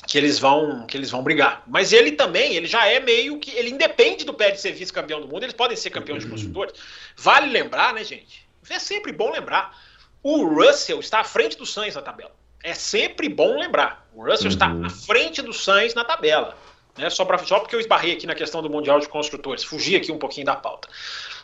que 0.07 0.19
eles 0.19 0.39
vão 0.39 0.87
que 0.87 0.97
eles 0.97 1.11
vão 1.11 1.23
brigar. 1.23 1.63
Mas 1.67 1.93
ele 1.93 2.13
também, 2.13 2.55
ele 2.55 2.67
já 2.67 2.87
é 2.87 3.01
meio 3.01 3.39
que 3.39 3.51
ele 3.57 3.71
independe 3.71 4.25
do 4.25 4.35
Pérez 4.35 4.61
ser 4.61 4.73
vice-campeão 4.73 5.21
do 5.21 5.29
mundo, 5.29 5.43
eles 5.43 5.55
podem 5.55 5.77
ser 5.77 5.91
campeões 5.91 6.23
de 6.23 6.31
construtores. 6.31 6.75
Vale 7.17 7.51
lembrar, 7.51 7.93
né, 7.95 8.05
gente? 8.05 8.47
É 8.69 8.79
sempre 8.79 9.13
bom 9.13 9.31
lembrar. 9.31 9.77
O 10.23 10.47
Russell 10.47 11.01
está 11.01 11.21
à 11.21 11.25
frente 11.25 11.57
do 11.57 11.67
Sainz 11.67 11.95
na 11.95 12.03
tabela. 12.03 12.33
É 12.63 12.73
sempre 12.73 13.29
bom 13.29 13.59
lembrar. 13.59 14.09
O 14.15 14.25
Russell 14.25 14.47
uhum. 14.47 14.53
está 14.53 14.67
à 14.87 14.91
frente 14.91 15.43
do 15.43 15.53
Sainz 15.53 15.95
na 15.95 16.05
tabela. 16.05 16.57
Né? 16.97 17.11
Só, 17.11 17.25
pra, 17.25 17.39
só 17.39 17.59
porque 17.61 17.75
eu 17.75 17.81
esbarrei 17.81 18.13
aqui 18.13 18.27
na 18.27 18.35
questão 18.35 18.63
do 18.63 18.71
Mundial 18.71 19.01
de 19.01 19.09
Construtores, 19.09 19.65
fugi 19.65 19.97
aqui 19.97 20.11
um 20.11 20.19
pouquinho 20.19 20.47
da 20.47 20.57
pauta. 20.57 20.89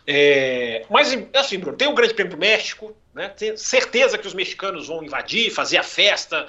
É, 0.07 0.87
mas, 0.89 1.17
assim, 1.35 1.59
Bruno, 1.59 1.77
tem 1.77 1.89
o 1.89 1.95
Grande 1.95 2.15
Prêmio 2.15 2.35
do 2.35 2.39
México, 2.39 2.97
né? 3.15 3.29
Tenho 3.29 3.59
certeza 3.59 4.17
que 4.17 4.27
os 4.27 4.35
mexicanos 4.35 4.89
vão 4.89 5.05
invadir, 5.05 5.51
fazer 5.51 5.77
a 5.77 5.83
festa, 5.83 6.47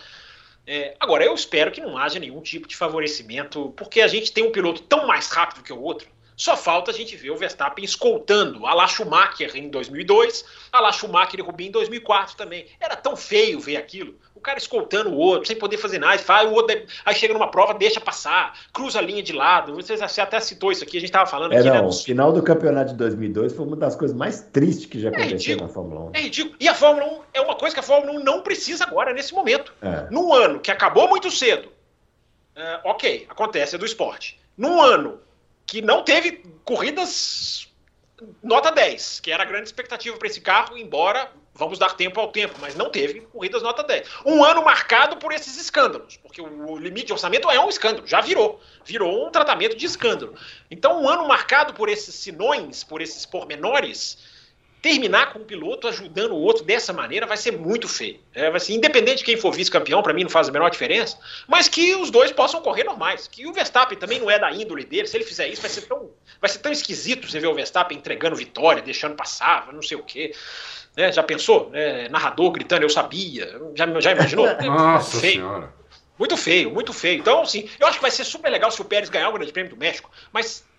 é, 0.65 0.95
agora, 0.99 1.23
eu 1.25 1.33
espero 1.33 1.71
que 1.71 1.81
não 1.81 1.97
haja 1.97 2.19
nenhum 2.19 2.41
tipo 2.41 2.67
de 2.67 2.75
favorecimento, 2.75 3.73
porque 3.75 4.01
a 4.01 4.07
gente 4.07 4.31
tem 4.31 4.43
um 4.43 4.51
piloto 4.51 4.81
tão 4.83 5.07
mais 5.07 5.27
rápido 5.29 5.63
que 5.63 5.73
o 5.73 5.81
outro. 5.81 6.07
Só 6.41 6.57
falta 6.57 6.89
a 6.89 6.93
gente 6.93 7.15
ver 7.15 7.29
o 7.29 7.35
Verstappen 7.35 7.85
escoltando 7.85 8.65
a 8.65 8.73
La 8.73 8.87
Schumacher 8.87 9.55
em 9.55 9.69
2002, 9.69 10.43
a 10.71 10.81
La 10.81 10.91
Schumacher 10.91 11.39
e 11.39 11.43
Rubinho 11.43 11.67
em 11.67 11.71
2004 11.71 12.35
também. 12.35 12.65
Era 12.79 12.95
tão 12.95 13.15
feio 13.15 13.59
ver 13.59 13.77
aquilo. 13.77 14.15
O 14.33 14.39
cara 14.39 14.57
escoltando 14.57 15.11
o 15.11 15.17
outro, 15.17 15.45
sem 15.45 15.55
poder 15.55 15.77
fazer 15.77 15.99
nada, 15.99 16.17
faz, 16.17 16.49
o 16.49 16.53
outro, 16.53 16.75
aí 17.05 17.13
chega 17.13 17.35
numa 17.35 17.51
prova, 17.51 17.75
deixa 17.75 18.01
passar, 18.01 18.57
cruza 18.73 18.97
a 18.97 19.03
linha 19.03 19.21
de 19.21 19.33
lado. 19.33 19.75
Você, 19.75 19.93
até 20.19 20.39
citou 20.39 20.71
isso 20.71 20.83
aqui, 20.83 20.97
a 20.97 20.99
gente 20.99 21.09
estava 21.09 21.29
falando 21.29 21.53
é, 21.53 21.59
aqui, 21.59 21.67
não, 21.67 21.75
né? 21.75 21.81
O 21.81 21.91
final 21.91 22.33
do 22.33 22.41
campeonato 22.41 22.89
de 22.89 22.97
2002 22.97 23.53
foi 23.53 23.63
uma 23.63 23.75
das 23.75 23.95
coisas 23.95 24.17
mais 24.17 24.41
tristes 24.41 24.87
que 24.87 24.99
já 24.99 25.09
é 25.09 25.11
aconteceu 25.11 25.37
ridículo, 25.37 25.67
na 25.67 25.71
Fórmula 25.71 26.01
1. 26.05 26.11
É 26.15 26.21
ridículo. 26.21 26.55
E 26.59 26.67
a 26.67 26.73
Fórmula 26.73 27.05
1 27.05 27.19
é 27.35 27.41
uma 27.41 27.55
coisa 27.55 27.75
que 27.75 27.81
a 27.81 27.83
Fórmula 27.83 28.19
1 28.19 28.23
não 28.23 28.41
precisa 28.41 28.83
agora, 28.83 29.13
nesse 29.13 29.31
momento. 29.31 29.71
É. 29.79 30.07
Num 30.09 30.33
ano 30.33 30.59
que 30.59 30.71
acabou 30.71 31.07
muito 31.07 31.29
cedo, 31.29 31.67
uh, 31.67 32.89
ok, 32.89 33.27
acontece, 33.29 33.75
é 33.75 33.77
do 33.77 33.85
esporte. 33.85 34.39
Num 34.57 34.81
ano 34.81 35.19
que 35.71 35.81
não 35.81 36.03
teve 36.03 36.43
corridas 36.65 37.65
nota 38.43 38.69
10, 38.73 39.21
que 39.21 39.31
era 39.31 39.43
a 39.43 39.45
grande 39.45 39.69
expectativa 39.69 40.17
para 40.17 40.27
esse 40.27 40.41
carro, 40.41 40.77
embora 40.77 41.31
vamos 41.53 41.79
dar 41.79 41.95
tempo 41.95 42.19
ao 42.19 42.29
tempo, 42.29 42.55
mas 42.59 42.75
não 42.75 42.89
teve 42.89 43.21
corridas 43.21 43.63
nota 43.63 43.81
10. 43.81 44.05
Um 44.25 44.43
ano 44.43 44.65
marcado 44.65 45.15
por 45.15 45.31
esses 45.31 45.55
escândalos, 45.55 46.17
porque 46.17 46.41
o 46.41 46.77
limite 46.77 47.07
de 47.07 47.13
orçamento 47.13 47.49
é 47.49 47.57
um 47.57 47.69
escândalo, 47.69 48.05
já 48.05 48.19
virou. 48.19 48.59
Virou 48.83 49.25
um 49.25 49.31
tratamento 49.31 49.77
de 49.77 49.85
escândalo. 49.85 50.35
Então, 50.69 51.01
um 51.01 51.07
ano 51.07 51.25
marcado 51.25 51.73
por 51.73 51.87
esses 51.87 52.15
sinões, 52.15 52.83
por 52.83 53.01
esses 53.01 53.25
pormenores, 53.25 54.17
terminar 54.81 55.31
com 55.31 55.39
um 55.39 55.43
piloto 55.43 55.87
ajudando 55.87 56.31
o 56.31 56.39
outro 56.39 56.63
dessa 56.63 56.91
maneira 56.91 57.27
vai 57.27 57.37
ser 57.37 57.51
muito 57.51 57.87
feio. 57.87 58.19
É, 58.33 58.49
vai 58.49 58.59
ser, 58.59 58.73
independente 58.73 59.19
de 59.19 59.23
quem 59.23 59.37
for 59.37 59.51
vice-campeão, 59.51 60.01
para 60.01 60.13
mim 60.13 60.23
não 60.23 60.29
faz 60.29 60.49
a 60.49 60.51
menor 60.51 60.69
diferença, 60.69 61.17
mas 61.47 61.67
que 61.67 61.93
os 61.95 62.09
dois 62.09 62.31
possam 62.31 62.61
correr 62.61 62.83
normais. 62.83 63.27
Que 63.27 63.45
o 63.45 63.53
Verstappen 63.53 63.97
também 63.97 64.19
não 64.19 64.29
é 64.29 64.39
da 64.39 64.51
índole 64.51 64.83
dele. 64.83 65.07
Se 65.07 65.15
ele 65.15 65.23
fizer 65.23 65.47
isso, 65.47 65.61
vai 65.61 65.69
ser 65.69 65.81
tão, 65.81 66.09
vai 66.39 66.49
ser 66.49 66.59
tão 66.59 66.71
esquisito 66.71 67.29
você 67.29 67.39
ver 67.39 67.47
o 67.47 67.53
Verstappen 67.53 67.97
entregando 67.97 68.35
vitória, 68.35 68.81
deixando 68.81 69.15
passar, 69.15 69.71
não 69.71 69.83
sei 69.83 69.97
o 69.97 70.03
quê. 70.03 70.33
É, 70.97 71.11
já 71.11 71.23
pensou? 71.23 71.69
É, 71.73 72.09
narrador 72.09 72.51
gritando, 72.51 72.83
eu 72.83 72.89
sabia. 72.89 73.61
Já, 73.75 73.99
já 73.99 74.11
imaginou? 74.11 74.47
Nossa 74.65 75.19
feio. 75.19 75.33
Senhora. 75.33 75.73
Muito 76.17 76.37
feio, 76.37 76.71
muito 76.71 76.93
feio. 76.93 77.19
Então, 77.19 77.41
assim, 77.41 77.67
eu 77.79 77.87
acho 77.87 77.97
que 77.97 78.01
vai 78.01 78.11
ser 78.11 78.23
super 78.23 78.49
legal 78.49 78.69
se 78.69 78.81
o 78.81 78.85
Pérez 78.85 79.09
ganhar 79.09 79.29
o 79.29 79.33
Grande 79.33 79.51
Prêmio 79.51 79.71
do 79.71 79.77
México, 79.77 80.11
mas 80.31 80.63
é, 80.63 80.70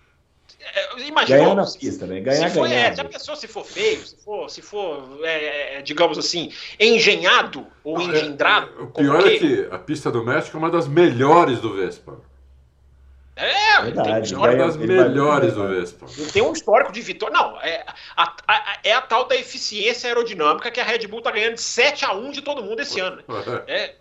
Imagina. 0.97 1.39
Ganhar 1.39 1.55
na 1.55 1.65
pista, 1.65 2.05
né? 2.05 2.19
Ganhar, 2.19 2.49
se 2.49 2.55
for, 2.55 2.67
ganhar. 2.67 2.91
É, 2.91 2.95
já 2.95 3.03
pensou 3.03 3.35
se 3.35 3.47
for 3.47 3.65
feio, 3.65 4.05
se 4.05 4.15
for, 4.17 4.49
se 4.49 4.61
for 4.61 5.19
é, 5.23 5.77
é 5.77 5.81
digamos 5.81 6.17
assim, 6.17 6.51
engenhado 6.79 7.67
ou 7.83 7.99
é, 7.99 8.03
engendrado? 8.03 8.83
o 8.83 8.87
pior 8.87 9.25
é 9.27 9.37
que 9.37 9.67
a 9.71 9.79
pista 9.79 10.11
do 10.11 10.23
México 10.23 10.57
é 10.57 10.59
uma 10.59 10.69
das 10.69 10.87
melhores 10.87 11.59
do 11.59 11.73
Vespa. 11.75 12.19
É, 13.35 13.81
Verdade, 13.81 14.29
tem 14.29 14.37
uma 14.37 14.55
das 14.55 14.77
melhores 14.77 15.53
do 15.53 15.67
Vespa. 15.67 16.05
Tem 16.31 16.43
um 16.43 16.53
histórico 16.53 16.91
de 16.91 17.01
vitória. 17.01 17.33
Não, 17.35 17.59
é 17.61 17.83
a, 18.15 18.35
a, 18.47 18.77
é 18.83 18.93
a 18.93 19.01
tal 19.01 19.27
da 19.27 19.35
eficiência 19.35 20.07
aerodinâmica 20.07 20.69
que 20.69 20.79
a 20.79 20.83
Red 20.83 21.07
Bull 21.07 21.21
tá 21.21 21.31
ganhando 21.31 21.55
de 21.55 21.61
7 21.61 22.05
a 22.05 22.13
1 22.13 22.31
de 22.31 22.41
todo 22.43 22.63
mundo 22.63 22.79
esse 22.81 22.99
ano. 22.99 23.17
Né? 23.17 23.63
É, 23.67 23.95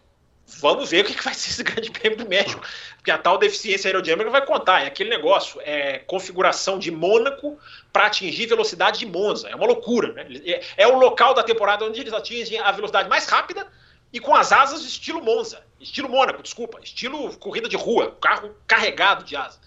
vamos 0.46 0.90
ver 0.90 1.04
o 1.04 1.08
que, 1.08 1.22
vai 1.22 1.34
ser 1.34 1.50
esse 1.50 1.62
grande 1.62 1.90
prêmio 1.90 2.18
do 2.18 2.28
México. 2.28 2.62
Porque 2.96 3.10
a 3.10 3.18
tal 3.18 3.38
deficiência 3.38 3.88
aerodinâmica 3.88 4.30
vai 4.30 4.44
contar. 4.44 4.82
É 4.82 4.86
aquele 4.86 5.10
negócio, 5.10 5.60
é 5.64 5.98
configuração 5.98 6.78
de 6.78 6.90
Mônaco 6.90 7.58
para 7.92 8.06
atingir 8.06 8.46
velocidade 8.46 8.98
de 8.98 9.06
Monza. 9.06 9.48
É 9.48 9.56
uma 9.56 9.66
loucura, 9.66 10.12
né? 10.12 10.26
É, 10.44 10.62
é, 10.78 10.86
o 10.86 10.98
local 10.98 11.34
da 11.34 11.42
temporada 11.42 11.84
onde 11.84 12.00
eles 12.00 12.12
atingem 12.12 12.58
a 12.58 12.70
velocidade 12.70 13.08
mais 13.08 13.26
rápida 13.26 13.66
e 14.12 14.20
com 14.20 14.34
as 14.34 14.52
asas 14.52 14.82
estilo 14.84 15.22
Monza. 15.22 15.64
Estilo 15.80 16.08
Mônaco, 16.08 16.42
desculpa. 16.42 16.78
Estilo 16.82 17.36
corrida 17.38 17.68
de 17.68 17.76
rua, 17.76 18.16
carro 18.20 18.54
carregado 18.66 19.24
de 19.24 19.34
asa. 19.34 19.58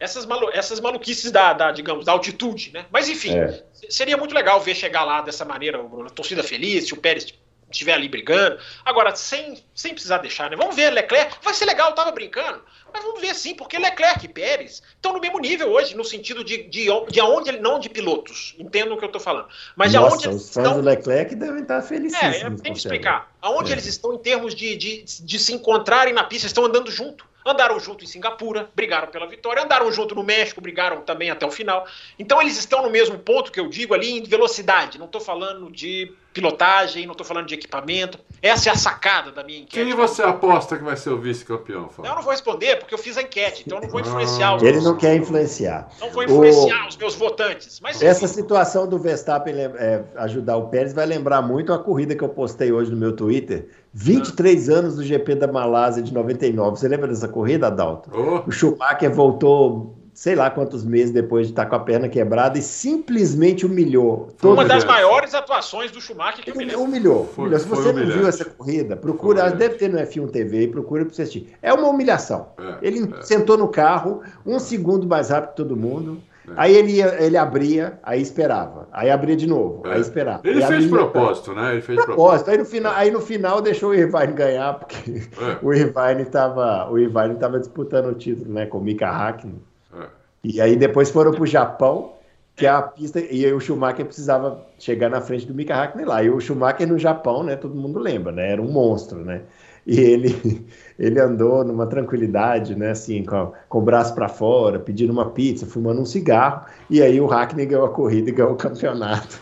Essas, 0.00 0.24
malu 0.24 0.50
essas 0.54 0.80
maluquices 0.80 1.30
da, 1.30 1.52
da, 1.52 1.70
digamos, 1.70 2.06
da 2.06 2.12
altitude, 2.12 2.72
né? 2.72 2.86
Mas 2.90 3.06
enfim, 3.06 3.36
é. 3.36 3.62
seria 3.90 4.16
muito 4.16 4.34
legal 4.34 4.58
ver 4.58 4.74
chegar 4.74 5.04
lá 5.04 5.20
dessa 5.20 5.44
maneira, 5.44 5.78
a 5.78 6.10
torcida 6.10 6.42
feliz, 6.42 6.86
se 6.86 6.94
o 6.94 6.96
Pérez 6.96 7.34
estiver 7.70 7.94
ali 7.94 8.08
brigando. 8.08 8.58
Agora, 8.84 9.14
sem, 9.14 9.62
sem 9.74 9.92
precisar 9.92 10.18
deixar, 10.18 10.50
né? 10.50 10.56
Vamos 10.56 10.74
ver, 10.76 10.90
Leclerc. 10.90 11.36
Vai 11.42 11.54
ser 11.54 11.64
legal, 11.64 11.90
eu 11.90 11.94
tava 11.94 12.10
brincando. 12.12 12.62
Mas 12.92 13.04
vamos 13.04 13.20
ver 13.20 13.34
sim, 13.34 13.54
porque 13.54 13.78
Leclerc 13.78 14.24
e 14.24 14.28
Pérez 14.28 14.82
estão 14.94 15.12
no 15.12 15.20
mesmo 15.20 15.38
nível 15.38 15.70
hoje, 15.70 15.96
no 15.96 16.04
sentido 16.04 16.42
de, 16.42 16.64
de, 16.64 16.86
de 17.08 17.20
aonde 17.20 17.50
ele 17.50 17.60
não 17.60 17.78
de 17.78 17.88
pilotos. 17.88 18.54
Entendam 18.58 18.94
o 18.94 18.98
que 18.98 19.04
eu 19.04 19.08
estou 19.08 19.20
falando. 19.20 19.46
Mas 19.76 19.92
Nossa, 19.92 20.18
de 20.18 20.26
aonde 20.26 20.36
os 20.36 20.52
fãs 20.52 20.64
estão... 20.66 20.80
do 20.80 20.88
Leclerc 20.88 21.34
devem 21.34 21.62
estar 21.62 21.82
felizes. 21.82 22.20
É, 22.20 22.50
tem 22.50 22.72
que 22.72 22.78
explicar. 22.78 23.32
Aonde 23.40 23.70
é. 23.70 23.74
eles 23.74 23.86
estão 23.86 24.14
em 24.14 24.18
termos 24.18 24.54
de, 24.54 24.76
de, 24.76 25.04
de 25.04 25.38
se 25.38 25.52
encontrarem 25.52 26.12
na 26.12 26.24
pista, 26.24 26.46
estão 26.46 26.64
andando 26.64 26.90
junto. 26.90 27.29
Andaram 27.44 27.80
junto 27.80 28.04
em 28.04 28.06
Singapura, 28.06 28.68
brigaram 28.74 29.08
pela 29.08 29.26
vitória, 29.26 29.62
andaram 29.62 29.90
junto 29.90 30.14
no 30.14 30.22
México, 30.22 30.60
brigaram 30.60 31.00
também 31.00 31.30
até 31.30 31.46
o 31.46 31.50
final. 31.50 31.86
Então 32.18 32.40
eles 32.40 32.58
estão 32.58 32.82
no 32.82 32.90
mesmo 32.90 33.18
ponto 33.18 33.50
que 33.50 33.58
eu 33.58 33.68
digo 33.68 33.94
ali 33.94 34.18
em 34.18 34.22
velocidade. 34.22 34.98
Não 34.98 35.06
estou 35.06 35.20
falando 35.20 35.70
de 35.70 36.12
pilotagem, 36.32 37.06
não 37.06 37.12
estou 37.12 37.26
falando 37.26 37.46
de 37.46 37.54
equipamento. 37.54 38.18
Essa 38.40 38.68
é 38.68 38.72
a 38.72 38.76
sacada 38.76 39.32
da 39.32 39.42
minha 39.42 39.60
enquete. 39.60 39.84
Quem 39.84 39.94
você 39.94 40.22
aposta 40.22 40.76
que 40.76 40.84
vai 40.84 40.96
ser 40.96 41.10
o 41.10 41.18
vice-campeão? 41.18 41.90
Eu 41.98 42.14
não 42.14 42.22
vou 42.22 42.30
responder, 42.30 42.76
porque 42.76 42.94
eu 42.94 42.98
fiz 42.98 43.16
a 43.16 43.22
enquete, 43.22 43.64
então 43.66 43.78
eu 43.78 43.82
não 43.82 43.90
vou 43.90 44.00
influenciar 44.00 44.56
os 44.56 44.62
Ele 44.62 44.72
meus... 44.72 44.84
não 44.84 44.96
quer 44.96 45.16
influenciar. 45.16 45.88
Não 46.00 46.10
vou 46.10 46.22
influenciar 46.22 46.84
o... 46.84 46.88
os 46.88 46.96
meus 46.96 47.14
votantes. 47.14 47.80
Mas, 47.80 48.00
Essa 48.00 48.24
enfim. 48.24 48.34
situação 48.34 48.86
do 48.86 48.98
Verstappen 48.98 49.54
é, 49.58 50.04
ajudar 50.16 50.56
o 50.56 50.68
Pérez 50.68 50.92
vai 50.92 51.06
lembrar 51.06 51.42
muito 51.42 51.72
a 51.72 51.78
corrida 51.78 52.14
que 52.14 52.22
eu 52.22 52.28
postei 52.28 52.70
hoje 52.70 52.90
no 52.90 52.96
meu 52.96 53.14
Twitter 53.14 53.68
23 53.92 54.68
anos 54.68 54.96
do 54.96 55.02
GP 55.02 55.34
da 55.34 55.46
Malásia 55.46 56.02
de 56.02 56.12
99. 56.12 56.78
Você 56.78 56.88
lembra 56.88 57.08
dessa 57.08 57.28
corrida, 57.28 57.66
Adalto? 57.66 58.10
Oh. 58.12 58.48
O 58.48 58.52
Schumacher 58.52 59.12
voltou 59.12 59.96
sei 60.20 60.34
lá 60.34 60.50
quantos 60.50 60.84
meses 60.84 61.12
depois 61.12 61.46
de 61.46 61.52
estar 61.52 61.64
com 61.64 61.76
a 61.76 61.78
perna 61.78 62.08
quebrada 62.08 62.58
e 62.58 62.62
simplesmente 62.62 63.64
humilhou. 63.64 64.28
Uma 64.42 64.66
das 64.66 64.84
maiores 64.84 65.34
atuações 65.34 65.90
do 65.90 65.98
Schumacher 65.98 66.44
que 66.44 66.52
lembro. 66.52 66.82
Humilhou. 66.82 67.26
Foi, 67.34 67.44
humilhou. 67.44 67.60
Se 67.60 67.66
você 67.66 67.92
não 67.92 68.06
viu 68.06 68.28
essa 68.28 68.44
corrida, 68.44 68.96
procura, 68.96 69.48
foi. 69.48 69.56
deve 69.56 69.76
ter 69.76 69.88
no 69.88 69.98
F1 69.98 70.30
TV, 70.30 70.68
procura 70.68 71.06
para 71.06 71.14
você 71.14 71.22
assistir. 71.22 71.56
É 71.62 71.72
uma 71.72 71.88
humilhação. 71.88 72.48
É, 72.58 72.86
ele 72.86 73.10
é. 73.18 73.22
sentou 73.22 73.56
no 73.56 73.68
carro, 73.68 74.20
um 74.44 74.58
segundo 74.58 75.06
mais 75.06 75.30
rápido 75.30 75.50
que 75.50 75.56
todo 75.56 75.76
mundo. 75.76 76.20
Aí 76.56 76.74
ele, 76.76 76.92
ia, 76.92 77.22
ele 77.22 77.36
abria, 77.36 77.98
aí 78.02 78.20
esperava. 78.20 78.88
Aí 78.92 79.10
abria 79.10 79.36
de 79.36 79.46
novo, 79.46 79.86
é. 79.86 79.94
aí 79.94 80.00
esperava. 80.00 80.40
Ele 80.44 80.62
aí 80.62 80.68
fez 80.68 80.84
abria, 80.84 80.98
propósito, 80.98 81.54
né? 81.54 81.72
Ele 81.72 81.82
fez 81.82 82.04
propósito. 82.04 82.14
propósito. 82.16 82.50
Aí, 82.50 82.58
no 82.58 82.64
final, 82.64 82.94
aí 82.94 83.10
no 83.10 83.20
final 83.20 83.60
deixou 83.60 83.90
o 83.90 83.94
Irvine 83.94 84.32
ganhar, 84.32 84.74
porque 84.74 84.96
é. 85.20 85.58
o 85.62 85.72
Irvine 85.72 86.22
estava 86.22 86.90
o 86.90 86.98
Irvine 86.98 87.36
tava 87.36 87.58
disputando 87.58 88.06
o 88.06 88.14
título 88.14 88.52
né, 88.52 88.66
com 88.66 88.78
o 88.78 88.80
Mika 88.82 89.08
Hakkinen. 89.08 89.62
É. 89.94 90.06
E 90.44 90.60
aí 90.60 90.76
depois 90.76 91.10
foram 91.10 91.32
para 91.32 91.42
o 91.42 91.46
Japão, 91.46 92.14
que 92.56 92.66
é 92.66 92.70
a 92.70 92.82
pista, 92.82 93.20
e 93.20 93.44
aí 93.44 93.52
o 93.52 93.60
Schumacher 93.60 94.04
precisava 94.04 94.66
chegar 94.78 95.08
na 95.08 95.20
frente 95.20 95.46
do 95.46 95.54
Mika 95.54 95.74
Hakkinen 95.74 96.06
lá. 96.06 96.22
E 96.22 96.30
o 96.30 96.40
Schumacher 96.40 96.86
no 96.86 96.98
Japão, 96.98 97.42
né? 97.42 97.56
Todo 97.56 97.74
mundo 97.74 97.98
lembra, 97.98 98.32
né? 98.32 98.52
Era 98.52 98.62
um 98.62 98.70
monstro, 98.70 99.24
né? 99.24 99.42
E 99.90 99.98
ele, 99.98 100.64
ele 100.96 101.20
andou 101.20 101.64
numa 101.64 101.84
tranquilidade, 101.84 102.76
né, 102.76 102.92
assim, 102.92 103.24
com, 103.24 103.52
com 103.68 103.78
o 103.78 103.82
braço 103.82 104.14
para 104.14 104.28
fora, 104.28 104.78
pedindo 104.78 105.12
uma 105.12 105.30
pizza, 105.30 105.66
fumando 105.66 106.00
um 106.00 106.04
cigarro, 106.04 106.64
e 106.88 107.02
aí 107.02 107.20
o 107.20 107.26
Hackney 107.26 107.66
ganhou 107.66 107.84
a 107.84 107.90
corrida 107.90 108.30
e 108.30 108.32
ganhou 108.32 108.52
o 108.52 108.56
campeonato. 108.56 109.40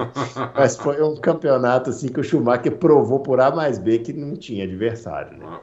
Mas 0.56 0.74
foi 0.76 1.02
um 1.02 1.16
campeonato 1.16 1.90
assim 1.90 2.08
que 2.08 2.18
o 2.18 2.24
Schumacher 2.24 2.72
provou 2.78 3.20
por 3.20 3.40
A 3.40 3.50
mais 3.50 3.78
B 3.78 3.98
que 3.98 4.14
não 4.14 4.34
tinha 4.34 4.64
adversário. 4.64 5.36
Né? 5.36 5.60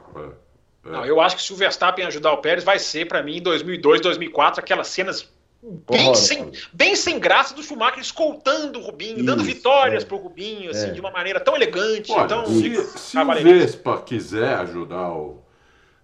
Não, 0.84 1.04
eu 1.04 1.20
acho 1.20 1.34
que 1.34 1.42
se 1.42 1.52
o 1.52 1.56
Verstappen 1.56 2.06
ajudar 2.06 2.32
o 2.32 2.38
Pérez, 2.38 2.62
vai 2.62 2.78
ser 2.78 3.08
para 3.08 3.24
mim 3.24 3.38
em 3.38 3.42
2002, 3.42 4.00
2004, 4.00 4.60
aquelas 4.60 4.86
cenas 4.86 5.28
bem 5.62 6.14
sem, 6.14 6.52
bem 6.72 6.94
sem 6.94 7.18
graça 7.18 7.54
do 7.54 7.62
Schumacher 7.62 8.00
escoltando 8.00 8.78
o 8.78 8.82
Rubinho, 8.82 9.16
Isso, 9.16 9.26
dando 9.26 9.42
vitórias 9.42 10.04
é. 10.04 10.06
pro 10.06 10.16
Rubinho, 10.16 10.70
assim, 10.70 10.88
é. 10.88 10.90
de 10.90 11.00
uma 11.00 11.10
maneira 11.10 11.40
tão 11.40 11.56
elegante. 11.56 12.12
Olha, 12.12 12.28
tão 12.28 12.46
se, 12.46 12.76
se 12.98 13.18
o 13.18 13.34
Vespa 13.42 14.00
quiser 14.02 14.54
ajudar 14.58 15.10
o. 15.12 15.42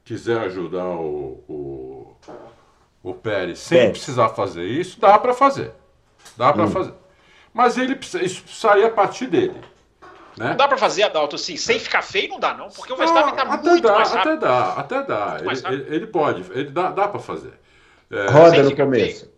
Quiser 0.05 0.39
ajudar 0.41 0.85
o, 0.85 1.43
o, 1.49 2.17
o 3.03 3.15
Pérez 3.15 3.59
sem 3.59 3.79
Pérez. 3.79 3.93
precisar 3.93 4.29
fazer 4.31 4.65
isso, 4.65 5.01
dá 5.01 5.19
para 5.19 5.33
fazer. 5.33 5.73
Dá 6.37 6.53
para 6.53 6.65
hum. 6.65 6.71
fazer. 6.71 6.93
Mas 7.55 7.79
ele 7.79 7.95
isso 7.95 8.43
precisaria 8.43 8.91
partir 8.91 9.29
dele. 9.29 9.55
Né? 10.37 10.49
Não 10.49 10.57
dá 10.57 10.67
para 10.67 10.77
fazer, 10.77 11.05
Adalto, 11.05 11.37
assim, 11.37 11.57
sem 11.57 11.79
ficar 11.79 12.03
feio, 12.03 12.29
não 12.29 12.41
dá, 12.41 12.55
não, 12.55 12.69
porque 12.69 12.93
o 12.93 12.97
Verstappen 12.97 13.35
tá 13.35 13.45
muito 13.45 13.83
dá, 13.83 13.95
mais 13.95 14.11
rápido. 14.11 14.31
Até 14.33 14.47
dá, 14.47 14.73
até 14.73 15.03
dá. 15.05 15.37
Ele, 15.41 15.75
ele, 15.75 15.95
ele, 15.95 16.07
pode, 16.09 16.45
ele 16.51 16.71
dá, 16.71 16.91
dá 16.91 17.07
para 17.07 17.21
fazer. 17.21 17.53
É, 18.11 18.27
Roda 18.31 18.63
no 18.65 18.77
começo. 18.77 19.21
Feio. 19.21 19.34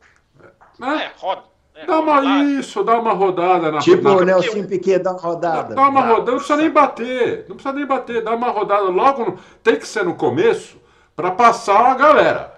Né? 0.78 1.04
É, 1.04 1.20
roda. 1.20 1.42
É, 1.74 1.84
dá 1.84 2.00
uma 2.00 2.14
rodada. 2.16 2.44
isso, 2.44 2.82
dá 2.82 2.98
uma 2.98 3.12
rodada 3.12 3.70
na 3.70 3.78
Tipo 3.80 4.08
o 4.08 4.24
Nelson 4.24 4.64
Piquet 4.64 4.98
dá 4.98 5.12
uma 5.12 5.20
rodada. 5.20 5.74
Dá, 5.74 5.88
uma 5.88 6.00
rodada, 6.00 6.30
não 6.30 6.38
precisa 6.38 6.56
nem 6.56 6.70
bater. 6.70 7.44
Não 7.48 7.56
precisa 7.56 7.74
nem 7.74 7.86
bater, 7.86 8.24
dá 8.24 8.34
uma 8.34 8.48
rodada 8.48 8.84
logo. 8.84 9.24
No... 9.24 9.38
Tem 9.62 9.76
que 9.76 9.86
ser 9.86 10.04
no 10.04 10.14
começo 10.14 10.78
para 11.14 11.30
passar 11.30 11.92
a 11.92 11.94
galera. 11.94 12.54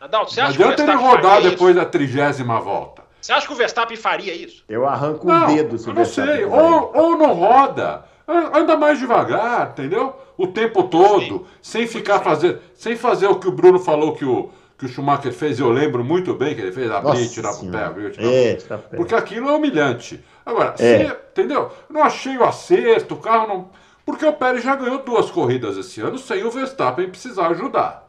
Adalto, 0.00 0.32
você 0.32 0.40
acha 0.40 0.58
não 0.58 0.70
adianta 0.70 0.82
ele 0.82 0.92
rodar 0.92 1.42
depois 1.42 1.74
isso? 1.74 1.84
da 1.84 1.90
trigésima 1.90 2.60
volta. 2.60 3.02
Você 3.20 3.32
acha 3.32 3.46
que 3.46 3.52
o 3.52 3.56
Verstappen 3.56 3.96
faria 3.96 4.32
isso? 4.32 4.62
Eu 4.68 4.86
arranco 4.86 5.26
não, 5.26 5.48
um 5.48 5.54
dedo 5.56 5.76
se 5.76 5.90
o 5.90 5.94
Verstappen. 5.94 6.46
Não 6.46 6.50
sei, 6.52 6.62
ou, 6.62 6.92
ou 6.94 7.18
não 7.18 7.32
roda. 7.32 8.04
Anda 8.28 8.76
mais 8.76 8.98
devagar, 8.98 9.70
entendeu? 9.70 10.14
O 10.36 10.48
tempo 10.48 10.84
todo, 10.84 11.46
sem 11.62 11.86
ficar 11.86 12.20
fazer, 12.20 12.60
sem 12.74 12.96
fazer 12.96 13.26
o 13.26 13.36
que 13.40 13.48
o 13.48 13.52
Bruno 13.52 13.78
falou 13.78 14.14
que 14.14 14.24
o 14.24 14.50
que 14.78 14.84
o 14.84 14.88
Schumacher 14.88 15.32
fez, 15.32 15.58
eu 15.58 15.70
lembro 15.70 16.04
muito 16.04 16.34
bem 16.34 16.54
que 16.54 16.60
ele 16.60 16.72
fez 16.72 16.90
abrir 16.90 17.22
e 17.22 17.28
tirar 17.28 17.54
pro 17.54 17.70
pé, 17.70 17.84
abrir 17.84 18.06
e 18.08 18.10
tirar 18.12 18.28
É, 18.28 18.54
pro 18.56 18.78
pé. 18.78 18.96
Porque 18.96 19.14
aquilo 19.14 19.48
é 19.48 19.52
humilhante. 19.52 20.22
Agora, 20.44 20.74
É. 20.78 20.98
se- 21.08 21.16
entendeu? 21.30 21.72
Eu 21.88 21.94
não 21.94 22.02
achei 22.02 22.36
o 22.36 22.44
acerto, 22.44 23.14
o 23.14 23.18
carro 23.18 23.46
não. 23.48 23.70
Porque 24.04 24.24
o 24.24 24.32
Pérez 24.32 24.62
já 24.62 24.76
ganhou 24.76 24.98
duas 25.02 25.30
corridas 25.30 25.76
esse 25.76 26.00
ano 26.00 26.18
sem 26.18 26.44
o 26.44 26.50
Verstappen 26.50 27.08
precisar 27.08 27.48
ajudar. 27.48 28.04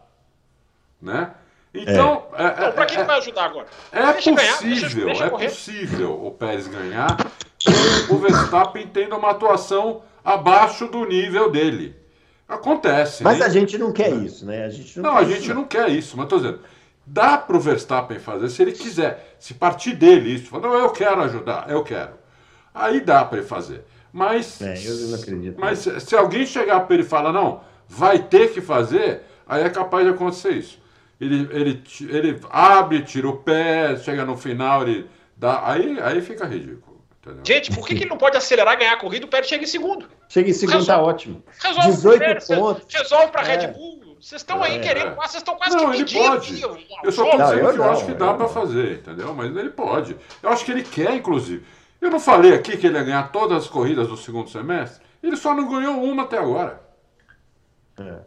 Né? 1.02 1.32
Então, 1.74 2.28
é, 2.36 2.44
é, 2.44 2.48
Então, 2.58 2.72
pra 2.74 2.86
que 2.86 2.96
é- 2.96 3.00
ele 3.00 3.06
vai 3.08 3.18
ajudar 3.20 3.46
agora? 3.46 3.68
é 3.92 4.12
Deixa 4.14 4.32
ganhar, 4.32 4.58
deixa- 4.62 4.82
possível, 4.88 5.06
deixa 5.06 5.24
é 5.26 5.30
possível 5.30 6.26
o 6.26 6.32
Pérez 6.32 6.68
ganhar 6.68 7.18
o 8.10 8.18
Verstappen 8.18 8.88
tendo 8.88 9.16
uma 9.16 9.32
atuação 9.32 10.02
abaixo 10.24 10.88
do 10.88 11.06
nível 11.06 11.50
dele. 11.52 11.96
Acontece. 12.48 13.24
Mas 13.24 13.40
né? 13.40 13.46
a 13.46 13.50
gente 13.50 13.78
não 13.78 13.92
quer 13.92 14.14
isso, 14.14 14.46
né? 14.46 14.66
A 14.66 14.70
gente 14.70 15.00
não, 15.00 15.12
Não, 15.12 15.18
a 15.18 15.22
isso, 15.24 15.32
gente 15.32 15.54
não 15.54 15.64
quer 15.66 15.90
isso, 15.90 16.16
mas 16.16 16.28
tô 16.28 16.38
dizendo, 16.38 16.60
dá 17.06 17.38
pro 17.38 17.60
Verstappen 17.60 18.20
fazer 18.20 18.50
se 18.50 18.62
ele 18.62 18.72
quiser. 18.72 19.36
Se 19.40 19.54
partir 19.54 19.94
dele 19.96 20.30
isso, 20.34 20.46
falar, 20.50 20.68
não, 20.68 20.74
eu 20.76 20.90
quero 20.92 21.22
ajudar, 21.24 21.70
eu 21.70 21.84
quero. 21.84 22.12
Aí 22.74 23.02
dá 23.02 23.26
para 23.26 23.40
ele 23.40 23.48
fazer. 23.48 23.84
Mas, 24.14 24.62
É, 24.62 24.74
eu 24.86 24.96
não 25.10 25.16
acredito. 25.20 25.60
mas 25.60 25.80
se- 25.80 26.00
se 26.00 26.16
alguém 26.16 26.46
chegar 26.46 26.80
para 26.82 26.94
ele 26.96 27.04
e 27.04 27.08
falar, 27.08 27.34
não, 27.34 27.62
vai 27.88 28.20
ter 28.20 28.54
que 28.54 28.62
fazer, 28.62 29.22
aí 29.48 29.64
é 29.64 29.70
capaz 29.70 30.06
de 30.06 30.12
acontecer 30.14 30.52
isso. 30.52 30.80
Ele, 31.20 31.48
ele, 31.52 31.84
ele 32.10 32.40
abre, 32.50 33.02
tira 33.02 33.28
o 33.28 33.38
pé, 33.38 33.98
chega 33.98 34.24
no 34.24 34.38
final, 34.38 34.84
ele 34.84 35.10
dá. 35.36 35.68
Aí, 35.70 36.00
aí 36.00 36.22
fica 36.22 36.46
ridículo. 36.46 36.97
Entendeu? 37.28 37.46
Gente, 37.46 37.72
por 37.76 37.86
que, 37.88 37.96
que 37.96 38.04
ele 38.04 38.10
não 38.10 38.18
pode 38.18 38.38
acelerar 38.38 38.74
e 38.74 38.78
ganhar 38.78 38.94
a 38.94 38.98
corrida? 38.98 39.26
O 39.26 39.30
Pérez 39.30 39.48
chega 39.48 39.64
em 39.64 39.68
segundo. 39.68 40.08
Chega 40.30 40.50
em 40.50 40.54
segundo, 40.54 40.86
tá 40.86 40.94
Resolve. 40.94 41.10
ótimo. 41.10 41.44
Resolve 41.62 41.90
18 41.92 42.18
pro 42.18 42.28
Pérez, 42.28 42.48
pontos. 42.48 42.94
Resolve 42.94 43.28
pra 43.32 43.42
É. 43.42 43.58
Red 43.58 43.68
Bull. 43.74 43.98
Vocês 44.20 44.42
estão 44.42 44.64
aí 44.64 44.78
É. 44.78 44.80
querendo, 44.80 45.16
vocês 45.16 45.36
estão 45.36 45.56
quase 45.56 45.76
Não, 45.76 45.92
que 45.92 45.98
ele 45.98 46.04
pedindo. 46.06 46.28
pode. 46.28 46.62
Eu 47.04 47.12
só 47.12 47.24
tô 47.30 47.38
Não, 47.38 47.46
dizendo 47.46 47.60
eu 47.62 47.74
que 47.74 47.80
eu 47.80 47.86
não, 47.86 47.92
acho 47.94 48.06
que 48.06 48.14
dá 48.16 48.34
não. 48.34 48.50
fazer, 48.50 48.92
entendeu? 48.94 49.34
Mas 49.36 49.56
ele 49.56 49.70
pode. 49.70 50.18
Eu 50.42 50.50
acho 50.50 50.66
que 50.66 50.72
ele 50.72 50.84
quer, 50.84 51.14
inclusive. 51.14 51.64
Eu 52.02 52.10
não 52.10 52.20
falei 52.20 52.54
aqui 52.54 52.78
que 52.78 52.88
ele 52.88 52.98
ia 52.98 53.04
ganhar 53.04 53.32
todas 53.32 53.64
as 53.64 53.70
corridas 53.70 54.08
do 54.08 54.18
segundo 54.18 54.50
semestre? 54.50 55.06
Ele 55.22 55.36
só 55.38 55.54
não 55.54 55.70
ganhou 55.70 56.02
uma 56.04 56.24
até 56.24 56.38
agora. 56.38 56.82
É. 58.00 58.20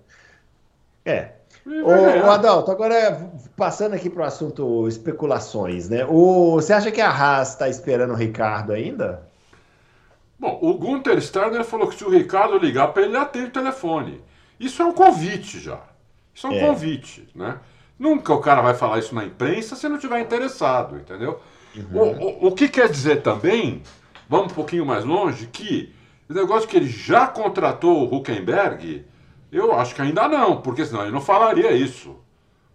Ele 1.05 1.40
Ô, 1.83 1.85
vai 1.85 2.01
ganhar. 2.03 2.25
ô, 2.25 2.31
Adalto, 2.31 2.71
agora 2.71 3.31
passando 3.57 3.95
aqui 3.95 4.09
para 4.11 4.23
o 4.23 4.27
assunto 4.27 4.89
especulações, 4.89 5.89
né? 5.89 6.05
O, 6.09 6.55
você 6.57 6.73
acha 6.73 6.91
que 6.91 7.01
a 7.01 7.11
Haas 7.11 7.51
está 7.51 7.69
esperando 7.69 8.13
o 8.13 8.17
Ricardo 8.17 8.73
ainda? 8.73 9.29
Bom, 10.39 10.59
o 10.63 10.75
Gunther 10.75 11.21
Steiner 11.21 11.65
falou 11.65 11.89
que 11.89 11.97
se 11.97 12.05
o 12.05 12.09
Ricardo 12.11 12.57
ligar 12.59 12.89
para 12.93 13.03
ele, 13.03 13.13
ele 13.13 13.19
atende 13.19 13.47
o 13.47 13.53
telefone. 13.53 14.23
Isso 14.59 14.81
é 14.81 14.85
um 14.87 14.93
convite 14.93 15.59
já. 15.61 15.81
Isso 16.35 16.47
é 16.47 16.51
um 16.51 16.55
É. 16.55 16.61
convite, 16.67 17.29
né? 17.35 17.59
Nunca 17.99 18.33
o 18.33 18.41
cara 18.41 18.63
vai 18.63 18.73
falar 18.75 18.99
isso 18.99 19.15
na 19.15 19.25
imprensa 19.25 19.77
se 19.77 19.87
não 19.89 19.99
tiver 19.99 20.21
interessado, 20.21 20.97
entendeu? 20.97 21.41
O, 21.93 21.99
o, 21.99 22.47
o 22.49 22.53
que 22.53 22.69
quer 22.69 22.89
dizer 22.89 23.23
também, 23.23 23.83
vamos 24.29 24.53
um 24.53 24.55
pouquinho 24.55 24.87
mais 24.87 25.05
longe, 25.05 25.47
que 25.47 25.95
o 26.29 26.33
negócio 26.33 26.67
que 26.69 26.77
ele 26.77 26.89
já 26.89 27.27
contratou 27.27 28.09
o 28.11 28.17
Huckenberg, 28.17 29.05
eu 29.53 29.75
acho 29.79 29.95
que 29.95 30.03
ainda 30.03 30.29
não, 30.29 30.61
porque 30.61 30.85
senão 30.85 31.03
ele 31.03 31.13
não 31.13 31.21
falaria 31.21 31.73
isso. 31.73 32.17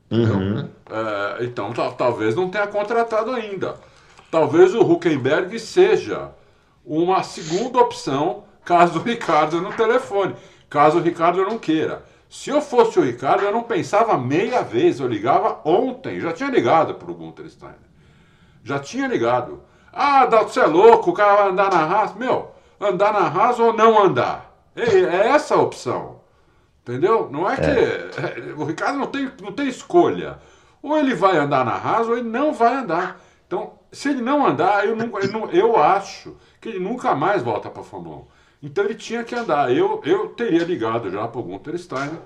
entendeu? 0.10 0.70
É, 0.90 1.44
então 1.46 1.74
ta- 1.74 1.92
talvez 1.92 2.36
não 2.36 2.50
tenha 2.50 2.68
contratado 2.68 3.32
ainda. 3.32 3.76
Talvez 4.30 4.74
o 4.76 4.82
Huckenberg 4.82 5.58
seja 5.60 6.32
uma 6.86 7.24
segunda 7.24 7.80
opção 7.80 8.44
caso 8.64 9.00
o 9.00 9.02
Ricardo 9.04 9.62
no 9.62 9.72
telefone, 9.74 10.36
caso 10.70 10.98
o 10.98 11.02
Ricardo 11.02 11.44
não 11.44 11.58
queira. 11.58 12.04
Se 12.30 12.50
eu 12.50 12.62
fosse 12.62 13.00
o 13.00 13.04
Ricardo, 13.04 13.44
eu 13.44 13.52
não 13.52 13.64
pensava 13.64 14.18
meia 14.18 14.62
vez, 14.62 15.00
eu 15.00 15.08
ligava 15.08 15.60
ontem, 15.64 16.20
já 16.20 16.34
tinha 16.34 16.50
ligado 16.50 16.96
para 16.96 17.10
o 17.10 17.14
Gunter 17.14 17.50
Steiner. 17.50 17.78
Já 18.64 18.80
tinha 18.80 19.08
ligado. 19.08 19.62
Ah, 19.94 20.26
Dalton, 20.26 20.50
você 20.50 20.60
é 20.60 20.66
louco, 20.66 21.12
o 21.12 21.14
cara 21.14 21.36
vai 21.44 21.50
andar 21.52 21.72
na 21.72 21.80
Haas. 21.84 22.14
Meu, 22.16 22.52
andar 22.82 23.14
na 23.14 23.28
Haas 23.28 23.60
ou 23.60 23.72
não 23.72 24.04
andar? 24.04 24.52
É, 24.76 24.82
é 25.00 25.28
essa 25.30 25.56
a 25.56 25.62
opção. 25.62 26.15
Entendeu? 26.88 27.28
Não 27.32 27.50
é 27.50 27.56
que. 27.56 27.64
é, 27.64 28.54
o 28.56 28.64
Ricardo 28.64 29.00
não 29.00 29.08
tem, 29.08 29.32
não 29.42 29.52
tem 29.52 29.68
escolha. 29.68 30.38
Ou 30.84 30.96
ele 30.96 31.16
vai 31.16 31.36
andar 31.36 31.66
na 31.66 31.74
Haas 31.74 32.08
ou 32.08 32.16
ele 32.16 32.30
não 32.30 32.54
vai 32.54 32.76
andar. 32.76 33.20
Então, 33.48 33.74
se 33.92 34.10
ele 34.10 34.22
não 34.22 34.46
andar, 34.46 34.86
eu, 34.86 34.96
não, 34.96 35.20
eu, 35.20 35.50
eu 35.50 35.78
acho 35.78 36.36
que 36.62 36.70
ele 36.70 36.80
nunca 36.80 37.16
mais 37.16 37.42
volta 37.42 37.72
para 37.72 37.82
a 37.82 37.86
Fórmula 37.86 38.18
1. 38.18 38.26
Então 38.64 38.84
ele 38.84 38.94
tinha 38.94 39.24
que 39.24 39.34
andar. 39.34 39.76
Eu, 39.76 40.00
eu 40.06 40.30
teria 40.30 40.64
ligado 40.64 41.10
já 41.10 41.28
para 41.28 41.40
o 41.40 41.44
Gunter 41.44 41.76
Steiner 41.78 42.20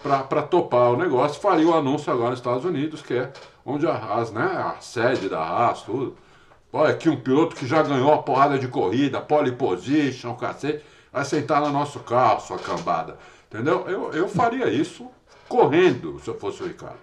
para 0.00 0.42
topar 0.42 0.92
o 0.92 0.96
negócio. 0.96 1.40
Faria 1.40 1.66
o 1.66 1.74
anúncio 1.74 2.12
agora 2.12 2.30
nos 2.30 2.38
Estados 2.38 2.64
Unidos, 2.64 3.02
que 3.02 3.14
é 3.14 3.32
onde 3.66 3.84
a 3.84 3.92
Haas, 3.92 4.30
né? 4.30 4.44
A 4.44 4.80
sede 4.80 5.28
da 5.28 5.40
Haas, 5.40 5.82
tudo. 5.82 6.16
Olha, 6.72 6.92
aqui 6.92 7.08
um 7.08 7.16
piloto 7.16 7.56
que 7.56 7.66
já 7.66 7.82
ganhou 7.82 8.12
a 8.12 8.18
porrada 8.22 8.58
de 8.58 8.68
corrida, 8.68 9.20
pole 9.20 9.52
position, 9.52 10.34
cacete, 10.34 10.84
vai 11.12 11.24
sentar 11.24 11.62
no 11.62 11.70
nosso 11.70 12.00
carro, 12.00 12.40
sua 12.40 12.58
cambada. 12.58 13.16
Entendeu? 13.48 13.84
Eu, 13.88 14.12
eu 14.12 14.28
faria 14.28 14.68
isso 14.68 15.06
correndo, 15.48 16.20
se 16.20 16.28
eu 16.28 16.38
fosse 16.38 16.62
o 16.62 16.66
Ricardo. 16.66 16.98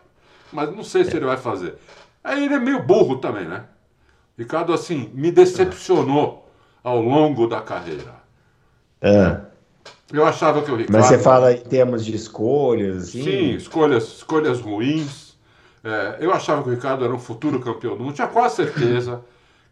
Mas 0.52 0.74
não 0.76 0.84
sei 0.84 1.04
se 1.04 1.16
ele 1.16 1.26
vai 1.26 1.38
fazer. 1.38 1.76
Aí 2.24 2.46
ele 2.46 2.54
é 2.54 2.60
meio 2.60 2.82
burro 2.84 3.18
também, 3.18 3.46
né? 3.46 3.66
Ricardo, 4.38 4.74
assim, 4.74 5.10
me 5.14 5.32
decepcionou 5.32 6.50
ao 6.84 7.02
longo 7.02 7.48
da 7.48 7.62
carreira. 7.62 8.16
É. 9.02 9.40
Eu 10.14 10.26
achava 10.26 10.62
que 10.62 10.72
o 10.72 10.76
Ricardo. 10.76 10.98
Mas 10.98 11.08
você 11.08 11.18
fala 11.18 11.52
em 11.54 11.62
termos 11.62 12.06
de 12.06 12.16
escolhas, 12.16 13.10
assim? 13.10 13.24
Sim, 13.24 13.52
escolhas, 13.56 14.04
escolhas 14.04 14.60
ruins. 14.60 15.36
É, 15.84 16.18
eu 16.20 16.32
achava 16.32 16.64
que 16.64 16.70
o 16.70 16.72
Ricardo 16.72 17.04
era 17.04 17.14
um 17.14 17.20
futuro 17.20 17.60
campeão 17.60 17.98
do 17.98 18.04
mundo, 18.04 18.14
tinha 18.16 18.28
quase 18.28 18.56
certeza. 18.56 19.22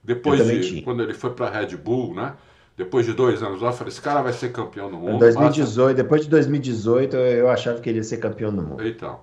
Depois 0.04 0.46
de. 0.46 0.70
tinha. 0.70 0.84
Quando 0.84 1.02
ele 1.02 1.14
foi 1.14 1.32
para 1.32 1.50
Red 1.50 1.76
Bull, 1.78 2.14
né? 2.14 2.34
Depois 2.76 3.06
de 3.06 3.14
dois 3.14 3.44
anos 3.44 3.62
lá, 3.62 3.70
eu 3.70 3.74
falei: 3.74 3.92
esse 3.92 4.02
cara 4.02 4.22
vai 4.22 4.34
ser 4.34 4.52
campeão 4.52 4.90
do 4.90 4.98
mundo. 4.98 5.20
2018, 5.20 5.96
depois 5.98 6.22
de 6.24 6.30
2018, 6.30 7.16
eu 7.16 7.50
achava 7.50 7.80
que 7.80 7.90
ele 7.90 8.00
ia 8.00 8.04
ser 8.04 8.18
campeão 8.18 8.54
do 8.54 8.62
mundo. 8.62 8.86
Então. 8.88 9.20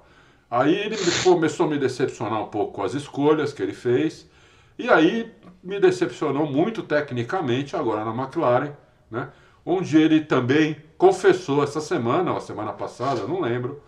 Aí 0.50 0.74
ele 0.74 0.96
me- 0.96 1.22
começou 1.24 1.66
a 1.66 1.70
me 1.70 1.78
decepcionar 1.78 2.40
um 2.42 2.46
pouco 2.46 2.72
com 2.74 2.82
as 2.82 2.94
escolhas 2.94 3.52
que 3.52 3.62
ele 3.62 3.72
fez. 3.72 4.28
E 4.78 4.88
aí 4.88 5.30
me 5.62 5.78
decepcionou 5.78 6.46
muito 6.46 6.82
tecnicamente 6.82 7.76
agora 7.76 8.04
na 8.04 8.14
McLaren, 8.14 8.72
né? 9.10 9.28
Onde 9.64 9.96
ele 9.98 10.20
também 10.22 10.76
confessou 10.96 11.62
essa 11.62 11.80
semana, 11.80 12.30
ou 12.32 12.38
a 12.38 12.40
semana 12.40 12.72
passada, 12.72 13.20
eu 13.20 13.28
não 13.28 13.40
lembro. 13.40 13.80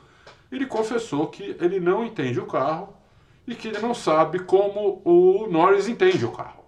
Ele 0.50 0.66
confessou 0.66 1.26
que 1.28 1.56
ele 1.60 1.80
não 1.80 2.04
entende 2.04 2.38
o 2.38 2.46
carro 2.46 2.94
e 3.46 3.54
que 3.54 3.68
ele 3.68 3.78
não 3.78 3.94
sabe 3.94 4.40
como 4.40 5.00
o 5.04 5.48
Norris 5.50 5.88
entende 5.88 6.24
o 6.24 6.30
carro. 6.30 6.62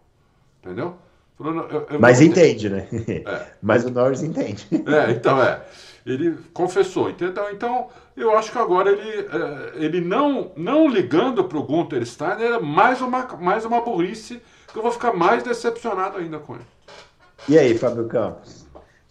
Entendeu? 0.63 0.97
Falou, 1.37 1.53
"Não, 1.55 1.65
eu- 1.69 1.87
eu 1.91 2.01
Mas 2.01 2.21
entende, 2.21 2.69
né? 2.71 2.87
É. 3.27 3.47
Mas 3.63 3.85
o 3.85 3.91
Norris 3.91 4.23
entende. 4.23 4.67
é, 4.73 5.11
então 5.11 5.43
é. 5.43 5.61
Ele 6.07 6.37
confessou, 6.53 7.09
entendeu? 7.09 7.51
Então, 7.51 7.89
eu 8.15 8.37
acho 8.37 8.53
que 8.53 8.59
agora 8.59 8.91
ele, 8.91 9.27
é, 9.27 9.85
ele 9.85 10.01
não, 10.03 10.53
não 10.55 10.87
ligando 10.87 11.43
para 11.45 11.57
o 11.59 11.63
Gunther 11.63 12.05
Steiner 12.07 12.53
é 12.55 12.59
mais 12.61 13.01
uma, 13.01 13.27
mais 13.41 13.65
uma 13.65 13.81
burrice 13.81 14.41
que 14.71 14.79
eu 14.79 14.83
vou 14.83 14.93
ficar 14.93 15.15
mais 15.15 15.43
decepcionado 15.43 16.19
ainda 16.19 16.39
com 16.39 16.57
ele. 16.57 16.65
E 17.49 17.59
aí, 17.59 17.77
Fábio 17.79 18.07
Campos? 18.07 18.64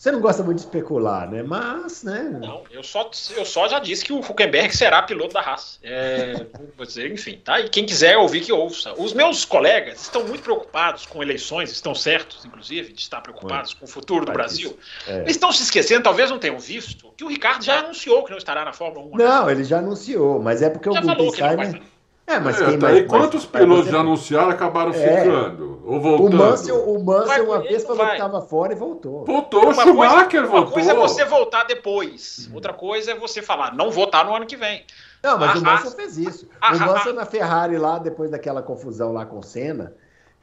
Você 0.04 0.12
não 0.12 0.20
gosta 0.20 0.43
muito 0.43 0.58
de 0.58 0.66
especular, 0.66 1.32
né? 1.32 1.41
Mas, 1.43 2.04
né? 2.04 2.38
Não, 2.41 2.64
eu 2.70 2.84
só, 2.84 3.10
eu 3.38 3.45
só 3.45 3.70
já 3.70 3.80
disse 3.80 4.04
que 4.04 4.12
o 4.12 4.20
Huckenberg 4.20 4.76
será 4.76 5.01
piloto 5.01 5.34
da 5.34 5.39
Haas. 5.39 5.80
É, 5.82 6.45
vou 6.76 6.86
dizer, 6.86 7.10
enfim, 7.10 7.39
tá? 7.41 7.62
E 7.62 7.70
quem 7.70 7.86
quiser 7.86 8.18
ouvir, 8.18 8.41
que 8.41 8.51
ouça. 8.51 8.93
Os 8.97 9.14
meus 9.14 9.45
colegas 9.45 10.01
estão 10.01 10.26
muito 10.26 10.43
preocupados 10.43 11.06
com 11.06 11.24
eleições, 11.24 11.72
estão 11.72 11.95
certos, 11.95 12.43
inclusive, 12.43 12.91
de 12.91 12.99
estar 12.99 13.22
preocupados 13.22 13.74
com 13.74 13.86
o 13.86 13.88
futuro 13.88 14.26
do 14.26 14.34
Parece 14.34 14.64
Brasil. 14.64 14.78
É. 15.08 15.20
Eles 15.20 15.38
estão 15.38 15.54
se 15.54 15.64
esquecendo, 15.64 16.04
talvez 16.04 16.30
não 16.30 16.38
tenham 16.38 16.60
visto, 16.60 17.14
que 17.16 17.24
o 17.24 17.30
Ricardo 17.30 17.64
já 17.64 17.80
anunciou 17.80 18.26
que 18.26 18.32
não 18.32 18.38
estará 18.38 18.66
na 18.66 18.74
Fórmula 18.74 19.06
1. 19.06 19.18
Não, 19.18 19.49
ele 19.49 19.64
já 19.64 19.78
anunciou, 19.78 20.38
mas 20.38 20.62
é 20.62 20.70
porque 20.70 20.91
já 20.91 20.99
o 20.99 21.01
Gunther 21.01 21.16
falou 21.16 21.32
que 21.32 21.41
não 21.41 21.56
vai. 21.56 21.66
Steiner... 21.68 21.93
É, 22.28 22.39
mas 22.39 22.60
É, 22.62 22.66
quem 22.66 22.80
tá 22.80 22.88
mais... 22.88 22.97
aí, 22.97 23.06
quantos 23.06 23.45
pilotos 23.45 23.86
mas 23.86 23.93
já 23.93 23.99
anunciaram 24.01 24.49
acabaram 24.49 24.91
É. 24.91 24.93
ficando? 25.24 25.72
Ou 25.86 25.97
O? 26.27 26.31
Mansell, 26.34 26.89
o 26.89 27.03
Mansell 27.03 27.43
uma 27.45 27.59
vez 27.59 27.84
falou 27.84 27.97
vai. 27.97 28.07
que 28.07 28.13
estava 28.13 28.41
fora 28.41 28.71
e 28.71 28.75
voltou. 28.75 29.25
Voltou, 29.25 29.61
o 29.61 29.63
Uma 29.65 29.73
Schumacher 29.73 30.29
coisa, 30.29 30.39
uma 30.39 30.47
voltou. 30.47 30.71
coisa 30.73 30.91
é 30.91 30.95
você 30.95 31.25
voltar 31.25 31.63
depois. 31.65 32.49
Outra 32.53 32.73
coisa 32.73 33.11
é 33.11 33.15
você 33.15 33.41
falar, 33.41 33.75
não 33.75 33.91
votar 33.91 34.25
no 34.25 34.34
ano 34.36 34.45
que 34.45 34.55
vem. 34.55 34.86
Não, 35.21 35.38
mas 35.38 35.49
A 35.49 35.59
o 35.59 35.61
Mansell 35.61 35.86
Haas- 35.88 35.93
fez 35.93 36.17
isso. 36.17 36.47
a 36.61 36.67
o 36.67 36.69
Haas- 36.71 36.79
Mansell 36.79 37.13
na 37.13 37.25
Ferrari 37.25 37.77
lá, 37.77 37.99
depois 37.99 38.31
daquela 38.31 38.61
confusão 38.61 39.11
lá 39.11 39.25
com 39.25 39.39
o 39.39 39.43
Senna, 39.43 39.93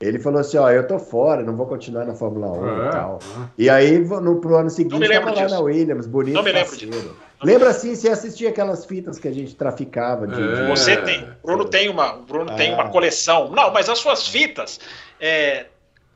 ele 0.01 0.19
falou 0.19 0.41
assim, 0.41 0.59
ó, 0.59 0.71
eu 0.71 0.87
tô 0.87 0.99
fora, 0.99 1.43
não 1.43 1.57
vou 1.57 1.67
continuar 1.67 2.05
na 2.05 2.15
Fórmula 2.15 2.49
1 2.53 2.83
É, 2.85 2.89
e 2.89 2.91
tal. 2.91 3.19
é. 3.23 3.45
E 3.59 3.71
aí, 3.71 3.99
no, 3.99 4.41
pro 4.41 4.57
ano 4.57 4.69
seguinte, 4.71 5.09
tava 5.09 5.31
lá 5.35 5.49
na 5.49 5.61
Williams, 5.61 6.07
bonito, 6.07 6.35
Não 6.35 6.43
me 6.43 6.53
lembro 6.53 6.69
parceiro. 6.71 6.93
disso. 6.99 7.17
Lembra 7.43 7.71
assim, 7.71 7.95
você 7.95 8.09
assistia 8.11 8.51
aquelas 8.51 8.85
fitas 8.85 9.19
que 9.19 9.27
a 9.27 9.33
gente 9.33 9.55
traficava 9.55 10.27
de... 10.27 10.35
É. 10.41 10.63
de- 10.63 10.69
Você 10.69 10.97
tem. 10.99 11.25
O 11.43 11.47
Bruno 11.47 11.65
tem 11.65 11.89
uma, 11.89 12.15
o 12.15 12.23
Bruno 12.23 12.55
tem 12.57 12.73
Ah. 12.73 12.75
uma 12.75 12.89
coleção. 12.91 13.51
Não, 13.51 13.73
mas 13.73 13.89
as 13.89 13.99
suas 13.99 14.27
fitas. 14.29 14.79
é, 15.19 15.67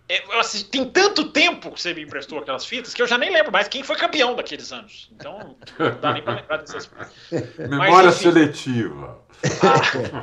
é, 0.07 0.23
assisti, 0.39 0.69
tem 0.69 0.85
tanto 0.91 1.31
tempo 1.31 1.71
que 1.73 1.81
você 1.81 1.95
me 1.95 2.03
emprestou 2.03 2.39
aquelas 2.39 2.67
fitas 2.67 2.93
que 2.93 3.01
eu 3.01 3.07
já 3.07 3.17
nem 3.17 3.31
lembro 3.33 3.51
mais 3.51 3.69
quem 3.69 3.83
foi 3.83 3.97
campeão 3.97 4.35
daqueles 4.37 4.71
anos. 4.71 5.11
Então, 5.17 5.57
não 5.79 5.99
dá 6.01 6.13
nem 6.13 6.23
pra 6.23 6.35
lembrar 6.35 6.59
dessas 6.59 6.91
Memória 7.59 8.05
Mas, 8.07 8.15
seletiva. 8.17 9.19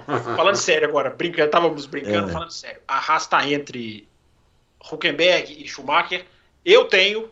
Ah, 0.08 0.36
falando 0.36 0.56
sério 0.56 0.88
agora, 0.88 1.10
brincando, 1.10 1.46
estávamos 1.48 1.86
brincando, 1.88 2.30
é. 2.30 2.32
falando 2.32 2.52
sério. 2.52 2.80
A 2.88 2.98
Haas 2.98 3.24
está 3.24 3.48
entre 3.48 4.08
Huckenberg 4.92 5.64
e 5.64 5.68
Schumacher. 5.68 6.26
Eu 6.64 6.86
tenho 6.86 7.30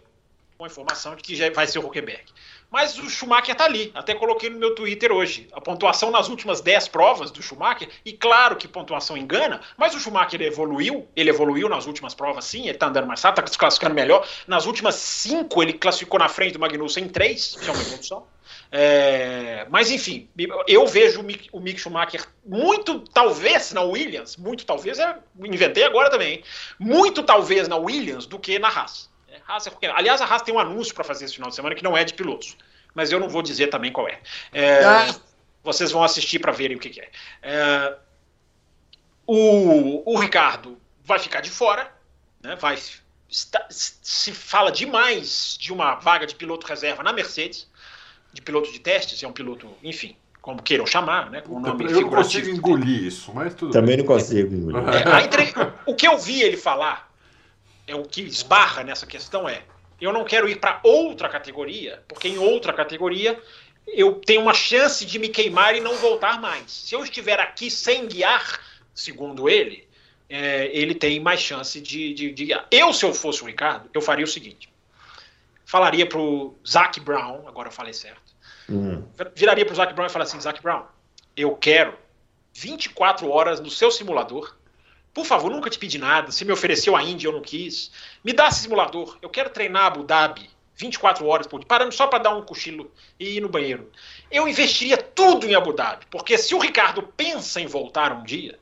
uma 0.58 0.68
informação 0.68 1.16
de 1.16 1.24
que 1.24 1.36
já 1.36 1.50
vai 1.52 1.68
ser 1.68 1.80
o 1.80 1.86
Huckenberg. 1.86 2.24
Mas 2.72 2.98
o 3.00 3.10
Schumacher 3.10 3.54
está 3.54 3.66
ali. 3.66 3.92
Até 3.96 4.14
coloquei 4.14 4.50
no 4.50 4.60
meu 4.60 4.76
Twitter 4.76 5.12
hoje. 5.12 5.48
A 5.52 5.60
pontuação 5.60 6.12
nas 6.12 6.30
últimas 6.30 6.62
10 6.62 6.88
provas 6.90 7.32
do 7.32 7.42
Schumacher, 7.42 7.90
e 8.06 8.14
claro 8.14 8.56
que 8.56 8.68
pontuação 8.68 9.18
engana, 9.18 9.60
mas 9.78 9.96
o 9.96 10.00
Schumacher 10.00 10.42
evoluiu. 10.42 11.08
Ele 11.16 11.30
evoluiu 11.30 11.68
nas 11.68 11.88
últimas 11.88 12.14
provas, 12.14 12.46
sim. 12.46 12.62
Ele 12.62 12.72
está 12.72 12.88
andando 12.88 13.08
mais 13.08 13.22
rápido, 13.22 13.46
está 13.46 13.54
se 13.54 13.58
classificando 13.58 13.96
melhor. 13.96 14.28
Nas 14.48 14.66
últimas 14.66 14.96
5, 14.96 15.64
ele 15.64 15.74
classificou 15.74 16.20
na 16.20 16.30
frente 16.30 16.54
do 16.54 16.60
Magnussen 16.60 17.06
em 17.06 17.10
3. 17.10 17.40
Isso 17.40 17.70
é 17.70 17.74
uma 17.74 17.82
evolução. 17.82 18.28
É, 18.72 19.66
mas 19.70 19.90
enfim, 19.90 20.30
eu 20.68 20.86
vejo 20.86 21.22
o 21.22 21.24
Mick, 21.24 21.50
o 21.52 21.60
Mick, 21.60 21.80
Schumacher 21.80 22.24
muito 22.46 23.00
talvez 23.00 23.74
na 23.74 23.82
Williams, 23.82 24.38
muito 24.38 24.64
talvez, 24.64 25.00
é, 25.00 25.18
inventei 25.44 25.84
agora 25.84 26.10
também, 26.10 26.36
hein? 26.36 26.44
muito 26.80 27.24
talvez 27.24 27.68
na 27.68 27.78
Williams 27.78 28.28
do 28.28 28.38
que 28.38 28.60
na 28.60 28.68
Haas. 28.68 29.10
Haas 29.48 29.68
é 29.68 29.72
Aliás, 29.92 30.22
a 30.22 30.26
Haas 30.26 30.42
tem 30.42 30.54
um 30.54 30.60
anúncio 30.60 30.94
para 30.94 31.04
fazer 31.04 31.26
esse 31.26 31.36
final 31.36 31.50
de 31.50 31.56
semana 31.56 31.76
que 31.76 31.84
não 31.84 31.98
é 31.98 32.04
de 32.04 32.14
pilotos, 32.14 32.58
mas 32.94 33.12
eu 33.12 33.20
não 33.20 33.30
vou 33.30 33.42
dizer 33.42 33.68
também 33.68 33.92
qual 33.92 34.08
é. 34.08 34.20
é 34.54 34.84
ah. 34.84 35.16
Vocês 35.64 35.92
vão 35.92 36.04
assistir 36.04 36.40
para 36.40 36.52
verem 36.52 36.78
o 36.78 36.80
que, 36.80 36.90
que 36.90 37.02
é. 37.02 37.10
é. 37.42 37.98
o, 39.28 40.14
o 40.14 40.18
Ricardo 40.18 40.78
vai 41.04 41.20
ficar 41.20 41.42
de 41.42 41.50
fora, 41.50 41.92
né, 42.42 42.56
vai, 42.56 42.78
está, 43.28 43.68
se 43.70 44.32
fala 44.32 44.72
demais 44.72 45.58
de 45.60 45.74
uma 45.74 45.96
vaga 45.96 46.26
de 46.26 46.36
piloto 46.36 46.66
reserva 46.66 47.04
na 47.04 47.12
Mercedes, 47.12 47.68
de 48.32 48.42
piloto 48.42 48.72
de 48.72 48.80
testes, 48.80 49.22
é 49.22 49.28
um 49.28 49.34
piloto, 49.34 49.68
enfim, 49.84 50.16
como 50.42 50.62
queiram 50.62 50.86
chamar, 50.86 51.30
né? 51.30 51.42
Com 51.42 51.56
o 51.56 51.60
nome 51.60 51.86
eu 51.86 52.02
não 52.02 52.10
consigo 52.10 52.50
engolir 52.50 53.04
isso, 53.04 53.34
mas 53.34 53.54
tudo 53.54 53.72
Também 53.72 53.98
bem. 53.98 54.06
não 54.06 54.06
consigo 54.06 54.56
engolir. 54.56 54.88
É, 54.88 55.24
entre... 55.24 55.54
O 55.86 55.96
que 55.96 56.08
eu 56.08 56.18
vi 56.18 56.42
ele 56.42 56.56
falar 56.56 57.09
é 57.90 57.96
o 57.96 58.04
que 58.04 58.22
esbarra 58.22 58.84
nessa 58.84 59.08
questão 59.08 59.50
é: 59.50 59.64
eu 60.00 60.14
não 60.14 60.24
quero 60.24 60.48
ir 60.48 60.60
para 60.60 60.80
outra 60.84 61.28
categoria, 61.28 62.04
porque 62.08 62.28
em 62.28 62.38
outra 62.38 62.72
categoria 62.72 63.42
eu 63.88 64.14
tenho 64.14 64.42
uma 64.42 64.54
chance 64.54 65.04
de 65.04 65.18
me 65.18 65.30
queimar 65.30 65.76
e 65.76 65.82
não 65.82 65.96
voltar 65.96 66.40
mais. 66.40 66.72
Se 66.72 66.94
eu 66.94 67.04
estiver 67.04 67.40
aqui 67.40 67.72
sem 67.72 68.08
guiar, 68.08 68.62
segundo 68.94 69.50
ele, 69.50 69.88
é, 70.30 70.70
ele 70.72 70.94
tem 70.94 71.20
mais 71.20 71.40
chance 71.40 71.82
de, 71.82 72.14
de, 72.14 72.32
de, 72.32 72.46
guiar. 72.46 72.68
Eu, 72.70 72.94
se 72.94 73.04
eu 73.04 73.14
fosse 73.14 73.42
o 73.42 73.48
Ricardo, 73.48 73.90
eu 73.92 74.02
faria 74.02 74.26
o 74.26 74.28
seguinte: 74.28 74.72
falaria 75.66 76.06
para 76.06 76.20
o 76.20 76.56
Zac 76.68 77.00
Brown, 77.00 77.48
agora 77.48 77.70
eu 77.70 77.74
falei 77.74 77.94
certo, 77.94 78.36
uhum. 78.70 79.04
viraria 79.36 79.66
para 79.66 79.74
o 79.74 79.76
Zac 79.76 79.94
Brown 79.94 80.06
e 80.06 80.12
falaria 80.12 80.30
assim: 80.30 80.40
Zac 80.40 80.62
Brown, 80.62 80.84
eu 81.36 81.56
quero 81.56 81.98
24 82.54 83.28
horas 83.30 83.60
no 83.60 83.72
seu 83.72 83.90
simulador 83.90 84.59
por 85.20 85.26
favor, 85.26 85.52
nunca 85.52 85.70
te 85.70 85.78
pedi 85.78 85.98
nada. 85.98 86.32
Você 86.32 86.46
me 86.46 86.54
ofereceu 86.54 86.96
a 86.96 87.04
Índia, 87.04 87.28
eu 87.28 87.34
não 87.34 87.42
quis. 87.42 87.92
Me 88.24 88.32
dá 88.32 88.48
esse 88.48 88.62
simulador. 88.62 89.18
Eu 89.22 89.30
quero 89.30 89.50
treinar 89.50 89.88
Abu 89.88 90.04
Dhabi 90.04 90.50
24 90.78 91.28
horas 91.28 91.46
por 91.46 91.60
dia, 91.60 91.68
parando 91.68 91.94
só 91.94 92.08
para 92.08 92.24
dar 92.24 92.36
um 92.38 92.42
cochilo 92.42 92.90
e 93.20 93.36
ir 93.36 93.42
no 93.42 93.50
banheiro. 93.50 93.92
Eu 94.32 94.48
investiria 94.48 94.96
tudo 94.96 95.46
em 95.46 95.56
Abu 95.56 95.74
Dhabi, 95.74 96.06
porque 96.10 96.38
se 96.38 96.56
o 96.56 96.60
Ricardo 96.60 97.04
pensa 97.18 97.60
em 97.60 97.68
voltar 97.68 98.14
um 98.14 98.24
dia, 98.24 98.58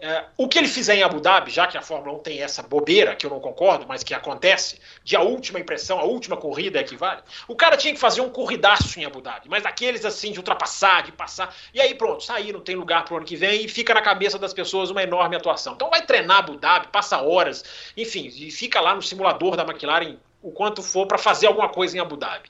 é, 0.00 0.26
o 0.36 0.46
que 0.46 0.58
ele 0.58 0.68
fizer 0.68 0.94
em 0.94 1.02
Abu 1.02 1.20
Dhabi, 1.20 1.50
já 1.50 1.66
que 1.66 1.76
a 1.76 1.82
Fórmula 1.82 2.16
1 2.18 2.20
tem 2.20 2.40
essa 2.40 2.62
bobeira, 2.62 3.16
que 3.16 3.26
eu 3.26 3.30
não 3.30 3.40
concordo, 3.40 3.84
mas 3.88 4.04
que 4.04 4.14
acontece, 4.14 4.80
de 5.02 5.16
a 5.16 5.20
última 5.20 5.58
impressão, 5.58 5.98
a 5.98 6.04
última 6.04 6.36
corrida 6.36 6.78
é 6.78 6.84
que 6.84 6.96
vale, 6.96 7.20
o 7.48 7.56
cara 7.56 7.76
tinha 7.76 7.92
que 7.92 7.98
fazer 7.98 8.20
um 8.20 8.30
corridaço 8.30 9.00
em 9.00 9.04
Abu 9.04 9.20
Dhabi, 9.20 9.48
mas 9.48 9.64
daqueles 9.64 10.04
assim, 10.04 10.30
de 10.30 10.38
ultrapassar, 10.38 11.02
de 11.02 11.10
passar, 11.10 11.52
e 11.74 11.80
aí 11.80 11.94
pronto, 11.96 12.22
sair, 12.22 12.52
não 12.52 12.60
tem 12.60 12.76
lugar 12.76 13.04
pro 13.04 13.16
ano 13.16 13.26
que 13.26 13.34
vem, 13.34 13.64
e 13.64 13.68
fica 13.68 13.92
na 13.92 14.00
cabeça 14.00 14.38
das 14.38 14.54
pessoas 14.54 14.88
uma 14.90 15.02
enorme 15.02 15.34
atuação. 15.34 15.74
Então 15.74 15.90
vai 15.90 16.06
treinar 16.06 16.38
Abu 16.38 16.56
Dhabi, 16.56 16.88
passa 16.92 17.20
horas, 17.20 17.64
enfim, 17.96 18.30
e 18.32 18.52
fica 18.52 18.80
lá 18.80 18.94
no 18.94 19.02
simulador 19.02 19.56
da 19.56 19.64
McLaren 19.64 20.16
o 20.40 20.52
quanto 20.52 20.82
for 20.82 21.06
para 21.06 21.18
fazer 21.18 21.48
alguma 21.48 21.68
coisa 21.68 21.96
em 21.96 22.00
Abu 22.00 22.16
Dhabi. 22.16 22.48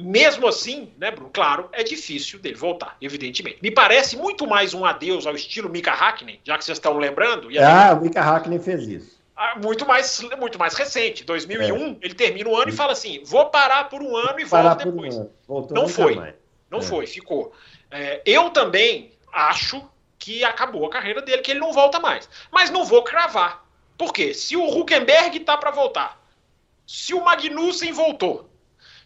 Mesmo 0.00 0.46
assim, 0.46 0.92
né, 0.96 1.10
Bruno? 1.10 1.28
Claro, 1.32 1.68
é 1.72 1.82
difícil 1.82 2.38
dele 2.38 2.54
voltar, 2.54 2.96
evidentemente. 3.00 3.58
Me 3.60 3.68
parece 3.68 4.16
muito 4.16 4.46
mais 4.46 4.72
um 4.72 4.84
adeus 4.84 5.26
ao 5.26 5.34
estilo 5.34 5.68
Mika 5.68 5.90
Hakkinen, 5.90 6.38
já 6.44 6.56
que 6.56 6.64
vocês 6.64 6.78
estão 6.78 6.96
lembrando. 6.96 7.50
ah, 7.58 7.94
o 7.94 8.02
Mika 8.02 8.22
Hakkinen 8.22 8.60
fez 8.60 8.86
isso. 8.86 9.18
Ah, 9.36 9.58
muito 9.60 9.84
mais, 9.84 10.20
muito 10.38 10.56
mais 10.56 10.74
recente. 10.74 11.24
2001, 11.24 11.74
é. 11.74 11.96
ele 12.00 12.14
termina 12.14 12.48
o 12.48 12.56
ano 12.56 12.68
e 12.68 12.72
fala 12.72 12.92
assim: 12.92 13.24
vou 13.24 13.46
parar 13.46 13.88
por 13.88 14.00
um 14.00 14.16
ano 14.16 14.38
e 14.38 14.44
volto 14.44 14.84
depois. 14.84 15.16
Um 15.16 15.66
não 15.70 15.88
foi. 15.88 16.14
Mais. 16.14 16.34
Não 16.70 16.78
é. 16.78 16.82
foi, 16.82 17.06
ficou. 17.08 17.52
É, 17.90 18.22
eu 18.24 18.50
também 18.50 19.10
acho 19.32 19.82
que 20.16 20.44
acabou 20.44 20.86
a 20.86 20.90
carreira 20.90 21.22
dele, 21.22 21.42
que 21.42 21.50
ele 21.50 21.60
não 21.60 21.72
volta 21.72 21.98
mais. 21.98 22.28
Mas 22.52 22.70
não 22.70 22.84
vou 22.84 23.02
cravar. 23.02 23.64
Por 23.96 24.12
quê? 24.12 24.32
Se 24.32 24.56
o 24.56 24.64
Huckenberg 24.64 25.40
tá 25.40 25.56
para 25.56 25.72
voltar, 25.72 26.20
se 26.86 27.14
o 27.14 27.24
Magnussen 27.24 27.92
voltou, 27.92 28.47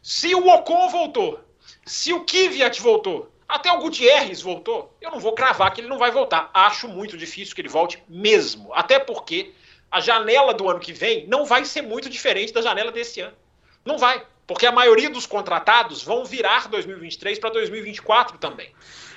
se 0.02 0.34
o 0.34 0.48
Ocon 0.48 0.88
voltou, 0.88 1.40
se 1.86 2.12
o 2.12 2.24
Kvyat 2.24 2.82
voltou, 2.82 3.30
até 3.48 3.70
o 3.72 3.78
Gutierrez 3.78 4.42
voltou, 4.42 4.92
eu 5.00 5.10
não 5.10 5.20
vou 5.20 5.32
cravar 5.32 5.72
que 5.72 5.80
ele 5.80 5.88
não 5.88 5.98
vai 5.98 6.10
voltar. 6.10 6.50
Acho 6.52 6.88
muito 6.88 7.16
difícil 7.16 7.54
que 7.54 7.60
ele 7.60 7.68
volte 7.68 8.02
mesmo. 8.08 8.72
Até 8.74 8.98
porque 8.98 9.52
a 9.90 10.00
janela 10.00 10.52
do 10.52 10.68
ano 10.68 10.80
que 10.80 10.92
vem 10.92 11.26
não 11.28 11.44
vai 11.44 11.64
ser 11.64 11.82
muito 11.82 12.08
diferente 12.08 12.52
da 12.52 12.62
janela 12.62 12.90
desse 12.90 13.20
ano. 13.20 13.36
Não 13.84 13.96
vai. 13.96 14.26
Porque 14.52 14.66
a 14.66 14.72
maioria 14.72 15.08
dos 15.08 15.26
contratados 15.26 16.02
vão 16.02 16.24
virar 16.24 16.68
2023 16.68 17.38
para 17.38 17.50
2024 17.50 18.38
também. 18.38 18.70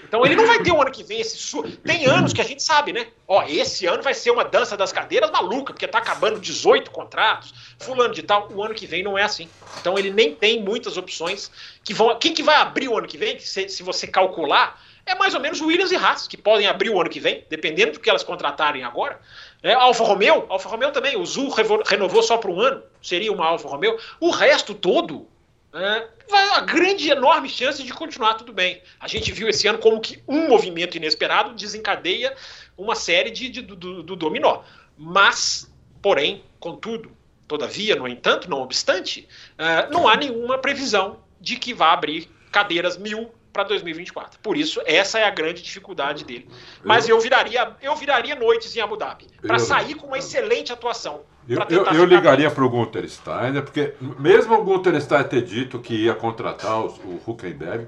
Então 0.07 0.23
ele 0.23 0.35
não 0.35 0.45
vai 0.45 0.61
ter 0.61 0.71
o 0.71 0.75
um 0.75 0.81
ano 0.81 0.91
que 0.91 1.03
vem 1.03 1.19
esse 1.19 1.37
su... 1.37 1.63
Tem 1.83 2.05
anos 2.05 2.31
que 2.31 2.39
a 2.39 2.43
gente 2.43 2.61
sabe, 2.61 2.93
né? 2.93 3.07
Ó, 3.27 3.43
esse 3.43 3.85
ano 3.87 4.03
vai 4.03 4.13
ser 4.13 4.31
uma 4.31 4.45
dança 4.45 4.77
das 4.77 4.93
cadeiras 4.93 5.31
maluca, 5.31 5.73
porque 5.73 5.87
tá 5.87 5.97
acabando 5.97 6.39
18 6.39 6.91
contratos, 6.91 7.53
fulano 7.79 8.13
de 8.13 8.21
tal. 8.21 8.47
O 8.53 8.63
ano 8.63 8.75
que 8.75 8.85
vem 8.85 9.03
não 9.03 9.17
é 9.17 9.23
assim. 9.23 9.49
Então 9.81 9.97
ele 9.97 10.11
nem 10.11 10.33
tem 10.33 10.61
muitas 10.61 10.95
opções 10.95 11.51
que 11.83 11.93
vão. 11.93 12.17
Quem 12.19 12.33
que 12.33 12.43
vai 12.43 12.55
abrir 12.55 12.87
o 12.87 12.97
ano 12.97 13.07
que 13.07 13.17
vem? 13.17 13.39
Se, 13.39 13.67
se 13.67 13.81
você 13.81 14.05
calcular, 14.05 14.79
é 15.05 15.15
mais 15.15 15.33
ou 15.35 15.39
menos 15.39 15.61
Williams 15.61 15.91
e 15.91 15.95
Haas, 15.95 16.27
que 16.27 16.35
podem 16.35 16.67
abrir 16.67 16.89
o 16.89 16.99
ano 16.99 17.09
que 17.09 17.19
vem, 17.19 17.45
dependendo 17.49 17.93
do 17.93 17.99
que 17.99 18.09
elas 18.09 18.23
contratarem 18.23 18.83
agora. 18.83 19.19
É, 19.61 19.73
Alfa 19.73 20.03
Romeo, 20.03 20.45
Alfa 20.49 20.67
Romeo 20.67 20.91
também, 20.91 21.15
o 21.15 21.25
Zul 21.25 21.53
renovou 21.85 22.23
só 22.23 22.37
para 22.37 22.49
um 22.49 22.59
ano, 22.59 22.81
seria 23.01 23.31
uma 23.31 23.45
Alfa 23.45 23.67
Romeo. 23.67 23.97
O 24.19 24.31
resto 24.31 24.73
todo 24.73 25.27
é, 25.75 26.07
vai 26.29 26.47
uma 26.47 26.61
grande, 26.61 27.09
enorme 27.09 27.49
chance 27.49 27.83
de 27.83 27.93
continuar 27.93 28.35
tudo 28.35 28.53
bem. 28.53 28.81
A 28.97 29.07
gente 29.07 29.31
viu 29.31 29.49
esse 29.49 29.67
ano 29.67 29.77
como 29.77 29.99
que 29.99 30.23
um 30.25 30.47
movimento 30.47 30.95
inesperado 30.95 31.53
desencadeia 31.53 32.33
uma 32.77 32.95
série 32.95 33.29
de, 33.29 33.49
de 33.49 33.61
do, 33.61 34.01
do, 34.01 34.15
dominó. 34.15 34.63
Mas, 34.97 35.69
porém, 36.01 36.43
contudo, 36.59 37.11
todavia, 37.45 37.95
no 37.95 38.07
entanto, 38.07 38.49
não 38.49 38.61
obstante, 38.61 39.27
uh, 39.59 39.91
não 39.91 40.07
há 40.07 40.15
nenhuma 40.15 40.57
previsão 40.57 41.19
de 41.41 41.57
que 41.57 41.73
vá 41.73 41.91
abrir 41.91 42.29
cadeiras 42.51 42.97
mil 42.97 43.34
para 43.55 43.63
2024. 43.63 44.37
Por 44.41 44.57
isso, 44.57 44.81
essa 44.85 45.17
é 45.17 45.23
a 45.23 45.29
grande 45.29 45.61
dificuldade 45.61 46.25
dele. 46.25 46.49
Mas 46.83 47.07
eu, 47.07 47.15
eu 47.15 47.21
viraria, 47.21 47.71
eu 47.81 47.95
viraria 47.95 48.35
noites 48.35 48.75
em 48.75 48.81
Abu 48.81 48.97
Dhabi 48.97 49.27
para 49.41 49.57
sair 49.57 49.95
com 49.95 50.07
uma 50.07 50.17
excelente 50.17 50.73
atuação. 50.73 51.21
Eu, 51.47 51.61
eu, 51.69 51.85
eu 51.85 52.03
ligaria 52.03 52.51
para 52.51 52.65
o 52.65 52.69
Gunter 52.69 53.09
Steiner, 53.09 53.63
porque 53.63 53.93
mesmo 54.19 54.55
o 54.55 54.63
Gunter 54.65 54.99
Steiner 54.99 55.29
ter 55.29 55.41
dito 55.41 55.79
que 55.79 55.93
ia 55.93 56.13
contratar 56.13 56.81
o, 56.81 56.87
o 56.87 57.21
Huckenberg. 57.25 57.87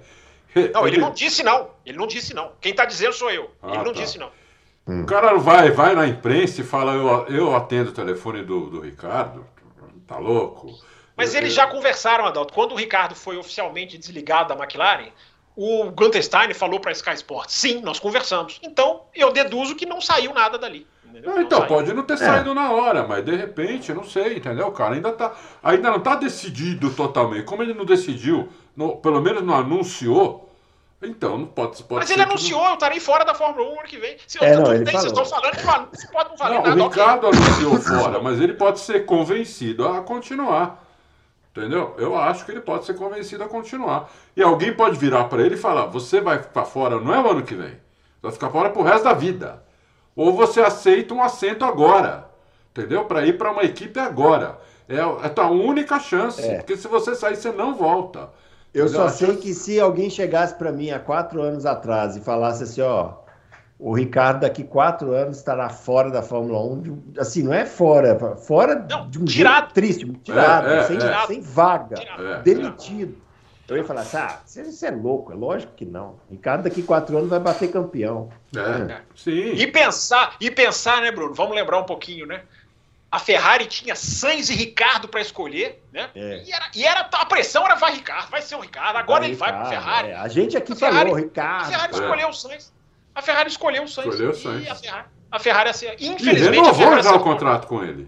Não, 0.73 0.87
ele... 0.87 0.95
ele... 0.95 1.01
não 1.01 1.11
disse 1.11 1.43
não. 1.43 1.71
Ele 1.85 1.97
não 1.97 2.07
disse 2.07 2.33
não. 2.33 2.53
Quem 2.61 2.71
está 2.71 2.85
dizendo 2.85 3.11
sou 3.11 3.29
eu. 3.29 3.51
Ah, 3.61 3.73
ele 3.73 3.83
não 3.83 3.93
tá. 3.93 4.01
disse 4.01 4.17
não. 4.17 4.31
O 4.87 5.05
cara 5.05 5.37
vai, 5.37 5.69
vai 5.69 5.93
na 5.95 6.07
imprensa 6.07 6.61
e 6.61 6.63
fala: 6.63 6.93
Eu, 6.93 7.25
eu 7.27 7.55
atendo 7.55 7.89
o 7.89 7.93
telefone 7.93 8.41
do, 8.41 8.69
do 8.69 8.79
Ricardo. 8.79 9.45
Tá 10.07 10.17
louco? 10.17 10.71
Mas 11.17 11.33
eles 11.33 11.51
já 11.51 11.65
conversaram, 11.65 12.25
Adalto. 12.25 12.53
Quando 12.53 12.73
o 12.73 12.75
Ricardo 12.75 13.15
foi 13.15 13.37
oficialmente 13.37 13.97
desligado 13.97 14.49
da 14.49 14.63
McLaren, 14.63 15.09
o 15.57 15.89
Gunter 15.89 16.23
Steiner 16.23 16.55
falou 16.55 16.79
para 16.79 16.91
a 16.91 16.93
Sky 16.93 17.15
Sports: 17.15 17.55
Sim, 17.55 17.81
nós 17.81 17.99
conversamos. 17.99 18.59
Então 18.61 19.01
eu 19.15 19.33
deduzo 19.33 19.75
que 19.75 19.87
não 19.87 19.99
saiu 19.99 20.31
nada 20.31 20.55
dali. 20.55 20.85
Não, 21.25 21.41
então, 21.41 21.61
não 21.61 21.67
pode 21.67 21.93
não 21.93 22.03
ter 22.03 22.13
é. 22.13 22.17
saído 22.17 22.53
na 22.53 22.71
hora, 22.71 23.07
mas 23.07 23.25
de 23.25 23.35
repente, 23.35 23.91
não 23.91 24.03
sei, 24.03 24.37
entendeu? 24.37 24.67
O 24.67 24.71
cara 24.71 24.93
ainda, 24.93 25.11
tá, 25.11 25.35
ainda 25.63 25.89
não 25.89 25.97
está 25.97 26.15
decidido 26.15 26.91
totalmente. 26.91 27.45
Como 27.45 27.63
ele 27.63 27.73
não 27.73 27.85
decidiu, 27.85 28.49
no, 28.75 28.97
pelo 28.97 29.19
menos 29.19 29.41
não 29.41 29.55
anunciou, 29.55 30.53
então 31.01 31.39
não 31.39 31.47
pode, 31.47 31.81
pode 31.83 32.01
Mas 32.01 32.11
ele 32.11 32.21
anunciou, 32.21 32.63
eu 32.65 32.73
estarei 32.73 32.99
fora 32.99 33.25
da 33.25 33.33
Fórmula 33.33 33.67
1 33.67 33.79
ano 33.79 33.87
que 33.87 33.97
vem. 33.97 34.17
Se 34.27 34.43
é, 34.43 34.53
eu, 34.53 34.59
não, 34.59 34.65
tem, 34.65 34.85
vocês 34.85 35.05
estão 35.05 35.25
falando 35.25 35.51
que 35.55 35.97
você 35.97 36.07
pode 36.07 36.29
não 36.29 36.37
valer 36.37 36.55
não, 36.55 36.63
nada. 36.63 36.83
O 36.83 36.87
Ricardo 36.87 37.27
okay. 37.27 37.39
anunciou 37.39 37.79
fora, 37.79 38.21
mas 38.21 38.39
ele 38.39 38.53
pode 38.53 38.79
ser 38.79 39.05
convencido 39.07 39.87
a 39.87 40.01
continuar. 40.01 40.86
Entendeu? 41.57 41.95
Eu 41.97 42.15
acho 42.15 42.45
que 42.45 42.51
ele 42.51 42.61
pode 42.61 42.85
ser 42.85 42.93
convencido 42.93 43.43
a 43.43 43.47
continuar. 43.47 44.11
E 44.35 44.43
alguém 44.43 44.71
pode 44.73 44.97
virar 44.97 45.23
para 45.25 45.41
ele 45.41 45.55
e 45.55 45.57
falar: 45.57 45.87
você 45.87 46.21
vai 46.21 46.37
ficar 46.39 46.65
fora, 46.65 46.99
não 46.99 47.13
é 47.13 47.19
o 47.19 47.31
ano 47.31 47.41
que 47.43 47.55
vem. 47.55 47.73
Vai 48.21 48.31
ficar 48.31 48.49
fora 48.51 48.69
pro 48.69 48.83
resto 48.83 49.05
da 49.05 49.13
vida. 49.13 49.63
Ou 50.15 50.33
você 50.33 50.61
aceita 50.61 51.13
um 51.13 51.23
assento 51.23 51.65
agora. 51.65 52.25
entendeu? 52.71 53.05
Para 53.05 53.25
ir 53.25 53.39
para 53.39 53.51
uma 53.51 53.63
equipe 53.63 53.99
agora. 53.99 54.59
É 54.87 54.99
a 54.99 55.29
tua 55.29 55.47
única 55.49 55.99
chance, 55.99 56.41
É. 56.41 56.57
porque 56.57 56.77
se 56.77 56.87
você 56.87 57.15
sair, 57.15 57.35
você 57.35 57.51
não 57.51 57.73
volta. 57.75 58.29
Eu 58.73 58.85
Entendeu? 58.85 59.01
só 59.01 59.09
sei 59.09 59.35
que 59.37 59.51
se 59.53 59.79
alguém 59.79 60.09
chegasse 60.11 60.53
para 60.55 60.71
mim 60.71 60.91
há 60.91 60.99
quatro 60.99 61.41
anos 61.41 61.65
atrás 61.65 62.15
e 62.15 62.21
falasse 62.21 62.63
assim, 62.63 62.81
ó, 62.81 63.13
o 63.79 63.93
Ricardo 63.93 64.39
daqui 64.41 64.63
quatro 64.63 65.11
anos 65.13 65.37
estará 65.37 65.69
fora 65.69 66.09
da 66.09 66.21
Fórmula 66.23 66.59
1, 66.63 66.81
de- 66.81 67.19
assim, 67.19 67.43
não 67.43 67.53
é 67.53 67.65
fora, 67.65 68.35
fora 68.35 68.85
Não, 68.89 69.07
de 69.09 69.19
um 69.19 69.25
tirado. 69.25 69.61
jeito 69.65 69.73
triste, 69.73 70.05
tirado, 70.23 70.67
É, 70.69 70.77
é, 70.79 70.83
sem, 70.83 70.97
é. 70.97 71.27
sem 71.27 71.41
vaga, 71.41 71.95
Tirado. 71.95 72.27
É, 72.27 72.41
demitido. 72.41 73.17
Eu 73.67 73.75
ia 73.77 73.83
falar 73.83 74.01
assim, 74.01 74.17
ah, 74.17 74.37
você, 74.45 74.63
você 74.63 74.87
é 74.87 74.91
louco, 74.91 75.31
é 75.33 75.35
lógico 75.35 75.73
que 75.75 75.83
não. 75.85 76.15
Ricardo 76.31 76.63
daqui 76.63 76.81
quatro 76.81 77.17
anos 77.17 77.29
vai 77.29 77.39
bater 77.39 77.69
campeão. 77.69 78.29
É, 78.55 79.01
sim. 79.13 79.31
E 79.53 79.67
pensar, 79.67 80.35
e 80.39 80.49
pensar, 80.49 81.01
né, 81.01 81.11
Bruno? 81.11 81.33
Vamos 81.33 81.53
lembrar 81.53 81.77
um 81.77 81.83
pouquinho, 81.83 82.25
né? 82.25 82.43
A 83.11 83.19
Ferrari 83.19 83.65
tinha 83.67 83.93
Sainz 83.95 84.49
e 84.49 84.53
Ricardo 84.55 85.07
para 85.09 85.19
escolher, 85.21 85.83
né? 85.93 86.09
É. 86.15 86.43
E, 86.45 86.51
era, 86.51 86.65
e 86.75 86.85
era- 86.85 87.09
a 87.13 87.25
pressão 87.25 87.63
era 87.65 87.75
vai 87.75 87.93
Ricardo, 87.93 88.29
vai 88.29 88.41
ser 88.41 88.55
o 88.55 88.59
Ricardo. 88.61 88.95
Agora 88.97 89.25
ele 89.25 89.35
vai 89.35 89.49
para 89.51 89.63
Ricardo, 89.65 89.83
Ferrari. 89.83 90.07
é. 90.09 90.15
A 90.15 90.27
gente 90.29 90.57
aqui 90.57 90.71
A 90.73 90.75
Ferrari- 90.75 91.09
falou, 91.09 91.15
A 91.15 91.19
Ricardo. 91.19 91.69
Ferrari 91.69 91.93
É. 91.93 91.99
escolheu 91.99 92.29
o 92.29 92.33
Sainz. 92.33 92.73
A 93.17 93.21
Ferrari 93.23 93.49
escolheu 93.49 93.83
o 93.83 93.87
Sainz. 93.87 94.09
Escolheu 94.13 94.31
o 94.31 94.33
E 94.33 94.37
Sainz. 94.37 94.69
a 94.69 94.75
Ferrari, 94.75 95.05
a 95.31 95.39
Ferrari 95.39 95.69
E 95.99 96.07
infelizmente, 96.07 96.47
a 96.47 96.51
renovou 96.51 96.73
Ferrari 96.75 97.03
já 97.03 97.15
o 97.15 97.19
contrato 97.19 97.67
com 97.67 97.83
ele. 97.83 98.07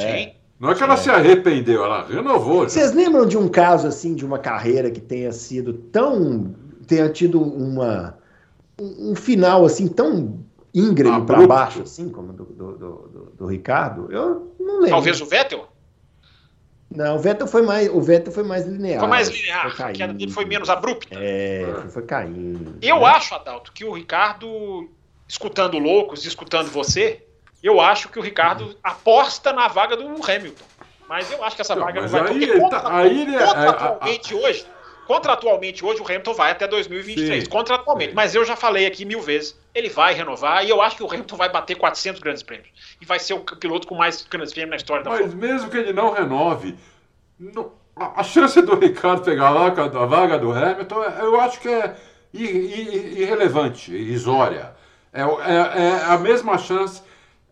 Sim. 0.00 0.32
Não 0.60 0.70
é 0.70 0.74
que 0.74 0.82
ela 0.82 0.96
se 0.98 1.08
arrependeu, 1.08 1.82
ela 1.84 2.04
renovou. 2.06 2.64
já. 2.64 2.68
Vocês 2.68 2.92
lembram 2.92 3.24
de 3.26 3.38
um 3.38 3.48
caso 3.48 3.86
assim, 3.86 4.14
de 4.14 4.26
uma 4.26 4.38
carreira 4.38 4.90
que 4.90 5.00
tenha 5.00 5.32
sido 5.32 5.72
tão. 5.72 6.54
tenha 6.86 7.08
tido 7.08 7.40
uma. 7.40 8.18
um, 8.78 9.12
um 9.12 9.14
final 9.16 9.64
assim 9.64 9.88
tão 9.88 10.40
íngreme 10.74 11.24
para 11.24 11.46
baixo, 11.46 11.80
assim, 11.82 12.10
como 12.10 12.32
do, 12.34 12.44
do, 12.44 12.72
do, 12.72 12.76
do- 13.08 13.32
do 13.38 13.46
Ricardo? 13.46 14.12
Eu 14.12 14.52
não 14.60 14.74
lembro. 14.74 14.90
Talvez 14.90 15.20
o 15.22 15.26
Vettel 15.26 15.66
Não, 16.90 17.16
o 17.16 17.18
Vettel 17.18 17.46
foi 17.46 17.62
mais, 17.62 17.88
o 17.88 18.00
Vettel 18.00 18.32
foi 18.32 18.42
mais 18.42 18.64
linear. 18.66 19.00
foi 19.00 19.08
mais 19.08 19.28
linear, 19.28 19.70
Foi 19.76 19.84
a 19.84 19.92
queda 19.92 20.12
dele 20.14 20.32
foi 20.32 20.44
menos 20.46 20.70
abrupta. 20.70 21.14
É, 21.20 21.68
foi, 21.82 21.90
foi 21.90 22.02
caindo. 22.04 22.78
Eu 22.80 23.00
né? 23.00 23.04
acho, 23.06 23.34
Adalto, 23.34 23.72
que 23.72 23.84
o 23.84 23.92
Ricardo, 23.92 24.88
escutando 25.28 25.78
Loucos 25.78 26.24
escutando 26.24 26.70
você, 26.70 27.22
eu 27.62 27.78
acho 27.80 28.08
que 28.08 28.18
o 28.18 28.22
Ricardo 28.22 28.74
aposta 28.82 29.52
na 29.52 29.68
vaga 29.68 29.96
do 29.96 30.04
Hamilton. 30.06 30.64
Mas 31.06 31.30
eu 31.30 31.42
acho 31.44 31.56
que 31.56 31.62
essa 31.62 31.74
Não, 31.74 31.84
vaga 31.84 32.02
não 32.02 32.02
mas 32.02 32.10
vai 32.10 32.30
aí 32.30 32.42
ele 32.42 32.52
tá- 32.52 32.58
contra- 32.60 32.96
aí 32.96 33.34
é- 33.34 33.38
contratualmente 33.38 34.34
hoje. 34.34 34.66
Contratualmente 35.08 35.82
hoje 35.82 36.02
o 36.02 36.04
Hamilton 36.04 36.34
vai 36.34 36.50
até 36.50 36.68
2023, 36.68 37.44
Sim, 37.44 37.48
contratualmente, 37.50 38.10
sim. 38.10 38.14
mas 38.14 38.34
eu 38.34 38.44
já 38.44 38.54
falei 38.54 38.86
aqui 38.86 39.06
mil 39.06 39.22
vezes, 39.22 39.58
ele 39.74 39.88
vai 39.88 40.12
renovar 40.12 40.62
e 40.66 40.68
eu 40.68 40.82
acho 40.82 40.96
que 40.98 41.02
o 41.02 41.06
Hamilton 41.10 41.34
vai 41.34 41.48
bater 41.48 41.76
400 41.76 42.20
grandes 42.20 42.42
prêmios 42.42 42.68
e 43.00 43.06
vai 43.06 43.18
ser 43.18 43.32
o 43.32 43.40
piloto 43.40 43.88
com 43.88 43.94
mais 43.94 44.22
grandes 44.30 44.52
prêmios 44.52 44.70
na 44.70 44.76
história 44.76 45.02
da 45.02 45.08
Mas 45.08 45.20
Fórmula. 45.20 45.40
mesmo 45.48 45.70
que 45.70 45.78
ele 45.78 45.94
não 45.94 46.12
renove, 46.12 46.76
não- 47.40 47.72
a, 47.96 48.22
chance 48.22 48.60
do 48.60 48.74
Ricardo 48.78 49.22
pegar 49.22 49.48
a 49.48 49.52
vaga, 49.52 49.84
a 49.84 50.04
vaga 50.06 50.38
do 50.38 50.52
Hamilton, 50.52 51.02
é- 51.02 51.20
eu 51.22 51.40
acho 51.40 51.58
que 51.58 51.68
é 51.70 51.96
irrelevante, 52.34 53.90
irrisória. 53.90 54.74
É, 55.10 55.22
é- 55.22 55.78
é 55.88 56.04
a 56.04 56.18
mesma 56.18 56.58
chance, 56.58 57.02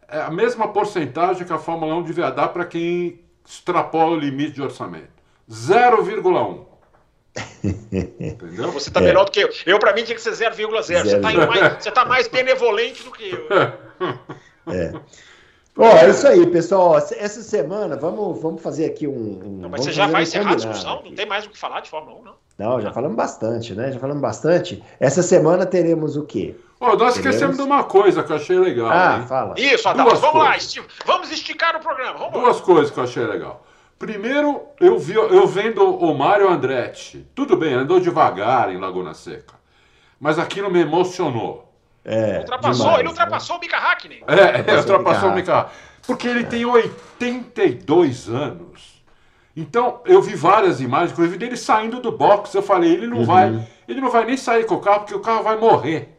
é 0.09 0.21
a 0.21 0.31
mesma 0.31 0.69
porcentagem 0.69 1.47
que 1.47 1.53
a 1.55 1.59
Fórmula 1.59 1.95
1 1.95 2.03
devia 2.03 2.31
dar 2.31 2.49
para 2.49 2.67
quem 2.67 3.19
extrapola 3.47 4.11
o 4.13 4.19
limite 4.19 4.53
de 4.53 4.63
orçamento. 4.63 5.09
0,1. 5.51 6.66
Entendeu? 8.21 8.71
Você 8.73 8.91
tá 8.91 9.01
É. 9.01 9.05
melhor 9.05 9.25
do 9.25 9.31
que 9.31 9.41
eu. 9.41 9.51
Eu, 9.67 9.79
pra 9.79 9.93
mim, 9.93 10.03
tinha 10.05 10.15
que 10.15 10.21
ser 10.23 10.33
0,0. 10.33 10.71
Você, 10.83 10.95
tá 11.21 11.29
Zero. 11.31 11.31
indo 11.43 11.47
mais- 11.49 11.83
você 11.85 11.91
tá 11.91 12.05
mais 12.05 12.29
benevolente 12.29 13.03
do 13.03 13.11
que 13.11 13.31
eu. 13.31 13.47
Ó, 15.79 15.85
é 15.85 16.09
isso 16.09 16.27
aí, 16.27 16.47
pessoal. 16.47 16.97
Essa 16.97 17.43
semana, 17.43 17.97
vamos, 17.97 18.41
vamos 18.41 18.63
fazer 18.63 18.87
aqui 18.87 19.07
um. 19.07 19.13
um- 19.13 19.59
Não, 19.61 19.69
mas 19.69 19.81
vamos 19.81 19.85
você 19.85 19.93
já 19.93 20.07
vai 20.07 20.21
um 20.21 20.23
encerrar 20.23 20.53
a 20.53 20.55
discussão? 20.55 20.95
aqui. 21.01 21.09
Não 21.11 21.17
tem 21.17 21.27
mais 21.27 21.45
o 21.45 21.51
que 21.51 21.59
falar 21.59 21.81
de 21.81 21.91
Fórmula 21.91 22.19
1, 22.19 22.23
não. 22.25 22.35
Não, 22.59 22.81
já 22.81 22.91
falamos 22.91 23.15
bastante, 23.17 23.75
né? 23.75 23.93
Já 23.93 23.99
falamos 24.01 24.23
bastante. 24.23 24.83
Essa 24.99 25.23
semana 25.23 25.67
teremos 25.67 26.17
o 26.17 26.23
quê? 26.25 26.55
Ó, 26.81 26.89
nós 26.97 26.97
Teremos? 27.15 27.17
esquecemos 27.19 27.57
de 27.57 27.63
uma 27.63 27.85
coisa 27.85 28.23
que 28.23 28.33
eu 28.33 28.37
achei 28.37 28.59
legal. 28.59 28.89
Ah, 28.91 29.19
hein? 29.21 29.27
fala. 29.27 29.55
Isso, 29.59 29.87
Adalto, 29.87 30.11
Duas 30.13 30.21
vamos 30.23 30.39
lá. 30.43 30.51
coisas. 30.53 30.65
esti- 30.65 30.83
Vamos 31.05 31.31
esticar 31.31 31.77
o 31.77 31.81
programa. 31.81 32.19
Vamos 32.19 32.35
lá. 32.35 32.41
Duas 32.43 32.61
coisas 32.61 32.91
que 32.91 32.99
eu 32.99 33.05
achei 33.05 33.27
legal. 33.27 33.63
Primeiro, 33.99 34.63
eu, 34.79 34.99
vi, 34.99 35.15
eu 35.15 35.47
vendo 35.47 35.83
o 35.85 36.15
Mário 36.15 36.49
Andretti. 36.49 37.27
Tudo 37.35 37.57
bem, 37.57 37.73
andou 37.75 37.99
devagar 37.99 38.71
em 38.73 38.79
Laguna 38.79 39.15
Seca. 39.15 39.55
Mas 40.21 40.39
aquilo 40.39 40.71
me 40.71 40.81
emocionou. 40.81 41.73
É, 42.05 42.39
Ultrapassou, 42.39 42.85
demais, 42.85 42.99
ele 43.01 43.09
ultrapassou 43.09 43.57
o 43.57 43.61
Mika 43.61 43.77
Hakkinen. 43.79 44.23
É, 44.29 44.71
é 44.73 44.79
Ultrapassou 44.79 45.29
o 45.31 45.33
o 45.33 45.35
Mika. 45.35 45.57
Mika. 45.57 45.71
Porque 46.07 46.29
ele 46.29 46.45
tem 46.45 46.65
82 46.65 48.29
anos. 48.29 49.03
Então, 49.57 50.01
eu 50.05 50.21
vi 50.21 50.35
várias 50.37 50.81
imagens, 50.81 51.13
inclusive 51.13 51.39
dele 51.39 51.57
saindo 51.57 51.99
do 52.01 52.13
box. 52.13 52.55
Eu 52.55 52.63
falei, 52.63 52.93
ele 52.93 53.07
não 53.07 53.25
vai. 53.25 53.67
Ele 53.89 54.01
não 54.01 54.11
vai 54.11 54.25
nem 54.27 54.37
sair 54.37 54.67
com 54.67 54.75
o 54.75 54.81
carro, 54.81 55.01
porque 55.01 55.15
o 55.15 55.21
carro 55.21 55.43
vai 55.43 55.57
morrer. 55.57 56.17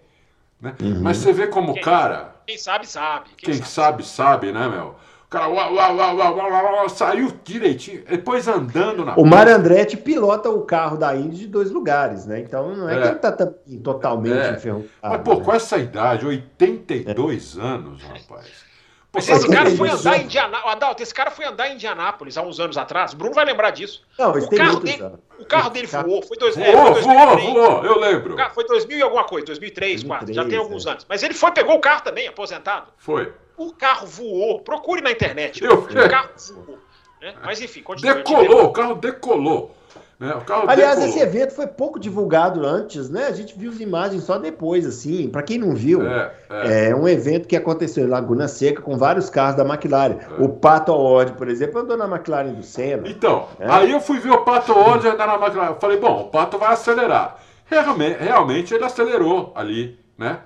né? 0.60 0.76
Mas 1.02 1.18
você 1.18 1.32
vê 1.32 1.48
como 1.48 1.72
o 1.72 1.74
Quem- 1.76 1.84
cara. 1.84 2.36
Quem 2.48 2.58
sabe, 2.58 2.88
sabe. 2.88 3.30
Quem 3.38 3.54
sabe, 3.62 4.04
sabe, 4.06 4.52
né, 4.52 4.68
meu? 4.68 4.96
O 5.28 5.30
cara 5.30 5.50
uau, 5.50 5.74
uau, 5.74 5.96
uau, 5.98 6.16
uau, 6.16 6.38
uau, 6.38 6.50
uau, 6.52 6.74
uau, 6.76 6.90
saiu 6.90 7.34
direitinho, 7.44 8.02
depois 8.06 8.48
andando 8.48 9.04
na 9.04 9.14
O 9.16 9.26
Mário 9.26 9.54
Andretti 9.54 9.98
pilota 9.98 10.50
o 10.50 10.62
carro 10.62 10.96
da 10.96 11.14
Indy 11.18 11.40
de 11.40 11.48
dois 11.48 11.70
lugares, 11.70 12.26
né? 12.26 12.40
Então 12.40 12.74
não 12.74 12.88
é, 12.90 12.96
É. 12.98 13.02
que 13.02 13.08
ele 13.10 13.16
tá 13.16 13.32
tam- 13.34 13.54
totalmente 13.84 14.38
É. 14.38 14.52
enferrujado. 14.52 14.90
Mas, 15.04 15.22
pô, 15.24 15.34
né? 15.36 15.44
com 15.44 15.54
essa 15.54 15.78
idade, 15.78 16.26
82 16.26 17.58
anos, 17.58 18.02
rapaz. 18.04 18.68
Pô, 19.12 19.20
Mas 19.20 19.26
sabe 19.26 19.38
esse 19.40 19.48
que 19.50 19.54
cara 19.54 19.70
é 19.70 19.76
foi 19.76 19.90
andar 19.90 20.18
em 20.18 20.24
Indianápolis. 20.24 20.72
Adalto, 20.76 21.04
esse 21.04 21.14
cara 21.14 21.32
foi 21.32 21.46
andar 21.46 21.70
em 21.70 21.74
Indianápolis 21.74 22.38
há 22.38 22.42
uns 22.42 22.60
anos 22.62 22.78
atrás. 22.78 23.12
O 23.12 23.18
Bruno 23.18 23.34
vai 23.34 23.44
lembrar 23.44 23.72
disso. 23.72 24.04
Não, 24.18 24.32
o 24.32 24.48
tem 24.48 24.58
carro 24.60 24.80
dele- 24.80 25.02
anos. 25.04 25.20
O 25.40 25.46
carro 25.46 25.70
dele 25.72 25.88
voou. 25.88 26.22
Foi, 26.22 26.38
dois, 26.38 26.58
é, 26.58 26.72
Voou, 26.72 26.94
foi 26.94 27.02
voou, 27.02 27.16
2003. 27.36 27.54
voou, 27.54 27.84
eu 27.86 28.00
lembro. 28.00 28.34
O 28.34 28.38
carro 28.38 28.54
foi 28.54 28.66
2000 28.66 28.98
e 28.98 29.02
alguma 29.02 29.24
coisa, 29.26 29.46
2003, 29.48 30.04
2004. 30.04 30.34
Já 30.34 30.42
tem 30.44 30.52
2003, 30.52 30.62
alguns 30.62 30.86
é. 30.86 30.90
anos. 30.92 31.06
Mas 31.10 31.22
ele 31.24 31.34
foi, 31.34 31.52
pegou 31.52 31.76
o 31.76 31.80
carro 31.82 32.02
também, 32.02 32.28
aposentado. 32.30 32.88
Foi. 32.98 33.34
O 33.58 33.74
carro 33.74 34.06
voou. 34.08 34.60
Procure 34.62 35.02
na 35.02 35.12
internet. 35.12 35.64
Eu- 35.64 35.80
O 35.80 36.10
carro 36.10 36.30
voou. 36.66 36.78
né? 37.22 37.34
Mas 37.44 37.60
enfim, 37.62 37.82
continua. 37.82 38.14
Decolou, 38.16 38.66
o 38.66 38.72
carro 38.72 38.96
decolou. 38.96 39.76
Né? 40.20 40.34
O 40.34 40.42
carro 40.42 40.68
Aliás, 40.68 40.96
decolou. 40.96 41.10
esse 41.10 41.20
evento 41.20 41.54
foi 41.54 41.68
pouco 41.68 42.00
divulgado 42.00 42.66
antes, 42.66 43.08
né? 43.08 43.28
A 43.28 43.32
gente 43.32 43.56
viu 43.58 43.70
as 43.72 43.80
imagens 43.80 44.24
só 44.24 44.40
depois, 44.40 44.84
assim. 44.86 45.30
Para 45.30 45.44
quem 45.44 45.60
não 45.60 45.76
viu, 45.76 46.02
É, 46.08 46.32
é. 46.50 46.90
é. 46.90 46.96
um 46.96 47.08
evento 47.08 47.48
que 47.48 47.56
aconteceu 47.56 48.04
em 48.06 48.10
Laguna 48.10 48.48
Seca 48.48 48.82
com 48.82 48.98
vários 48.98 49.30
carros 49.30 49.56
da 49.56 49.64
McLaren. 49.64 50.18
O 50.40 50.50
Pato 50.50 50.92
Award, 50.92 51.34
por 51.34 51.48
exemplo, 51.48 51.82
andou 51.82 51.96
na 51.98 52.06
McLaren 52.08 52.54
do 52.54 52.64
Senna. 52.64 53.08
Então, 53.08 53.48
É. 53.60 53.70
aí 53.70 53.92
eu 53.92 54.00
fui 54.02 54.20
ver 54.20 54.32
o 54.32 54.44
Pato 54.44 54.74
Ward 54.74 55.08
andar 55.08 55.28
na 55.28 55.36
McLaren. 55.36 55.70
Eu 55.74 55.80
falei, 55.80 55.98
bom, 56.00 56.22
o 56.22 56.26
Pato 56.30 56.58
vai 56.58 56.74
acelerar. 56.74 57.38
Realmente, 57.68 58.18
realmente 58.24 58.74
ele 58.74 58.86
acelerou 58.86 59.52
ali, 59.56 60.00
né? 60.18 60.40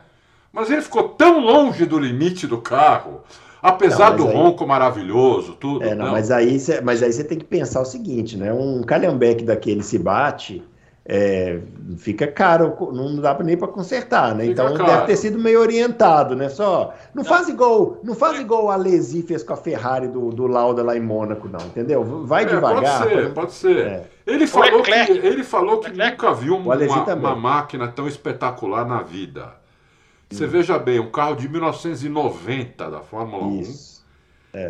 Mas 0.53 0.69
ele 0.69 0.81
ficou 0.81 1.09
tão 1.09 1.39
longe 1.39 1.85
do 1.85 1.97
limite 1.97 2.45
do 2.45 2.57
carro, 2.59 3.21
apesar 3.61 4.11
Não, 4.11 4.17
do 4.17 4.27
aí- 4.27 4.35
ronco 4.35 4.67
maravilhoso, 4.67 5.53
tudo. 5.53 5.83
É, 5.83 5.95
não, 5.95 6.05
não. 6.05 6.11
Mas, 6.11 6.29
aí 6.31 6.59
cê, 6.59 6.81
mas 6.81 7.01
aí 7.01 7.11
você 7.13 7.23
tem 7.23 7.37
que 7.37 7.45
pensar 7.45 7.81
o 7.81 7.85
seguinte, 7.85 8.35
né? 8.37 8.51
Um 8.51 8.81
calhambeque 8.83 9.43
daquele 9.45 9.81
se 9.81 9.97
bate, 9.97 10.61
é, 11.05 11.59
fica 11.97 12.27
caro, 12.27 12.75
não 12.93 13.15
dá 13.15 13.35
nem 13.41 13.55
para 13.57 13.67
consertar, 13.69 14.35
né? 14.35 14.45
Fica 14.47 14.63
Então 14.63 14.73
caro. 14.77 14.91
deve 14.91 15.05
ter 15.07 15.15
sido 15.15 15.39
meio 15.39 15.59
orientado, 15.61 16.35
né? 16.35 16.49
Só 16.49 16.93
não 17.15 17.23
faz 17.23 17.47
igual, 17.47 17.97
não 18.03 18.13
faz 18.13 18.39
igual 18.39 18.69
a 18.69 18.73
Alesi 18.73 19.21
fez 19.23 19.41
com 19.43 19.53
a 19.53 19.57
Ferrari 19.57 20.07
do, 20.09 20.31
do 20.31 20.47
Lauda 20.47 20.83
lá 20.83 20.95
em 20.97 21.01
Mônaco, 21.01 21.47
não, 21.47 21.65
entendeu? 21.65 22.03
Vai 22.25 22.43
É, 22.43 22.47
devagar. 22.47 22.99
Pode 23.03 23.09
ser, 23.13 23.21
pra- 23.23 23.29
pode 23.41 23.53
ser. 23.53 23.77
É. 23.77 24.03
Ele 24.27 24.45
falou 24.45 24.83
que, 24.83 24.91
ele 24.91 25.43
falou 25.43 25.79
que 25.79 25.91
nunca 25.91 26.33
viu 26.33 26.55
uma, 26.57 26.75
uma 27.15 27.35
máquina 27.35 27.87
tão 27.87 28.05
espetacular 28.07 28.85
na 28.85 29.01
vida. 29.01 29.60
Você 30.31 30.47
veja 30.47 30.79
bem, 30.79 30.99
um 30.99 31.11
carro 31.11 31.35
de 31.35 31.47
1990 31.49 32.89
da 32.89 33.01
Fórmula 33.01 33.45
1. 33.45 33.61
Isso, 33.61 34.05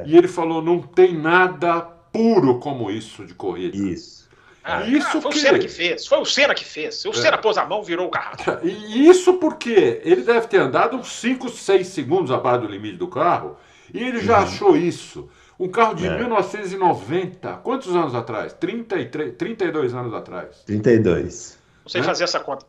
E 0.05 0.17
ele 0.17 0.27
falou: 0.27 0.61
não 0.61 0.79
tem 0.81 1.17
nada 1.17 1.81
puro 2.11 2.59
como 2.59 2.89
isso 2.91 3.25
de 3.25 3.33
corrida. 3.33 3.75
isso. 3.77 4.21
Ah, 4.63 4.83
Isso 4.85 5.19
foi 5.21 5.31
que- 5.31 5.37
o 5.39 5.41
Senna 5.41 5.57
que 5.59 5.67
fez. 5.67 6.05
Foi 6.05 6.19
o 6.19 6.25
Senna 6.25 6.53
que 6.53 6.63
fez. 6.63 7.03
O 7.05 7.09
É. 7.09 7.13
Senna 7.13 7.37
pôs 7.39 7.57
a 7.57 7.65
mão, 7.65 7.81
virou 7.83 8.07
o 8.07 8.11
carro. 8.11 8.35
E 8.63 9.07
isso 9.07 9.33
porque 9.39 9.99
ele 10.03 10.21
deve 10.21 10.45
ter 10.47 10.57
andado 10.61 10.95
uns 10.97 11.11
5, 11.13 11.49
6 11.49 11.87
segundos 11.87 12.31
abaixo 12.31 12.61
do 12.61 12.67
limite 12.67 12.97
do 12.97 13.07
carro 13.07 13.57
e 13.91 14.03
ele 14.03 14.19
já 14.19 14.39
achou 14.39 14.77
isso. 14.77 15.27
Um 15.59 15.67
carro 15.67 15.95
de 15.95 16.05
É. 16.05 16.15
1990, 16.15 17.53
quantos 17.63 17.95
anos 17.95 18.13
atrás? 18.13 18.53
33, 18.53 19.33
32 19.35 19.93
anos 19.95 20.13
atrás. 20.13 20.57
32. 20.65 21.57
Não 21.83 21.89
sei 21.89 22.01
Né? 22.01 22.07
fazer 22.07 22.23
essa 22.25 22.39
conta. 22.39 22.65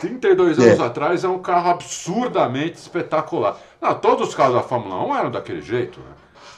32 0.00 0.58
É. 0.58 0.62
anos 0.68 0.80
atrás 0.80 1.24
é 1.24 1.28
um 1.28 1.38
carro 1.38 1.70
absurdamente 1.70 2.76
espetacular. 2.78 3.56
Não, 3.80 3.94
todos 3.94 4.28
os 4.28 4.34
carros 4.34 4.54
da 4.54 4.62
Fórmula 4.62 5.04
1 5.04 5.16
eram 5.16 5.30
daquele 5.30 5.60
jeito, 5.60 6.00
né? 6.00 6.06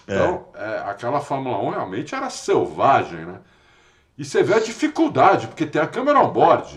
Então, 0.07 0.45
é, 0.55 0.83
aquela 0.87 1.21
Fórmula 1.21 1.59
1 1.59 1.71
realmente 1.71 2.15
era 2.15 2.29
selvagem, 2.29 3.21
né? 3.25 3.37
E 4.19 4.25
você 4.25 4.43
vê 4.43 4.55
a 4.55 4.61
dificuldade, 4.61 5.47
porque 5.49 5.65
tem 5.67 5.81
a 5.81 5.87
câmera 5.87 6.21
on-board. 6.21 6.77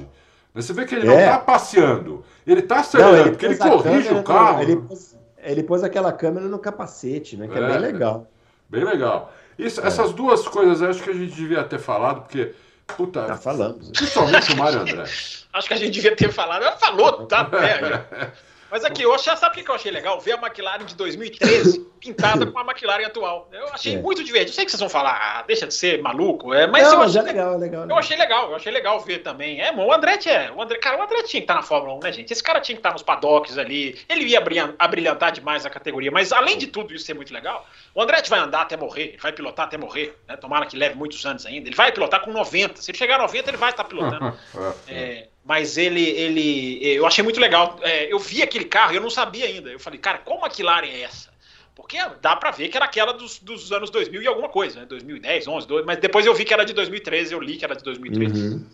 né? 0.56 0.62
Você 0.62 0.74
vê 0.74 0.86
que 0.86 0.96
ele 0.96 1.06
não 1.06 1.14
É. 1.14 1.26
está 1.26 1.38
passeando, 1.38 2.24
ele 2.48 2.62
está 2.62 2.80
acelerando, 2.80 3.30
porque 3.32 3.46
ele 3.46 3.56
pôs 3.58 3.70
a 3.70 3.74
corrige 3.84 4.14
o 4.14 4.24
carro. 4.24 4.56
no- 4.58 4.64
ele 4.64 4.76
pôs- 4.78 5.16
ele 5.38 5.64
pôs 5.64 5.84
aquela 5.84 6.12
câmera 6.12 6.48
no 6.48 6.58
capacete, 6.58 7.38
né? 7.38 7.48
Que 7.48 7.58
é, 7.60 7.62
é 7.62 7.68
bem 7.68 7.78
legal. 7.78 8.28
Bem 8.70 8.84
legal. 8.84 9.32
Isso, 9.60 9.80
é. 9.82 9.88
Essas 9.88 10.14
duas 10.14 10.48
coisas 10.48 10.82
acho 10.82 11.04
que 11.04 11.10
a 11.10 11.14
gente 11.14 11.36
devia 11.36 11.64
ter 11.64 11.78
falado, 11.80 12.22
porque. 12.22 12.56
Puta, 12.96 13.24
tá 13.26 13.38
falando. 13.38 13.92
Principalmente 13.92 14.54
o 14.54 14.58
Mário 14.58 14.80
André. 14.82 15.04
acho 15.54 15.68
que 15.68 15.74
a 15.74 15.78
gente 15.78 15.92
devia 15.92 16.16
ter 16.16 16.32
falado. 16.32 16.64
Ela 16.64 16.78
falou, 16.78 17.26
tá? 17.26 17.50
É, 17.54 18.32
Mas 18.70 18.84
aqui, 18.84 19.04
eu 19.04 19.14
achei, 19.14 19.36
sabe 19.36 19.60
o 19.60 19.64
que 19.64 19.70
eu 19.70 19.76
achei 19.76 19.92
legal? 19.92 20.20
Ver 20.20 20.34
a 20.34 20.36
McLaren 20.36 20.86
de 20.86 20.96
2013 20.96 21.88
pintada 22.00 22.46
com 22.46 22.60
a 22.60 22.64
McLaren 22.64 23.06
atual. 23.06 23.50
Eu 23.52 23.70
achei 23.70 23.96
é. 23.96 23.98
muito 23.98 24.24
divertido. 24.24 24.56
Sei 24.56 24.66
que 24.66 24.72
vocês 24.72 24.80
vão 24.80 24.90
falar, 24.90 25.18
ah, 25.22 25.44
deixa 25.44 25.66
de 25.68 25.74
ser 25.74 26.02
maluco. 26.02 26.54
É, 26.54 26.68
mas 26.68 26.84
Não, 26.84 26.94
eu 26.94 27.02
achei 27.02 27.22
é 27.22 27.24
legal, 27.24 27.58
legal, 27.58 27.82
legal, 27.82 27.90
Eu 27.90 28.00
achei 28.00 28.18
legal, 28.18 28.50
eu 28.50 28.56
achei 28.56 28.72
legal 28.72 29.00
ver 29.00 29.20
também. 29.20 29.62
É, 29.62 29.74
o 29.74 29.92
Andretti 29.92 30.30
é. 30.30 30.52
O 30.52 30.62
André, 30.62 30.78
cara, 30.78 31.00
o 31.00 31.04
André 31.04 31.24
tinha 31.24 31.42
que 31.42 31.46
estar 31.46 31.56
na 31.56 31.64
Fórmula 31.64 31.96
1, 31.96 32.00
né, 32.00 32.12
gente? 32.12 32.32
Esse 32.32 32.44
cara 32.44 32.60
tinha 32.60 32.76
que 32.76 32.80
estar 32.80 32.92
nos 32.92 33.04
paddocks 33.04 33.58
ali. 33.58 34.00
Ele 34.10 34.26
ia 34.26 34.44
abrilhantar 34.78 35.32
demais 35.32 35.66
a 35.66 35.70
categoria. 35.70 36.12
Mas 36.12 36.32
além 36.32 36.58
de 36.58 36.68
tudo 36.68 36.94
isso 36.94 37.06
ser 37.06 37.14
muito 37.14 37.34
legal, 37.34 37.66
o 37.94 38.02
Andretti 38.02 38.30
vai 38.30 38.40
andar 38.40 38.62
até 38.62 38.78
morrer, 38.78 39.10
ele 39.10 39.18
vai 39.18 39.32
pilotar 39.32 39.66
até 39.66 39.78
morrer. 39.78 40.18
Né? 40.28 40.38
Tomara 40.38 40.66
que 40.66 40.78
leve 40.78 40.96
muitos 40.96 41.26
anos 41.26 41.46
ainda. 41.46 41.68
Ele 41.68 41.76
vai 41.76 41.92
pilotar 41.92 42.22
com 42.22 42.32
90. 42.32 42.82
Se 42.82 42.92
ele 42.92 42.98
chegar 42.98 43.16
a 43.16 43.24
90, 43.24 43.50
ele 43.50 43.58
vai 43.58 43.72
estar 43.72 43.84
pilotando. 43.84 44.38
é, 44.88 45.28
mas 45.48 45.78
ele, 45.78 46.04
ele, 46.04 46.80
eu 46.84 47.06
achei 47.06 47.24
muito 47.24 47.40
legal. 47.40 47.80
É, 47.82 48.12
eu 48.12 48.20
vi 48.20 48.44
aquele 48.44 48.66
carro, 48.66 48.94
eu 48.94 49.00
não 49.00 49.10
sabia 49.10 49.46
ainda. 49.46 49.70
Eu 49.70 49.80
falei, 49.80 49.98
cara, 49.98 50.18
qual 50.18 50.46
McLaren 50.46 50.88
é 50.88 51.04
essa? 51.04 51.30
Porque 51.74 51.98
dá 52.22 52.36
para 52.36 52.52
ver 52.52 52.68
que 52.68 52.76
era 52.76 52.86
aquela 52.86 53.14
dos, 53.14 53.40
dos, 53.40 53.72
anos 53.72 53.90
2000 53.90 54.22
e 54.22 54.28
alguma 54.28 54.50
coisa, 54.50 54.82
né? 54.82 54.86
2010, 54.88 55.48
11, 55.48 55.68
12, 55.68 55.86
mas 55.86 56.00
depois 56.00 56.26
eu 56.26 56.34
vi 56.34 56.44
que 56.44 56.54
era 56.54 56.66
de 56.66 56.74
2013, 56.74 57.34
eu 57.34 57.40
li 57.40 57.56
que 57.56 57.64
era 57.64 57.76
de 57.76 57.84
2013. 57.84 58.56
Uhum. 58.56 58.66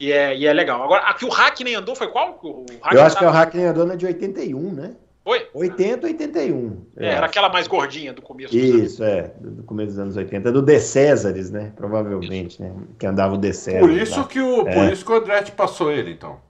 E, 0.00 0.10
é, 0.10 0.34
e 0.34 0.46
é 0.46 0.52
legal. 0.54 0.82
Agora, 0.82 1.02
aqui 1.02 1.26
o 1.26 1.28
Hackney 1.28 1.74
andou 1.74 1.94
foi 1.94 2.08
qual? 2.08 2.40
O 2.42 2.64
eu 2.92 3.02
acho 3.02 3.18
que 3.18 3.24
o 3.24 3.30
Hackney 3.30 3.66
andou 3.66 3.84
na 3.84 3.94
de 3.94 4.06
81, 4.06 4.72
né? 4.72 4.96
Foi? 5.24 5.48
80, 5.54 6.06
81. 6.06 6.84
É, 6.96 7.10
era 7.10 7.26
aquela 7.26 7.48
mais 7.48 7.68
gordinha 7.68 8.12
do 8.12 8.20
começo 8.20 8.52
dos 8.52 8.62
Isso, 8.62 9.02
anos. 9.04 9.14
é, 9.14 9.34
do 9.40 9.62
começo 9.62 9.90
dos 9.90 9.98
anos 9.98 10.16
80. 10.16 10.50
Do 10.50 10.62
De 10.62 10.80
Césares, 10.80 11.50
né? 11.50 11.72
Provavelmente, 11.76 12.60
né? 12.60 12.74
Que 12.98 13.06
andava 13.06 13.34
o 13.34 13.38
De 13.38 13.52
Césares. 13.52 13.86
Por 13.86 13.96
isso, 13.96 14.26
que 14.26 14.40
o, 14.40 14.66
é. 14.66 14.74
por 14.74 14.92
isso 14.92 15.04
que 15.04 15.12
o 15.12 15.14
Andretti 15.14 15.52
passou 15.52 15.92
ele, 15.92 16.10
então. 16.10 16.40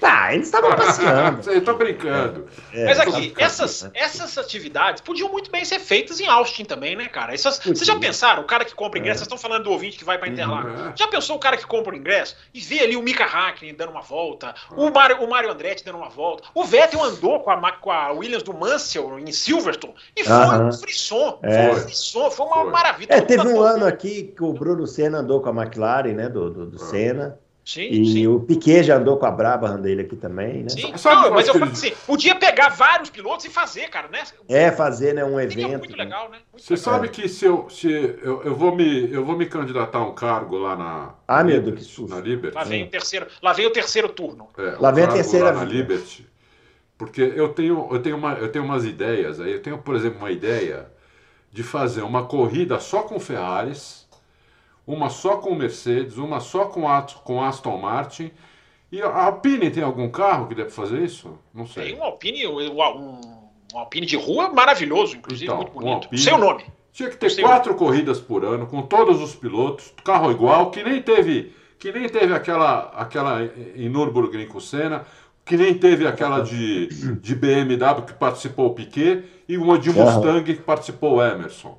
Tá, 0.00 0.32
eles 0.32 0.46
estavam 0.46 0.74
passeando. 0.76 1.48
Eu 1.50 1.64
tô 1.64 1.74
brincando. 1.74 2.46
É, 2.72 2.84
Mas 2.84 3.00
aqui, 3.00 3.34
essas, 3.36 3.90
essas 3.94 4.38
atividades 4.38 5.02
podiam 5.02 5.28
muito 5.28 5.50
bem 5.50 5.64
ser 5.64 5.80
feitas 5.80 6.20
em 6.20 6.26
Austin 6.26 6.64
também, 6.64 6.94
né, 6.94 7.08
cara? 7.08 7.34
Essas, 7.34 7.58
vocês 7.58 7.84
já 7.84 7.98
pensaram, 7.98 8.42
o 8.42 8.46
cara 8.46 8.64
que 8.64 8.74
compra 8.74 8.98
ingresso, 8.98 9.16
é. 9.16 9.18
vocês 9.18 9.26
estão 9.26 9.38
falando 9.38 9.64
do 9.64 9.72
ouvinte 9.72 9.98
que 9.98 10.04
vai 10.04 10.18
pra 10.18 10.28
Interlagos. 10.28 10.80
Uhum. 10.80 10.92
Já 10.94 11.08
pensou 11.08 11.36
o 11.36 11.38
cara 11.38 11.56
que 11.56 11.66
compra 11.66 11.92
o 11.92 11.96
ingresso 11.96 12.36
e 12.54 12.60
vê 12.60 12.80
ali 12.80 12.96
o 12.96 13.02
Mika 13.02 13.24
Hakkinen 13.24 13.74
dando 13.74 13.90
uma 13.90 14.02
volta, 14.02 14.54
o 14.76 14.90
Mario, 14.90 15.22
o 15.22 15.28
Mario 15.28 15.50
Andretti 15.50 15.84
dando 15.84 15.98
uma 15.98 16.08
volta, 16.08 16.44
o 16.54 16.64
Vettel 16.64 17.02
andou 17.02 17.40
com 17.40 17.50
a, 17.50 17.72
com 17.72 17.90
a 17.90 18.12
Williams 18.12 18.42
do 18.42 18.54
Mansell 18.54 19.18
em 19.18 19.32
Silverstone 19.32 19.94
e 20.16 20.24
foi 20.24 20.34
uhum. 20.34 20.68
um 20.68 20.72
frisson. 20.72 21.38
É. 21.42 21.66
Foi 21.66 21.72
um 21.72 21.82
frisson, 21.82 22.30
foi 22.30 22.46
uma 22.46 22.62
foi. 22.62 22.70
maravilha. 22.70 23.14
É, 23.14 23.20
teve 23.20 23.48
um 23.48 23.60
ano 23.60 23.84
aqui 23.84 24.32
que 24.36 24.44
o 24.44 24.52
Bruno 24.52 24.86
Senna 24.86 25.18
andou 25.18 25.40
com 25.40 25.48
a 25.48 25.62
McLaren, 25.62 26.14
né, 26.14 26.28
do, 26.28 26.50
do, 26.50 26.66
do 26.66 26.78
Senna. 26.78 27.38
Sim, 27.68 27.82
e 27.90 28.12
sim. 28.12 28.26
o 28.26 28.40
Piquet 28.40 28.82
já 28.82 28.96
andou 28.96 29.18
com 29.18 29.26
a 29.26 29.30
Brabham 29.30 29.78
dele 29.78 30.00
aqui 30.00 30.16
também, 30.16 30.62
né? 30.62 30.70
Sim, 30.70 30.90
Não, 31.04 31.30
mas 31.30 31.46
eu 31.48 31.52
falo 31.52 31.70
assim, 31.70 31.92
podia 32.06 32.34
pegar 32.34 32.70
vários 32.70 33.10
pilotos 33.10 33.44
e 33.44 33.50
fazer, 33.50 33.90
cara, 33.90 34.08
né? 34.08 34.22
É, 34.48 34.72
fazer 34.72 35.12
né, 35.12 35.22
um 35.22 35.38
evento. 35.38 35.76
Muito 35.76 35.94
né? 35.94 36.04
legal, 36.04 36.30
né? 36.30 36.38
Muito 36.50 36.64
Você 36.64 36.76
legal. 36.76 36.94
sabe 36.94 37.10
que 37.10 37.28
se, 37.28 37.44
eu, 37.44 37.68
se 37.68 37.92
eu, 37.92 38.42
eu, 38.42 38.54
vou 38.54 38.74
me, 38.74 39.12
eu 39.12 39.22
vou 39.22 39.36
me 39.36 39.44
candidatar 39.44 39.98
a 39.98 40.06
um 40.06 40.14
cargo 40.14 40.56
lá 40.56 40.76
na. 40.76 41.14
Ah, 41.28 41.44
meu 41.44 41.60
Deus, 41.60 41.76
que 41.76 41.84
susto. 41.84 42.14
Na 42.14 42.22
Liberty. 42.22 42.56
Lá 42.56 42.64
vem, 42.64 42.84
o 42.84 42.88
terceiro, 42.88 43.26
lá 43.42 43.52
vem 43.52 43.66
o 43.66 43.70
terceiro 43.70 44.08
turno. 44.08 44.48
É, 44.56 44.76
lá 44.80 44.90
vem 44.90 45.04
a 45.04 45.08
terceira 45.08 45.50
lá 45.50 45.52
na 45.52 45.64
Liberty. 45.64 46.26
Porque 46.96 47.20
eu 47.20 47.50
tenho, 47.50 47.86
eu, 47.90 48.00
tenho 48.00 48.16
uma, 48.16 48.32
eu 48.32 48.50
tenho 48.50 48.64
umas 48.64 48.86
ideias 48.86 49.42
aí. 49.42 49.52
Eu 49.52 49.62
tenho, 49.62 49.76
por 49.76 49.94
exemplo, 49.94 50.20
uma 50.20 50.30
ideia 50.30 50.90
de 51.52 51.62
fazer 51.62 52.00
uma 52.00 52.24
corrida 52.24 52.80
só 52.80 53.02
com 53.02 53.20
Ferraris 53.20 54.07
uma 54.88 55.10
só 55.10 55.36
com 55.36 55.54
Mercedes, 55.54 56.16
uma 56.16 56.40
só 56.40 56.64
com, 56.64 56.84
com 57.22 57.42
Aston 57.42 57.76
Martin. 57.76 58.30
E 58.90 59.02
a 59.02 59.24
Alpine 59.24 59.70
tem 59.70 59.82
algum 59.82 60.08
carro 60.08 60.48
que 60.48 60.54
deve 60.54 60.70
fazer 60.70 61.02
isso? 61.02 61.38
Não 61.52 61.66
sei. 61.66 61.92
Tem 61.92 62.00
um 62.00 62.02
Alpine, 62.02 62.46
um, 62.46 63.20
um 63.74 63.78
Alpine 63.78 64.06
de 64.06 64.16
rua 64.16 64.48
maravilhoso, 64.48 65.14
inclusive, 65.14 65.44
então, 65.44 65.58
muito 65.58 65.72
bonito. 65.72 65.90
Um 65.90 65.94
Alpine, 65.94 66.22
Seu 66.22 66.38
nome. 66.38 66.64
Tinha 66.90 67.10
que 67.10 67.18
ter 67.18 67.38
quatro 67.38 67.74
nome. 67.74 67.84
corridas 67.84 68.18
por 68.18 68.46
ano, 68.46 68.66
com 68.66 68.80
todos 68.80 69.20
os 69.20 69.34
pilotos, 69.34 69.92
carro 70.02 70.30
igual, 70.30 70.70
que 70.70 70.82
nem 70.82 71.02
teve, 71.02 71.54
que 71.78 71.92
nem 71.92 72.08
teve 72.08 72.32
aquela, 72.32 72.90
aquela 72.96 73.44
em 73.76 73.90
Nürburgring 73.90 74.46
com 74.46 74.58
Senna, 74.58 75.04
que 75.44 75.58
nem 75.58 75.74
teve 75.74 76.06
aquela 76.06 76.40
de, 76.40 76.86
de 77.16 77.34
BMW 77.34 78.02
que 78.06 78.14
participou 78.14 78.68
o 78.68 78.74
Piquet 78.74 79.22
e 79.46 79.58
uma 79.58 79.78
de 79.78 79.90
Mustang 79.90 80.42
que 80.44 80.62
participou 80.62 81.16
o 81.16 81.22
Emerson. 81.22 81.78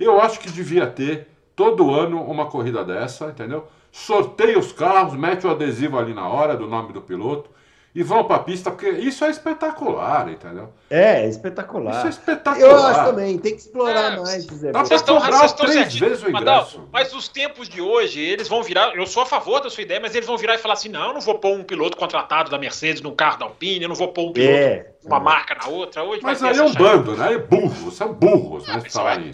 Eu 0.00 0.20
acho 0.20 0.40
que 0.40 0.50
devia 0.50 0.86
ter 0.86 1.35
todo 1.56 1.94
ano 1.94 2.22
uma 2.22 2.46
corrida 2.46 2.84
dessa, 2.84 3.30
entendeu? 3.30 3.66
Sorteia 3.90 4.58
os 4.58 4.70
carros, 4.72 5.14
mete 5.14 5.46
o 5.46 5.50
adesivo 5.50 5.98
ali 5.98 6.12
na 6.12 6.28
hora 6.28 6.54
do 6.54 6.66
nome 6.66 6.92
do 6.92 7.00
piloto 7.00 7.50
e 7.96 8.02
vão 8.02 8.24
para 8.24 8.36
a 8.36 8.40
pista, 8.40 8.70
porque 8.70 8.90
isso 8.90 9.24
é 9.24 9.30
espetacular, 9.30 10.28
entendeu? 10.28 10.70
É, 10.90 11.22
é 11.22 11.28
espetacular. 11.28 11.96
Isso 11.96 12.06
é 12.06 12.10
espetacular. 12.10 12.70
Eu 12.70 12.76
acho 12.76 13.04
também, 13.06 13.38
tem 13.38 13.54
que 13.54 13.62
explorar 13.62 14.12
é, 14.12 14.20
mais. 14.20 14.44
Zé 14.44 14.70
dá 14.70 14.84
para 14.84 15.00
cobrar 15.00 15.48
três 15.54 15.98
vezes 15.98 16.22
o 16.22 16.28
ingresso. 16.28 16.86
Mas, 16.92 17.06
mas 17.06 17.14
os 17.14 17.26
tempos 17.26 17.70
de 17.70 17.80
hoje, 17.80 18.20
eles 18.20 18.48
vão 18.48 18.62
virar, 18.62 18.94
eu 18.94 19.06
sou 19.06 19.22
a 19.22 19.26
favor 19.26 19.62
da 19.62 19.70
sua 19.70 19.82
ideia, 19.82 19.98
mas 19.98 20.14
eles 20.14 20.26
vão 20.26 20.36
virar 20.36 20.56
e 20.56 20.58
falar 20.58 20.74
assim, 20.74 20.90
não, 20.90 21.08
eu 21.08 21.14
não 21.14 21.22
vou 21.22 21.38
pôr 21.38 21.56
um 21.56 21.64
piloto 21.64 21.96
contratado 21.96 22.50
da 22.50 22.58
Mercedes 22.58 23.00
num 23.00 23.14
carro 23.14 23.38
da 23.38 23.46
Alpine, 23.46 23.84
eu 23.84 23.88
não 23.88 23.96
vou 23.96 24.08
pôr 24.08 24.28
um 24.28 24.32
piloto 24.34 24.52
é, 24.52 24.90
uma 25.06 25.16
é. 25.16 25.20
marca 25.20 25.54
na 25.54 25.68
outra. 25.68 26.02
Hoje 26.02 26.20
mas 26.22 26.42
aí 26.42 26.58
é 26.58 26.62
um 26.62 26.74
bando, 26.74 27.16
né? 27.16 27.32
É 27.32 27.38
burros, 27.38 27.94
são 27.94 28.12
burros, 28.12 28.66
né? 28.66 28.82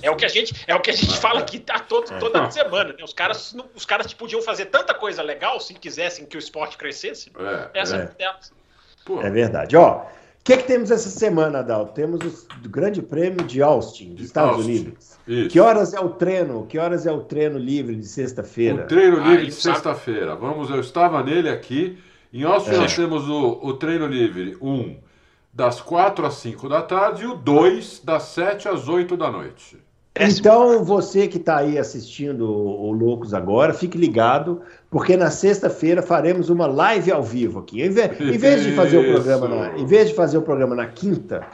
É, 0.03 0.07
é, 0.07 0.11
o 0.11 0.15
que 0.15 0.25
a 0.25 0.29
gente, 0.29 0.55
é 0.69 0.75
o 0.77 0.81
que 0.81 0.91
a 0.91 0.95
gente 0.95 1.19
fala 1.19 1.41
aqui 1.41 1.59
tá 1.59 1.81
todo, 1.81 2.17
toda 2.21 2.49
semana, 2.53 2.95
né? 2.97 3.03
Os 3.03 3.13
caras, 3.13 3.57
os 3.75 3.85
caras 3.85 4.13
podiam 4.15 4.41
fazer 4.41 4.67
tanta 4.67 4.95
coisa 4.95 5.21
legal 5.21 5.59
se 5.59 5.75
quisessem 5.75 6.25
que 6.27 6.37
o 6.37 6.39
esporte 6.39 6.77
crescesse. 6.77 7.33
É, 7.75 7.81
essa 7.81 8.15
é. 8.19 8.25
é 8.25 8.33
Pô. 9.05 9.21
É 9.21 9.31
verdade. 9.31 9.77
Ó, 9.77 9.99
o 9.99 10.45
que, 10.45 10.57
que 10.57 10.65
temos 10.65 10.91
essa 10.91 11.09
semana, 11.09 11.61
Adal? 11.61 11.87
Temos 11.89 12.21
o 12.65 12.69
Grande 12.69 13.01
Prêmio 13.01 13.45
de 13.45 13.63
Austin, 13.63 14.15
dos 14.15 14.27
Estados 14.27 14.57
Austin. 14.57 14.71
Unidos. 14.71 15.19
Isso. 15.27 15.51
Que 15.51 15.61
horas 15.61 15.95
é 15.95 16.01
o 16.01 16.11
treino? 16.11 16.67
Que 16.67 16.79
horas 16.79 17.07
é 17.07 17.13
o 17.13 17.21
treino 17.21 17.59
livre 17.59 17.95
de 17.95 18.07
sexta-feira? 18.07 18.85
O 18.85 18.87
treino 18.87 19.21
ah, 19.21 19.29
livre 19.29 19.47
de 19.47 19.53
sexta-feira. 19.53 20.35
Vamos, 20.35 20.69
eu 20.71 20.81
estava 20.81 21.23
nele 21.23 21.49
aqui. 21.49 21.99
Em 22.33 22.43
Austin 22.45 22.71
é. 22.71 22.77
nós 22.79 22.97
temos 22.97 23.29
o, 23.29 23.61
o 23.63 23.75
treino 23.75 24.07
livre 24.07 24.57
um 24.61 24.97
das 25.53 25.81
4 25.81 26.25
às 26.25 26.35
5 26.35 26.69
da 26.69 26.83
tarde 26.83 27.25
e 27.25 27.27
o 27.27 27.35
2 27.35 28.01
das 28.03 28.23
7 28.25 28.69
às 28.69 28.89
8 28.89 29.17
da 29.17 29.31
noite. 29.31 29.79
Então, 30.19 30.85
você 30.85 31.27
que 31.27 31.39
está 31.39 31.59
aí 31.59 31.79
assistindo 31.79 32.47
o 32.47 32.93
Loucos 32.93 33.33
agora, 33.33 33.73
fique 33.73 33.97
ligado, 33.97 34.61
porque 34.91 35.17
na 35.17 35.31
sexta-feira 35.31 36.03
faremos 36.03 36.51
uma 36.51 36.67
live 36.67 37.11
ao 37.11 37.23
vivo 37.23 37.61
aqui. 37.61 37.81
Em 37.83 37.89
vez, 37.89 38.21
em 38.21 38.37
vez 38.37 38.63
de 38.63 38.73
fazer 38.73 38.99
o 38.99 39.11
programa 39.11 39.49
na, 39.49 39.79
em 39.79 39.87
vez 39.87 40.11
de 40.11 40.15
fazer 40.15 40.37
o 40.37 40.43
programa 40.43 40.75
na 40.75 40.87
quinta, 40.87 41.47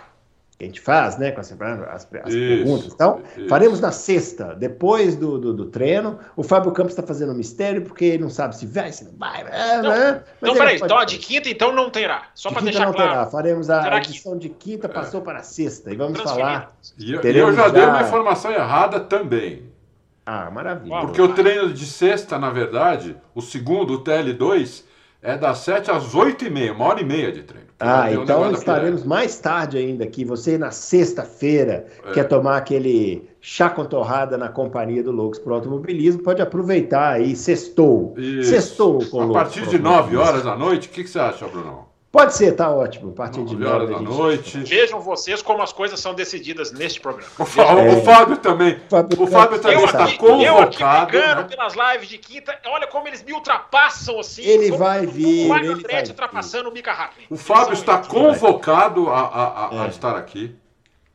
que 0.58 0.64
a 0.64 0.66
gente 0.66 0.80
faz, 0.80 1.16
né, 1.16 1.30
com 1.30 1.40
as, 1.40 1.52
as, 1.52 1.58
as 1.88 2.34
isso, 2.34 2.48
perguntas. 2.48 2.92
Então, 2.92 3.22
isso. 3.36 3.48
faremos 3.48 3.80
na 3.80 3.92
sexta, 3.92 4.56
depois 4.56 5.14
do, 5.14 5.38
do, 5.38 5.54
do 5.54 5.66
treino. 5.66 6.18
O 6.34 6.42
Fábio 6.42 6.72
Campos 6.72 6.92
está 6.92 7.02
fazendo 7.02 7.30
um 7.30 7.36
mistério, 7.36 7.82
porque 7.82 8.04
ele 8.04 8.24
não 8.24 8.30
sabe 8.30 8.56
se 8.56 8.66
vai, 8.66 8.90
se 8.90 9.04
não 9.04 9.12
vai. 9.16 9.42
É, 9.42 9.76
não, 9.80 9.90
né? 9.90 10.22
Então, 10.42 10.54
peraí, 10.54 10.76
então 10.82 10.98
a 10.98 11.04
de 11.04 11.18
quinta 11.18 11.48
então 11.48 11.72
não 11.72 11.88
terá. 11.88 12.26
Só 12.34 12.50
para 12.50 12.62
deixar 12.62 12.86
não 12.86 12.92
claro. 12.92 13.10
Terá. 13.10 13.26
Faremos 13.26 13.70
a 13.70 13.82
terá 13.84 13.98
edição 13.98 14.36
de 14.36 14.48
quinta, 14.48 14.88
passou 14.88 15.20
é. 15.20 15.24
para 15.24 15.44
sexta. 15.44 15.92
E 15.92 15.96
vamos 15.96 16.20
falar. 16.20 16.76
E 16.98 17.12
eu, 17.12 17.20
eu 17.22 17.52
já, 17.52 17.62
já 17.62 17.68
dei 17.68 17.84
uma 17.84 18.02
informação 18.02 18.50
errada 18.50 18.98
também. 18.98 19.62
Ah, 20.26 20.50
maravilha. 20.50 21.00
Porque 21.02 21.22
o 21.22 21.32
treino 21.34 21.72
de 21.72 21.86
sexta, 21.86 22.36
na 22.36 22.50
verdade, 22.50 23.16
o 23.32 23.40
segundo, 23.40 23.94
o 23.94 24.02
TL2, 24.02 24.82
é 25.20 25.36
das 25.36 25.58
7 25.58 25.90
às 25.90 26.14
8 26.14 26.44
e 26.44 26.50
meia, 26.50 26.72
uma 26.72 26.84
hora 26.84 27.00
e 27.00 27.04
meia 27.04 27.32
de 27.32 27.42
treino. 27.42 27.68
Ah, 27.80 28.10
então 28.12 28.50
estaremos 28.52 29.04
mais 29.04 29.38
tarde 29.38 29.78
ainda 29.78 30.02
aqui. 30.02 30.24
Você 30.24 30.58
na 30.58 30.70
sexta-feira 30.70 31.86
é. 32.06 32.12
quer 32.12 32.24
tomar 32.24 32.56
aquele 32.56 33.28
chá 33.40 33.70
com 33.70 33.84
torrada 33.84 34.36
na 34.36 34.48
companhia 34.48 35.02
do 35.02 35.12
Loucos 35.12 35.38
para 35.38 35.52
o 35.52 35.54
Automobilismo, 35.54 36.22
pode 36.22 36.42
aproveitar 36.42 37.12
aí, 37.12 37.36
sextou. 37.36 38.14
Isso. 38.16 38.50
Sextou 38.50 38.98
com 39.10 39.22
A 39.22 39.32
partir 39.32 39.66
de 39.68 39.78
9 39.78 40.16
horas 40.16 40.42
da 40.42 40.56
noite, 40.56 40.88
o 40.88 40.90
que, 40.90 41.04
que 41.04 41.10
você 41.10 41.20
acha, 41.20 41.46
Bruno? 41.46 41.86
Pode 42.18 42.34
ser, 42.34 42.56
tá 42.56 42.68
ótimo. 42.68 43.10
A 43.10 43.14
partir 43.14 43.44
de 43.44 43.54
9 43.54 43.64
horas 43.64 43.90
da 43.90 44.00
noite. 44.00 44.58
Vejam 44.58 45.00
vocês 45.00 45.40
como 45.40 45.62
as 45.62 45.72
coisas 45.72 46.00
são 46.00 46.14
decididas 46.14 46.72
neste 46.72 47.00
programa. 47.00 47.30
O, 47.38 47.42
é. 47.42 47.96
o 47.96 48.02
Fábio 48.02 48.36
também. 48.38 48.76
Fábio 48.90 49.22
o 49.22 49.26
Fábio 49.28 49.60
também 49.60 49.84
está 49.84 50.16
convocado. 50.16 50.42
Eu 50.42 50.58
aqui 50.58 51.12
brigando 51.12 51.42
né? 51.42 51.48
pelas 51.48 51.74
lives 51.74 52.08
de 52.08 52.18
quinta. 52.18 52.58
Olha 52.66 52.88
como 52.88 53.06
eles 53.06 53.22
me 53.22 53.32
ultrapassam 53.32 54.18
assim. 54.18 54.42
Ele 54.42 54.72
vai 54.72 55.06
vir. 55.06 55.46
O 55.46 55.50
Mario 55.50 55.74
Andretti 55.74 56.10
ultrapassando 56.10 56.68
o 56.68 56.72
Mika 56.72 56.92
Hackney. 56.92 57.26
O 57.30 57.36
Fábio 57.36 57.74
está 57.74 57.98
convocado 57.98 59.08
a, 59.10 59.20
a, 59.20 59.44
a, 59.44 59.84
a, 59.84 59.86
estar 59.86 60.16
aqui. 60.16 60.56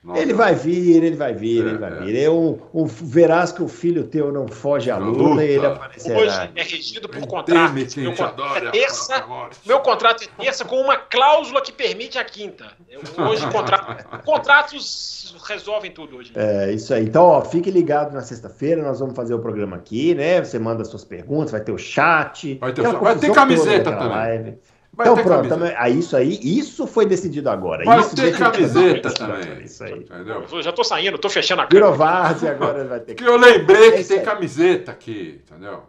Nossa. 0.04 0.20
Ele 0.20 0.34
vai 0.34 0.54
vir, 0.54 1.02
ele 1.02 1.16
vai 1.16 1.34
vir, 1.34 1.66
É, 1.66 1.70
ele 1.70 1.78
vai 1.78 1.92
é. 1.94 1.96
vir. 2.02 2.24
É 2.24 2.30
um, 2.30 2.60
um, 2.74 2.86
verás 2.86 3.54
que 3.54 3.64
o 3.64 3.70
filho 3.70 4.04
teu 4.04 4.34
não 4.34 4.48
foge 4.50 4.92
à 4.92 4.98
luta, 4.98 5.22
luta. 5.22 5.46
e 5.46 5.48
ele 5.52 5.60
Hoje 5.60 5.68
aparecerá. 5.68 6.50
é 6.56 6.62
regido 6.62 7.08
por 7.08 7.26
contrato. 7.26 7.74
Meu 7.96 8.12
contrato 8.14 8.68
é 8.68 8.72
terça, 8.72 9.26
meu 9.66 9.80
contrato 9.80 10.24
é 10.26 10.44
terça 10.44 10.66
com 10.66 10.76
uma 10.82 10.98
cláusula 10.98 11.62
que 11.62 11.72
permite 11.72 12.18
a 12.20 12.26
quinta. 12.26 12.66
Eu- 12.90 13.02
Hoje 13.28 13.50
contra- 13.50 14.04
contratos 14.26 15.34
resolvem 15.48 15.92
tudo 15.92 16.18
hoje. 16.18 16.32
É 16.36 16.72
isso 16.74 16.94
aí. 16.94 17.04
Então, 17.06 17.24
ó, 17.24 17.42
fique 17.42 17.72
ligado 17.72 18.14
na 18.14 18.22
sexta-feira, 18.22 18.82
nós 18.84 19.00
vamos 19.00 19.16
fazer 19.16 19.34
o 19.34 19.40
programa 19.40 19.78
aqui, 19.78 20.14
né? 20.14 20.44
Você 20.44 20.60
manda 20.60 20.84
suas 20.84 21.06
perguntas, 21.06 21.52
vai 21.52 21.62
ter 21.62 21.72
o 21.72 21.78
chat. 21.78 22.56
Vai 22.60 22.74
ter 22.74 22.82
vai 22.82 23.18
ter 23.18 23.32
camiseta 23.32 23.92
também. 23.92 24.08
live. 24.10 24.58
Vai 24.96 25.08
então 25.08 25.16
ter 25.16 25.24
pronto, 25.24 25.50
camiseta. 25.50 25.60
também, 25.60 25.76
ah, 25.78 25.90
isso 25.90 26.16
aí, 26.16 26.40
isso 26.42 26.86
foi 26.86 27.06
decidido 27.08 27.50
agora. 27.50 27.84
Vai 27.84 28.00
isso 28.00 28.16
ter 28.16 28.38
camiseta 28.38 29.12
também. 29.12 29.36
agora, 29.38 29.64
Isso 29.64 29.84
aí. 29.84 30.00
Entendeu? 30.00 30.44
Eu 30.52 30.62
já 30.62 30.72
tô 30.72 30.84
saindo, 30.84 31.18
tô 31.18 31.30
fechando 31.30 31.62
a 31.62 31.66
câmera. 31.66 31.86
Virou 31.88 31.98
várzea, 31.98 32.52
agora 32.52 32.86
vai 32.86 33.00
ter 33.00 33.16
Que 33.16 33.24
eu 33.24 33.36
lembrei 33.38 33.88
É 33.88 33.92
que 33.94 34.00
isso 34.02 34.10
tem 34.10 34.20
aí. 34.20 34.26
camiseta 34.26 34.92
aqui, 34.92 35.42
entendeu? 35.50 35.82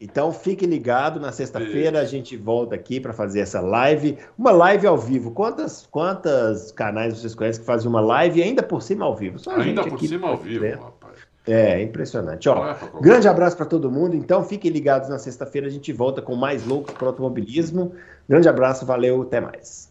Então 0.00 0.32
fique 0.32 0.64
ligado, 0.64 1.18
na 1.18 1.32
sexta-feira 1.32 2.00
a 2.00 2.04
gente 2.04 2.36
volta 2.36 2.74
aqui 2.74 3.00
para 3.00 3.12
fazer 3.12 3.40
essa 3.40 3.60
live, 3.60 4.16
uma 4.38 4.52
live 4.52 4.86
ao 4.86 4.96
vivo. 4.96 5.32
Quantas 5.32 5.86
quantas 5.90 6.70
canais 6.70 7.18
vocês 7.18 7.34
conhecem 7.34 7.60
que 7.60 7.66
fazem 7.66 7.88
uma 7.88 8.00
live 8.00 8.38
e 8.38 8.42
ainda 8.44 8.62
por 8.62 8.80
cima 8.80 9.04
ao 9.04 9.16
vivo? 9.16 9.38
Só 9.40 9.50
Ainda 9.52 9.82
por 9.82 9.94
aqui 9.94 10.06
cima 10.06 10.28
ao 10.28 10.36
vivo, 10.36 10.64
rapaz. 10.68 11.18
É, 11.44 11.82
impressionante. 11.82 12.46
Não 12.46 12.58
Ó, 12.58 12.70
é 12.70 12.76
grande 13.00 13.26
abraço 13.26 13.56
para 13.56 13.66
todo 13.66 13.90
mundo. 13.90 14.14
Então 14.14 14.44
fiquem 14.44 14.70
ligados 14.70 15.08
na 15.08 15.18
sexta-feira 15.18 15.66
a 15.66 15.70
gente 15.70 15.92
volta 15.92 16.20
com 16.22 16.36
mais 16.36 16.64
loucos 16.66 16.94
para 16.94 17.06
automobilismo. 17.08 17.92
Grande 18.28 18.48
abraço, 18.48 18.86
valeu, 18.86 19.22
até 19.22 19.40
mais. 19.40 19.87